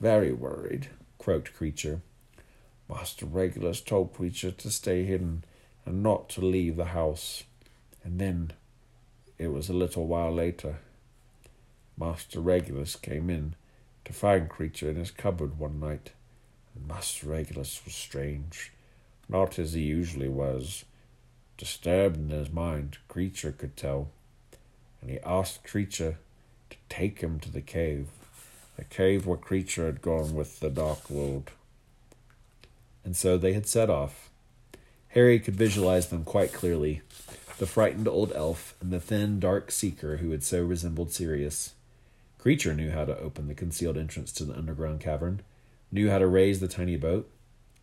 Very 0.00 0.32
worried, 0.32 0.86
croaked 1.18 1.52
Kreacher. 1.52 2.00
Master 2.88 3.26
Regulus 3.26 3.80
told 3.80 4.14
Kreacher 4.14 4.56
to 4.56 4.70
stay 4.70 5.04
hidden 5.04 5.42
and 5.84 6.00
not 6.00 6.28
to 6.28 6.40
leave 6.40 6.76
the 6.76 6.94
house. 6.94 7.42
And 8.04 8.20
then, 8.20 8.52
it 9.36 9.48
was 9.48 9.68
a 9.68 9.72
little 9.72 10.06
while 10.06 10.32
later, 10.32 10.76
Master 11.98 12.38
Regulus 12.38 12.94
came 12.94 13.28
in 13.30 13.56
to 14.04 14.12
find 14.12 14.48
Kreacher 14.48 14.88
in 14.88 14.94
his 14.94 15.10
cupboard 15.10 15.58
one 15.58 15.80
night. 15.80 16.12
And 16.76 16.86
Master 16.86 17.26
Regulus 17.26 17.84
was 17.84 17.94
strange, 17.94 18.70
not 19.28 19.58
as 19.58 19.72
he 19.72 19.82
usually 19.82 20.28
was. 20.28 20.84
Disturbed 21.56 22.16
in 22.16 22.28
his 22.28 22.52
mind, 22.52 22.98
Kreacher 23.08 23.58
could 23.58 23.76
tell. 23.76 24.12
And 25.00 25.10
he 25.10 25.18
asked 25.22 25.64
to 25.64 26.16
take 26.92 27.22
him 27.22 27.40
to 27.40 27.50
the 27.50 27.62
cave, 27.62 28.08
the 28.76 28.84
cave 28.84 29.26
where 29.26 29.38
Kreacher 29.38 29.86
had 29.86 30.02
gone 30.02 30.34
with 30.34 30.60
the 30.60 30.68
Dark 30.68 31.08
Lord. 31.08 31.44
And 33.02 33.16
so 33.16 33.38
they 33.38 33.54
had 33.54 33.66
set 33.66 33.88
off. 33.88 34.28
Harry 35.08 35.40
could 35.40 35.56
visualize 35.56 36.08
them 36.08 36.22
quite 36.24 36.52
clearly 36.52 37.00
the 37.58 37.66
frightened 37.66 38.08
old 38.08 38.32
elf 38.34 38.74
and 38.80 38.92
the 38.92 39.00
thin, 39.00 39.40
dark 39.40 39.70
seeker 39.70 40.18
who 40.18 40.32
had 40.32 40.42
so 40.42 40.62
resembled 40.62 41.12
Sirius. 41.12 41.74
Kreacher 42.38 42.74
knew 42.74 42.90
how 42.90 43.04
to 43.04 43.18
open 43.18 43.46
the 43.46 43.54
concealed 43.54 43.96
entrance 43.96 44.32
to 44.32 44.44
the 44.44 44.56
underground 44.56 45.00
cavern, 45.00 45.40
knew 45.90 46.10
how 46.10 46.18
to 46.18 46.26
raise 46.26 46.60
the 46.60 46.68
tiny 46.68 46.96
boat. 46.96 47.30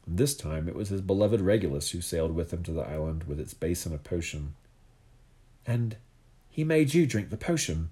And 0.05 0.17
this 0.17 0.35
time 0.35 0.67
it 0.67 0.75
was 0.75 0.89
his 0.89 1.01
beloved 1.01 1.41
Regulus 1.41 1.91
who 1.91 2.01
sailed 2.01 2.35
with 2.35 2.51
him 2.51 2.61
to 2.63 2.71
the 2.71 2.81
island 2.81 3.23
with 3.23 3.39
its 3.39 3.53
basin 3.53 3.93
of 3.93 4.03
potion. 4.03 4.53
And 5.65 5.95
he 6.49 6.63
made 6.63 6.93
you 6.93 7.05
drink 7.05 7.29
the 7.29 7.37
potion, 7.37 7.89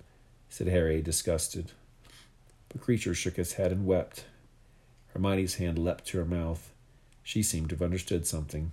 said 0.50 0.68
Harry, 0.68 1.02
disgusted. 1.02 1.72
But 2.70 2.82
Kreacher 2.82 3.16
shook 3.16 3.36
his 3.36 3.54
head 3.54 3.72
and 3.72 3.86
wept. 3.86 4.26
Hermione's 5.14 5.56
hand 5.56 5.80
leapt 5.80 6.06
to 6.08 6.18
her 6.20 6.26
mouth. 6.26 6.72
She 7.24 7.44
seemed 7.44 7.70
to 7.70 7.76
have 7.76 7.82
understood 7.82 8.26
something. 8.26 8.72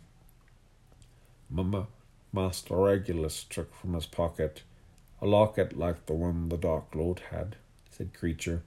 Mamma, 1.50 1.87
Master 2.32 2.76
Regulus 2.76 3.44
took 3.44 3.74
from 3.74 3.94
his 3.94 4.06
pocket 4.06 4.62
a 5.20 5.26
locket 5.26 5.78
like 5.78 6.06
the 6.06 6.12
one 6.12 6.48
the 6.48 6.56
Dark 6.56 6.94
Lord 6.94 7.20
had 7.30 7.56
said 7.96 8.12
Kreacher, 8.12 8.60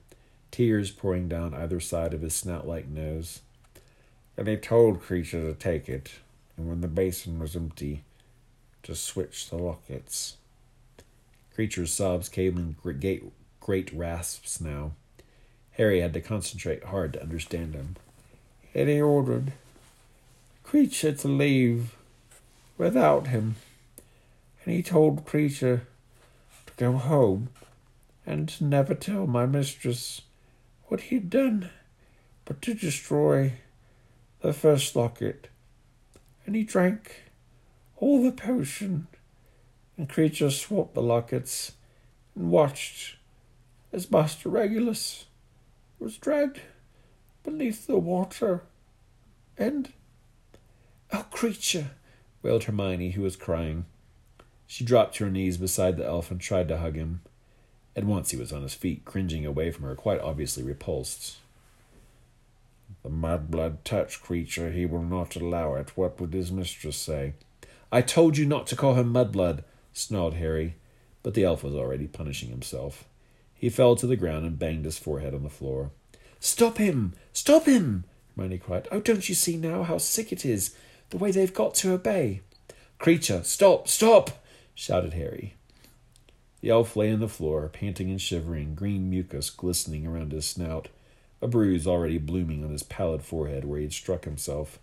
tears 0.52 0.89
pouring 0.89 1.28
down 1.28 1.54
either 1.54 1.80
side 1.80 2.13
of 2.13 2.22
his 2.22 2.34
snout 2.34 2.67
like 2.67 2.88
nose. 2.88 3.41
And 4.38 4.48
he 4.48 4.56
told 4.56 5.02
Kreacher 5.02 5.41
to 5.41 5.54
take 5.54 5.89
it, 5.89 6.12
and 6.56 6.70
when 6.70 6.82
the 6.82 6.88
basin 6.88 7.39
was 7.39 7.56
empty, 7.56 8.04
to 8.84 8.96
switch 8.96 9.50
the 9.50 9.58
lockets. 9.58 10.37
Kreacher's 11.58 11.91
sobs 11.91 12.30
came 12.30 12.56
in 12.56 12.76
great, 12.84 13.24
great 13.60 13.91
rasps 13.91 14.62
now. 14.62 14.91
Harry 15.72 16.02
had 16.02 16.13
to 16.13 16.22
concentrate 16.22 16.84
hard 16.84 17.13
to 17.13 17.22
understand 17.22 17.74
him. 17.74 17.96
And 18.76 18.88
he 18.88 19.02
ordered 19.02 19.54
Kreacher 20.63 21.17
to 21.20 21.28
leave 21.28 21.96
without 22.78 23.28
him. 23.28 23.56
And 24.63 24.76
he 24.76 24.84
told 24.84 25.26
Kreacher 25.26 25.82
to 26.67 26.74
go 26.78 26.93
home 26.93 27.50
and 28.24 28.60
never 28.62 28.93
tell 28.93 29.26
my 29.26 29.48
mistress 29.48 30.22
what 30.89 31.02
he 31.02 31.15
had 31.15 31.30
done, 31.32 31.72
but 32.46 32.62
to 32.62 32.76
destroy 32.76 33.54
the 34.41 34.54
first 34.54 34.96
locket. 34.96 35.48
And 36.46 36.56
he 36.56 36.63
drank 36.63 37.24
all 37.96 38.24
the 38.24 38.32
potion, 38.32 39.08
and 39.98 40.08
Kreacher 40.08 40.52
swapped 40.52 40.94
the 40.94 41.02
lockets 41.02 41.74
and 42.36 42.52
watched 42.52 43.16
as 43.92 44.12
Master 44.12 44.50
Regulus 44.50 45.26
was 46.00 46.18
dragged 46.18 46.60
beneath 47.44 47.88
the 47.88 47.98
water. 47.98 48.62
And, 49.58 49.92
oh, 51.12 51.26
Kreacher, 51.32 51.88
wailed 52.44 52.66
Hermione, 52.66 53.12
who 53.12 53.24
was 53.24 53.36
crying. 53.36 53.86
She 54.68 54.84
dropped 54.84 55.16
to 55.16 55.26
her 55.26 55.32
knees 55.32 55.58
beside 55.58 55.98
the 55.98 56.06
elf 56.06 56.30
and 56.30 56.39
tried 56.39 56.68
to 56.68 56.78
hug 56.78 56.95
him. 56.95 57.22
At 57.95 58.04
once 58.04 58.30
he 58.30 58.38
was 58.38 58.54
on 58.54 58.62
his 58.62 58.76
feet, 58.76 59.06
cringing 59.06 59.45
away 59.45 59.72
from 59.72 59.86
her, 59.86 59.95
quite 59.95 60.22
obviously 60.22 60.62
repulsed. 60.62 61.38
The 63.02 63.10
mudblood 63.10 63.78
touch 63.84 64.22
Kreacher, 64.22 64.74
he 64.74 64.86
will 64.86 65.04
not 65.04 65.36
allow 65.36 65.76
it. 65.76 65.98
What 65.98 66.20
would 66.20 66.34
his 66.34 66.52
mistress 66.52 66.98
say? 66.98 67.34
I 67.91 68.02
told 68.02 68.38
you 68.38 68.45
not 68.45 68.68
to 68.68 68.76
call 68.76 68.95
him 68.95 69.14
mudblood, 69.14 69.64
snarled 69.98 70.36
Harry, 70.36 70.76
but 71.24 71.34
the 71.34 71.43
elf 71.43 71.64
was 71.64 71.74
already 71.76 72.08
punishing 72.08 72.50
himself. 72.50 73.06
He 73.54 73.70
fell 73.70 73.95
to 73.95 74.08
the 74.08 74.16
ground 74.16 74.45
and 74.45 74.60
banged 74.60 74.86
his 74.86 75.00
forehead 75.00 75.34
on 75.34 75.43
the 75.43 75.50
floor. 75.50 75.91
Stop 76.39 76.78
him! 76.78 77.14
Stop 77.34 77.66
him! 77.66 78.04
Hermione 78.36 78.60
cried. 78.60 78.88
Oh, 78.91 79.00
don't 79.00 79.28
you 79.28 79.34
see 79.34 79.58
now 79.58 79.84
how 79.84 79.98
sick 79.98 80.32
it 80.32 80.45
is, 80.45 80.76
the 81.10 81.18
way 81.18 81.32
they've 81.32 81.54
got 81.54 81.74
to 81.76 81.93
obey? 81.93 82.41
Kreacher, 83.00 83.43
stop, 83.43 83.88
stop! 83.88 84.43
shouted 84.76 85.14
Harry. 85.14 85.56
The 86.62 86.70
elf 86.70 86.95
lay 86.95 87.12
on 87.12 87.20
the 87.20 87.28
floor, 87.28 87.68
panting 87.68 88.12
and 88.12 88.22
shivering, 88.22 88.76
green 88.76 89.10
mucus 89.10 89.50
glistening 89.50 90.06
around 90.06 90.32
his 90.32 90.45
snout, 90.45 90.89
a 91.41 91.48
bruise 91.48 91.88
already 91.88 92.20
blooming 92.20 92.64
on 92.64 92.72
his 92.72 92.84
pallid 92.84 93.24
forehead 93.24 93.66
where 93.66 93.80
he 93.80 93.86
had 93.86 93.93
struck 93.93 94.26
himself, 94.26 94.80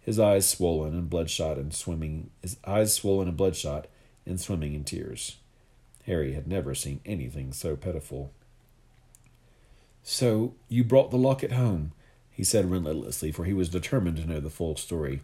his 0.00 0.18
eyes 0.18 0.48
swollen 0.48 0.94
and 0.94 1.10
bloodshot 1.10 1.58
and 1.58 1.74
swimming 1.74 2.30
his 2.42 2.56
eyes 2.64 2.92
swollen 2.94 3.28
and 3.28 3.36
bloodshot 3.36 3.86
and 4.26 4.40
swimming 4.40 4.74
in 4.74 4.84
tears. 4.84 5.36
Harry 6.04 6.34
had 6.34 6.46
never 6.46 6.74
seen 6.74 7.00
anything 7.04 7.52
so 7.52 7.76
pitiful. 7.76 8.32
So 10.02 10.54
you 10.68 10.84
brought 10.84 11.10
the 11.10 11.16
locket 11.16 11.52
home, 11.52 11.92
he 12.30 12.44
said 12.44 12.70
relentlessly, 12.70 13.32
for 13.32 13.44
he 13.44 13.52
was 13.52 13.68
determined 13.68 14.18
to 14.18 14.26
know 14.26 14.40
the 14.40 14.50
full 14.50 14.76
story. 14.76 15.22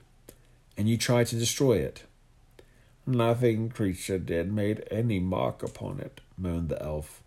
And 0.76 0.88
you 0.88 0.96
tried 0.96 1.26
to 1.28 1.36
destroy 1.36 1.78
it. 1.78 2.04
Nothing 3.06 3.70
Kreacher 3.70 4.24
did 4.24 4.52
made 4.52 4.86
any 4.90 5.20
mark 5.20 5.62
upon 5.62 6.00
it, 6.00 6.20
moaned 6.38 6.68
the 6.68 6.82
elf. 6.82 7.22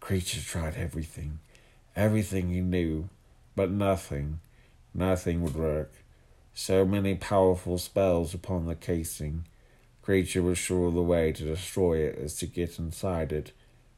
Kreacher 0.00 0.44
tried 0.44 0.76
everything, 0.76 1.40
everything 1.94 2.48
he 2.48 2.60
knew, 2.60 3.08
but 3.54 3.70
nothing, 3.70 4.40
nothing 4.94 5.42
would 5.42 5.56
work. 5.56 5.92
So 6.54 6.84
many 6.84 7.14
powerful 7.14 7.78
spells 7.78 8.34
upon 8.34 8.66
the 8.66 8.74
casing. 8.74 9.44
Kreacher 10.08 10.42
was 10.42 10.56
sure 10.56 10.90
the 10.90 11.02
way 11.02 11.32
to 11.32 11.44
destroy 11.44 11.98
it 11.98 12.14
is 12.14 12.34
to 12.36 12.46
get 12.46 12.78
inside 12.78 13.30
it, 13.30 13.52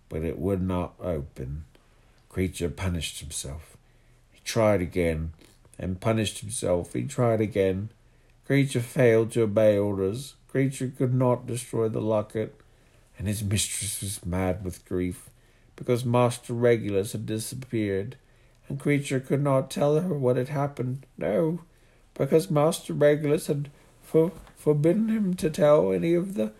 but 0.09 0.25
it 0.25 0.41
would 0.41 0.61
not 0.61 0.95
open. 1.01 1.67
Kreacher 2.29 2.75
punished 2.75 3.21
himself. 3.21 3.77
He 4.33 4.41
tried 4.43 4.81
again, 4.81 5.35
and 5.79 6.01
punished 6.01 6.41
himself. 6.41 6.95
He 6.95 7.05
tried 7.05 7.41
again. 7.41 7.91
Kreacher 8.49 8.81
failed 8.81 9.31
to 9.33 9.43
obey 9.43 9.79
orders. 9.79 10.35
Kreacher 10.53 10.97
could 10.97 11.15
not 11.15 11.47
destroy 11.47 11.89
the 11.89 12.01
locket, 12.01 12.61
and 13.17 13.29
his 13.29 13.45
mistress 13.45 14.01
was 14.01 14.27
mad 14.27 14.65
with 14.65 14.85
grief 14.85 15.31
because 15.77 16.05
Master 16.05 16.55
Regulus 16.55 17.13
had 17.13 17.25
disappeared, 17.25 18.17
and 18.69 18.81
Kreacher 18.81 19.25
could 19.25 19.45
not 19.45 19.71
tell 19.71 20.01
her 20.01 20.19
what 20.19 20.37
had 20.37 20.49
happened. 20.49 21.07
No, 21.17 21.61
because 22.15 22.51
Master 22.51 22.95
Regulus 22.95 23.47
had 23.47 23.71
for, 24.11 24.33
forbidden 24.57 25.09
him 25.09 25.35
to 25.35 25.49
tell 25.49 25.93
any 25.93 26.15
of 26.15 26.35
the, 26.35 26.53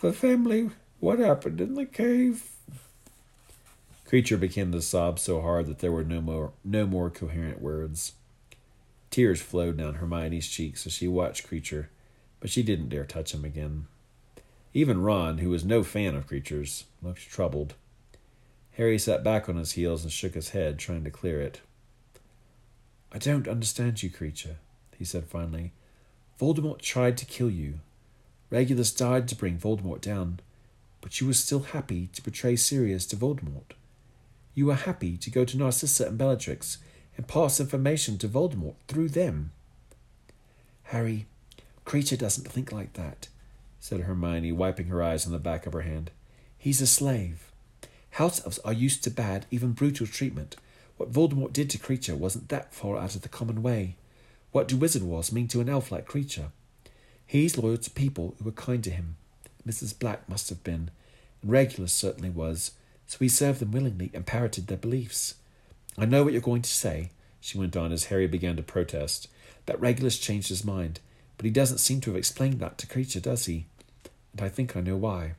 the 0.00 0.12
family 0.12 0.70
what 0.98 1.20
happened 1.20 1.60
in 1.60 1.74
the 1.74 1.86
cave. 1.86 2.50
Kreacher 4.08 4.38
began 4.38 4.72
to 4.72 4.82
sob 4.82 5.18
so 5.18 5.40
hard 5.40 5.66
that 5.66 5.78
there 5.78 5.92
were 5.92 6.04
no 6.04 6.20
more 6.20 6.52
no 6.64 6.86
more 6.86 7.10
coherent 7.10 7.60
words. 7.60 8.12
Tears 9.10 9.40
flowed 9.40 9.76
down 9.76 9.94
Hermione's 9.94 10.48
cheeks 10.48 10.86
as 10.86 10.92
she 10.92 11.08
watched 11.08 11.48
Kreacher, 11.48 11.86
but 12.40 12.50
she 12.50 12.62
didn't 12.62 12.88
dare 12.88 13.04
touch 13.04 13.32
him 13.32 13.44
again. 13.44 13.86
Even 14.74 15.00
Ron, 15.00 15.38
who 15.38 15.50
was 15.50 15.64
no 15.64 15.82
fan 15.82 16.14
of 16.14 16.26
Kreacher's, 16.26 16.84
looked 17.02 17.28
troubled. 17.28 17.74
Harry 18.72 18.98
sat 18.98 19.24
back 19.24 19.48
on 19.48 19.56
his 19.56 19.72
heels 19.72 20.02
and 20.02 20.12
shook 20.12 20.34
his 20.34 20.50
head, 20.50 20.78
trying 20.78 21.04
to 21.04 21.10
clear 21.10 21.40
it. 21.40 21.60
I 23.10 23.18
don't 23.18 23.48
understand 23.48 24.02
you, 24.02 24.10
Kreacher, 24.10 24.56
he 24.98 25.04
said 25.04 25.24
finally. 25.24 25.72
Voldemort 26.40 26.80
tried 26.80 27.16
to 27.18 27.24
kill 27.24 27.50
you. 27.50 27.80
Regulus 28.50 28.92
died 28.92 29.26
to 29.28 29.34
bring 29.34 29.58
Voldemort 29.58 30.00
down, 30.00 30.40
but 31.00 31.20
you 31.20 31.26
were 31.26 31.32
still 31.32 31.60
happy 31.60 32.08
to 32.12 32.22
betray 32.22 32.56
Sirius 32.56 33.06
to 33.06 33.16
Voldemort. 33.16 33.72
You 34.54 34.66
were 34.66 34.74
happy 34.74 35.16
to 35.16 35.30
go 35.30 35.44
to 35.44 35.56
Narcissa 35.56 36.06
and 36.06 36.18
Bellatrix 36.18 36.78
and 37.16 37.26
pass 37.26 37.60
information 37.60 38.18
to 38.18 38.28
Voldemort 38.28 38.74
through 38.88 39.08
them. 39.10 39.52
Harry, 40.84 41.26
Kreacher 41.84 42.18
doesn't 42.18 42.48
think 42.48 42.72
like 42.72 42.92
that, 42.94 43.28
said 43.80 44.00
Hermione, 44.00 44.52
wiping 44.52 44.86
her 44.86 45.02
eyes 45.02 45.26
on 45.26 45.32
the 45.32 45.38
back 45.38 45.66
of 45.66 45.72
her 45.72 45.82
hand. 45.82 46.10
He's 46.58 46.80
a 46.80 46.86
slave. 46.86 47.50
House 48.10 48.44
elves 48.44 48.58
are 48.60 48.72
used 48.72 49.04
to 49.04 49.10
bad, 49.10 49.46
even 49.50 49.72
brutal 49.72 50.06
treatment. 50.06 50.56
What 50.96 51.12
Voldemort 51.12 51.52
did 51.52 51.70
to 51.70 51.78
Kreacher 51.78 52.16
wasn't 52.16 52.48
that 52.48 52.72
far 52.72 52.96
out 52.96 53.14
of 53.14 53.22
the 53.22 53.28
common 53.28 53.62
way. 53.62 53.96
What 54.56 54.68
do 54.68 54.78
wizard 54.78 55.02
wars 55.02 55.32
mean 55.32 55.48
to 55.48 55.60
an 55.60 55.68
elf 55.68 55.92
like 55.92 56.08
Kreacher? 56.08 56.46
He's 57.26 57.58
loyal 57.58 57.76
to 57.76 57.90
people 57.90 58.36
who 58.42 58.48
are 58.48 58.52
kind 58.52 58.82
to 58.84 58.90
him. 58.90 59.16
Mrs. 59.68 59.98
Black 59.98 60.26
must 60.30 60.48
have 60.48 60.64
been, 60.64 60.90
and 61.42 61.52
Regulus 61.52 61.92
certainly 61.92 62.30
was, 62.30 62.70
so 63.06 63.18
he 63.18 63.28
served 63.28 63.60
them 63.60 63.72
willingly 63.72 64.10
and 64.14 64.24
parroted 64.24 64.66
their 64.66 64.78
beliefs. 64.78 65.34
I 65.98 66.06
know 66.06 66.24
what 66.24 66.32
you're 66.32 66.40
going 66.40 66.62
to 66.62 66.70
say, 66.70 67.10
she 67.38 67.58
went 67.58 67.76
on 67.76 67.92
as 67.92 68.04
Harry 68.04 68.26
began 68.26 68.56
to 68.56 68.62
protest, 68.62 69.28
that 69.66 69.78
Regulus 69.78 70.16
changed 70.16 70.48
his 70.48 70.64
mind, 70.64 71.00
but 71.36 71.44
he 71.44 71.50
doesn't 71.50 71.76
seem 71.76 72.00
to 72.00 72.10
have 72.12 72.16
explained 72.16 72.58
that 72.60 72.78
to 72.78 72.86
Kreacher, 72.86 73.20
does 73.20 73.44
he? 73.44 73.66
And 74.32 74.40
I 74.40 74.48
think 74.48 74.74
I 74.74 74.80
know 74.80 74.96
why. 74.96 75.34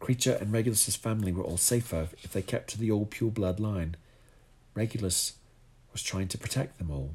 Kreacher 0.00 0.40
and 0.40 0.52
Regulus's 0.52 0.96
family 0.96 1.30
were 1.30 1.44
all 1.44 1.56
safer 1.56 2.08
if 2.24 2.32
they 2.32 2.42
kept 2.42 2.70
to 2.70 2.80
the 2.80 2.90
old 2.90 3.12
pure 3.12 3.30
blood 3.30 3.60
line. 3.60 3.94
Regulus 4.74 5.34
was 5.92 6.02
trying 6.02 6.26
to 6.26 6.36
protect 6.36 6.78
them 6.78 6.90
all. 6.90 7.14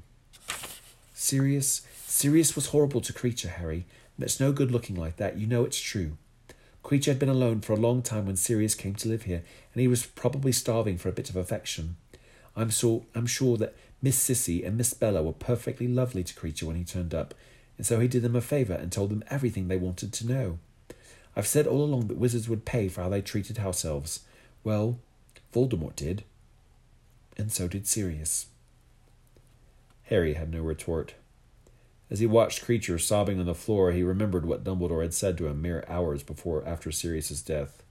Sirius, 1.22 1.82
Sirius 2.08 2.56
was 2.56 2.68
horrible 2.68 3.02
to 3.02 3.12
Kreacher, 3.12 3.50
Harry, 3.50 3.86
it's 4.18 4.40
no 4.40 4.54
good 4.54 4.72
looking 4.72 4.96
like 4.96 5.18
that. 5.18 5.38
You 5.38 5.48
know 5.48 5.66
it's 5.66 5.80
true. 5.80 6.14
Kreacher 6.82 7.08
had 7.08 7.20
been 7.20 7.28
alone 7.28 7.60
for 7.60 7.74
a 7.74 7.76
long 7.76 8.02
time 8.02 8.26
when 8.26 8.38
Sirius 8.38 8.74
came 8.74 8.96
to 8.96 9.10
live 9.10 9.24
here, 9.24 9.44
and 9.74 9.82
he 9.82 9.88
was 9.90 10.06
probably 10.06 10.54
starving 10.54 10.98
for 10.98 11.10
a 11.10 11.14
bit 11.14 11.30
of 11.30 11.36
affection. 11.36 11.98
I'm 12.56 12.72
so 12.72 13.06
I'm 13.14 13.28
sure 13.28 13.58
that 13.58 13.76
Miss 14.02 14.18
Cissy 14.18 14.64
and 14.64 14.78
Miss 14.78 14.94
Bella 14.94 15.22
were 15.22 15.34
perfectly 15.34 15.90
lovely 15.90 16.24
to 16.24 16.34
Kreacher 16.34 16.64
when 16.64 16.78
he 16.78 16.86
turned 16.86 17.14
up, 17.14 17.34
and 17.78 17.86
so 17.86 18.00
he 18.00 18.08
did 18.08 18.22
them 18.22 18.38
a 18.38 18.42
favour 18.42 18.76
and 18.76 18.90
told 18.90 19.10
them 19.10 19.26
everything 19.30 19.68
they 19.68 19.76
wanted 19.76 20.14
to 20.14 20.26
know. 20.26 20.58
I've 21.36 21.48
said 21.48 21.68
all 21.68 21.84
along 21.84 22.08
that 22.08 22.18
wizards 22.18 22.48
would 22.48 22.64
pay 22.64 22.88
for 22.88 23.02
how 23.02 23.10
they 23.10 23.22
treated 23.22 23.58
house 23.58 23.84
elves. 23.84 24.22
Well, 24.64 25.00
Voldemort 25.54 25.98
did. 25.98 26.24
And 27.38 27.52
so 27.52 27.68
did 27.68 27.88
Sirius. 27.88 28.46
Harry 30.10 30.34
had 30.34 30.52
no 30.52 30.62
retort. 30.62 31.14
As 32.10 32.20
he 32.20 32.26
watched 32.26 32.66
Kreacher 32.66 33.00
sobbing 33.00 33.40
on 33.40 33.46
the 33.46 33.54
floor, 33.54 33.92
he 33.92 34.02
remembered 34.02 34.44
what 34.44 34.64
Dumbledore 34.64 35.04
had 35.04 35.14
said 35.14 35.38
to 35.38 35.46
him 35.46 35.62
mere 35.62 35.86
hours 35.88 36.24
before 36.24 36.68
after 36.68 36.92
Sirius's 36.92 37.44
death. 37.44 37.84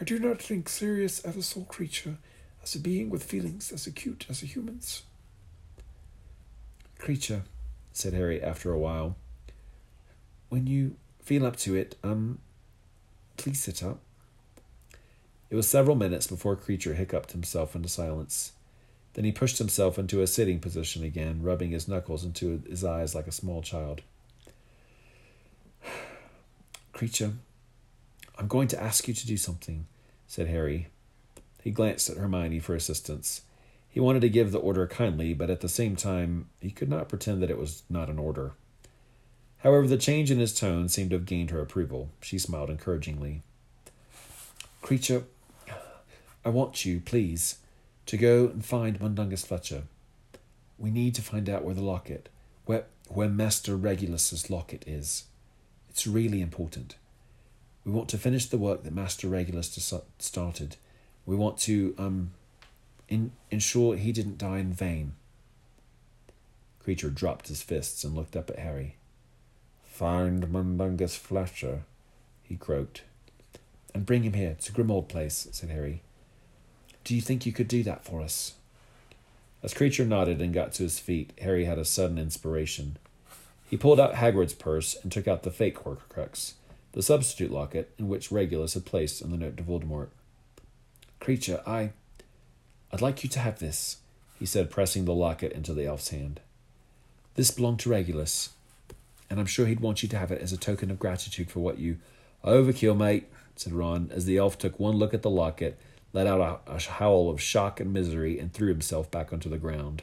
I 0.00 0.04
do 0.04 0.18
not 0.18 0.40
think 0.40 0.70
Sirius 0.70 1.20
as 1.20 1.36
a 1.36 1.42
soul 1.42 1.66
Kreacher, 1.68 2.16
as 2.62 2.74
a 2.74 2.78
being 2.78 3.10
with 3.10 3.22
feelings 3.22 3.70
as 3.70 3.86
acute 3.86 4.24
as 4.30 4.42
a 4.42 4.46
human's. 4.46 5.02
Kreacher, 6.98 7.42
said 7.92 8.14
Harry 8.14 8.42
after 8.42 8.72
a 8.72 8.78
while, 8.78 9.16
when 10.48 10.66
you 10.66 10.96
feel 11.20 11.44
up 11.44 11.56
to 11.56 11.74
it, 11.74 11.96
um, 12.02 12.38
please 13.36 13.62
sit 13.62 13.82
up. 13.82 14.00
It 15.50 15.56
was 15.56 15.68
several 15.68 15.96
minutes 15.96 16.26
before 16.26 16.56
Kreacher 16.56 16.96
hiccuped 16.96 17.32
himself 17.32 17.76
into 17.76 17.90
silence. 17.90 18.52
Then 19.14 19.24
he 19.24 19.32
pushed 19.32 19.58
himself 19.58 19.98
into 19.98 20.22
a 20.22 20.26
sitting 20.26 20.58
position 20.58 21.04
again, 21.04 21.42
rubbing 21.42 21.70
his 21.70 21.86
knuckles 21.86 22.24
into 22.24 22.62
his 22.68 22.84
eyes 22.84 23.14
like 23.14 23.26
a 23.26 23.32
small 23.32 23.62
child. 23.62 24.00
Kreacher, 26.94 27.34
I'm 28.38 28.48
going 28.48 28.68
to 28.68 28.82
ask 28.82 29.06
you 29.06 29.14
to 29.14 29.26
do 29.26 29.36
something, 29.36 29.86
said 30.26 30.48
Harry. 30.48 30.88
He 31.62 31.70
glanced 31.70 32.08
at 32.10 32.16
Hermione 32.16 32.58
for 32.58 32.74
assistance. 32.74 33.42
He 33.88 34.00
wanted 34.00 34.20
to 34.22 34.30
give 34.30 34.50
the 34.50 34.58
order 34.58 34.86
kindly, 34.86 35.34
but 35.34 35.50
at 35.50 35.60
the 35.60 35.68
same 35.68 35.96
time, 35.96 36.48
he 36.60 36.70
could 36.70 36.88
not 36.88 37.10
pretend 37.10 37.42
that 37.42 37.50
it 37.50 37.58
was 37.58 37.82
not 37.90 38.08
an 38.08 38.18
order. 38.18 38.52
However, 39.58 39.86
the 39.86 39.98
change 39.98 40.30
in 40.30 40.38
his 40.38 40.58
tone 40.58 40.88
seemed 40.88 41.10
to 41.10 41.16
have 41.16 41.26
gained 41.26 41.50
her 41.50 41.60
approval. 41.60 42.08
She 42.20 42.38
smiled 42.38 42.70
encouragingly. 42.70 43.42
Kreacher, 44.82 45.24
I 46.44 46.48
want 46.48 46.84
you, 46.84 47.00
please, 47.00 47.58
to 48.06 48.16
go 48.16 48.46
and 48.46 48.64
find 48.64 49.00
Mundungus 49.00 49.44
Fletcher. 49.44 49.84
We 50.78 50.90
need 50.90 51.14
to 51.14 51.22
find 51.22 51.48
out 51.48 51.64
where 51.64 51.74
the 51.74 51.82
locket, 51.82 52.28
where, 52.64 52.86
where 53.08 53.28
Master 53.28 53.76
Regulus's 53.76 54.50
locket 54.50 54.84
is. 54.86 55.24
It's 55.90 56.06
really 56.06 56.40
important. 56.40 56.96
We 57.84 57.92
want 57.92 58.08
to 58.10 58.18
finish 58.18 58.46
the 58.46 58.58
work 58.58 58.84
that 58.84 58.94
Master 58.94 59.28
Regulus 59.28 59.92
started. 60.18 60.76
We 61.26 61.36
want 61.36 61.58
to 61.58 61.94
um, 61.98 62.30
in, 63.08 63.32
ensure 63.50 63.96
he 63.96 64.12
didn't 64.12 64.38
die 64.38 64.58
in 64.58 64.72
vain. 64.72 65.12
Kreacher 66.84 67.14
dropped 67.14 67.48
his 67.48 67.62
fists 67.62 68.02
and 68.04 68.14
looked 68.14 68.36
up 68.36 68.50
at 68.50 68.58
Harry. 68.58 68.96
Find 69.84 70.50
Mundungus 70.50 71.16
Fletcher, 71.16 71.82
he 72.42 72.56
croaked. 72.56 73.02
And 73.94 74.06
bring 74.06 74.22
him 74.22 74.32
here 74.32 74.56
to 74.60 74.72
Grimmauld 74.72 75.08
Place, 75.08 75.48
said 75.52 75.70
Harry. 75.70 76.02
Do 77.04 77.14
you 77.14 77.20
think 77.20 77.46
you 77.46 77.52
could 77.52 77.68
do 77.68 77.82
that 77.82 78.04
for 78.04 78.20
us? 78.20 78.54
As 79.62 79.74
Kreacher 79.74 80.06
nodded 80.06 80.40
and 80.40 80.52
got 80.52 80.72
to 80.74 80.82
his 80.82 80.98
feet, 80.98 81.32
Harry 81.40 81.64
had 81.64 81.78
a 81.78 81.84
sudden 81.84 82.18
inspiration. 82.18 82.96
He 83.68 83.76
pulled 83.76 84.00
out 84.00 84.14
Hagrid's 84.14 84.54
purse 84.54 84.96
and 85.02 85.10
took 85.10 85.26
out 85.26 85.42
the 85.44 85.50
fake 85.50 85.78
Horcrux, 85.78 86.54
the 86.92 87.02
substitute 87.02 87.50
locket 87.50 87.92
in 87.98 88.08
which 88.08 88.32
Regulus 88.32 88.74
had 88.74 88.84
placed 88.84 89.22
in 89.22 89.30
the 89.30 89.36
note 89.36 89.56
to 89.56 89.62
Voldemort. 89.62 90.08
Kreacher, 91.20 91.66
I. 91.66 91.92
I'd 92.92 93.00
like 93.00 93.24
you 93.24 93.30
to 93.30 93.38
have 93.38 93.58
this, 93.58 93.98
he 94.38 94.46
said, 94.46 94.70
pressing 94.70 95.04
the 95.04 95.14
locket 95.14 95.52
into 95.52 95.72
the 95.72 95.86
elf's 95.86 96.10
hand. 96.10 96.40
This 97.36 97.50
belonged 97.50 97.78
to 97.80 97.90
Regulus, 97.90 98.50
and 99.30 99.40
I'm 99.40 99.46
sure 99.46 99.66
he'd 99.66 99.80
want 99.80 100.02
you 100.02 100.08
to 100.10 100.18
have 100.18 100.30
it 100.30 100.42
as 100.42 100.52
a 100.52 100.58
token 100.58 100.90
of 100.90 100.98
gratitude 100.98 101.50
for 101.50 101.60
what 101.60 101.78
you. 101.78 101.98
Overkill, 102.44 102.96
mate, 102.96 103.28
said 103.56 103.72
Ron, 103.72 104.10
as 104.12 104.26
the 104.26 104.36
elf 104.36 104.58
took 104.58 104.78
one 104.78 104.96
look 104.96 105.14
at 105.14 105.22
the 105.22 105.30
locket 105.30 105.78
let 106.12 106.26
out 106.26 106.62
a, 106.66 106.72
a 106.72 106.80
howl 106.80 107.30
of 107.30 107.40
shock 107.40 107.80
and 107.80 107.92
misery, 107.92 108.38
and 108.38 108.52
threw 108.52 108.68
himself 108.68 109.10
back 109.10 109.32
onto 109.32 109.48
the 109.48 109.58
ground. 109.58 110.02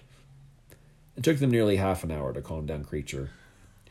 It 1.15 1.23
took 1.23 1.39
them 1.39 1.51
nearly 1.51 1.75
half 1.75 2.03
an 2.03 2.11
hour 2.11 2.33
to 2.33 2.41
calm 2.41 2.65
down 2.65 2.85
Kreacher, 2.85 3.29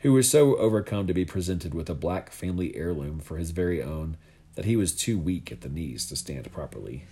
who 0.01 0.13
was 0.13 0.29
so 0.29 0.55
overcome 0.57 1.07
to 1.07 1.13
be 1.13 1.25
presented 1.25 1.73
with 1.73 1.89
a 1.89 1.95
black 1.95 2.31
family 2.31 2.75
heirloom 2.75 3.19
for 3.19 3.37
his 3.37 3.51
very 3.51 3.83
own 3.83 4.17
that 4.55 4.65
he 4.65 4.75
was 4.75 4.95
too 4.95 5.17
weak 5.17 5.51
at 5.51 5.61
the 5.61 5.69
knees 5.69 6.07
to 6.07 6.15
stand 6.15 6.51
properly. 6.51 7.05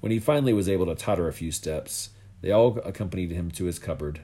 When 0.00 0.12
he 0.12 0.18
finally 0.18 0.52
was 0.52 0.68
able 0.68 0.86
to 0.86 0.94
totter 0.94 1.28
a 1.28 1.32
few 1.32 1.50
steps, 1.50 2.10
they 2.42 2.52
all 2.52 2.78
accompanied 2.84 3.30
him 3.30 3.50
to 3.52 3.64
his 3.64 3.78
cupboard, 3.78 4.20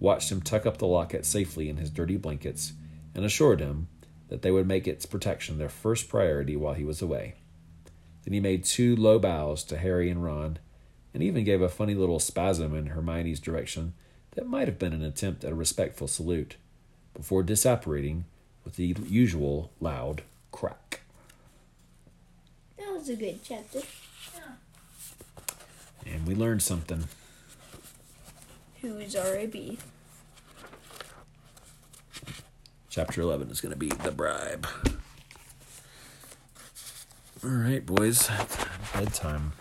watched 0.00 0.30
him 0.32 0.42
tuck 0.42 0.66
up 0.66 0.78
the 0.78 0.86
locket 0.86 1.24
safely 1.24 1.68
in 1.68 1.76
his 1.76 1.90
dirty 1.90 2.16
blankets, 2.16 2.72
and 3.14 3.24
assured 3.24 3.60
him 3.60 3.88
that 4.28 4.42
they 4.42 4.50
would 4.50 4.66
make 4.66 4.88
its 4.88 5.06
protection 5.06 5.58
their 5.58 5.68
first 5.68 6.08
priority 6.08 6.56
while 6.56 6.74
he 6.74 6.84
was 6.84 7.00
away. 7.00 7.34
Then 8.24 8.34
he 8.34 8.40
made 8.40 8.64
two 8.64 8.96
low 8.96 9.18
bows 9.18 9.64
to 9.64 9.76
Harry 9.76 10.10
and 10.10 10.24
Ron, 10.24 10.58
and 11.12 11.22
even 11.22 11.44
gave 11.44 11.60
a 11.60 11.68
funny 11.68 11.94
little 11.94 12.18
spasm 12.18 12.74
in 12.74 12.86
Hermione's 12.86 13.40
direction 13.40 13.94
that 14.32 14.48
might 14.48 14.66
have 14.66 14.78
been 14.78 14.92
an 14.92 15.04
attempt 15.04 15.44
at 15.44 15.52
a 15.52 15.56
respectful 15.56 16.08
salute, 16.08 16.56
before 17.12 17.44
disapparating 17.44 18.24
with 18.64 18.76
the 18.76 18.96
usual 19.06 19.70
loud 19.80 20.22
crack. 20.50 21.02
That 22.78 22.92
was 22.92 23.08
a 23.08 23.16
good 23.16 23.40
chapter. 23.44 23.80
And 26.06 26.26
we 26.26 26.34
learned 26.34 26.62
something. 26.62 27.04
Who 28.82 28.98
is 28.98 29.16
R.A.B.? 29.16 29.78
Chapter 32.90 33.22
11 33.22 33.50
is 33.50 33.60
going 33.60 33.72
to 33.72 33.78
be 33.78 33.88
The 33.88 34.10
Bribe. 34.10 34.66
All 37.44 37.50
right, 37.50 37.84
boys. 37.84 38.30
Bedtime. 38.94 39.52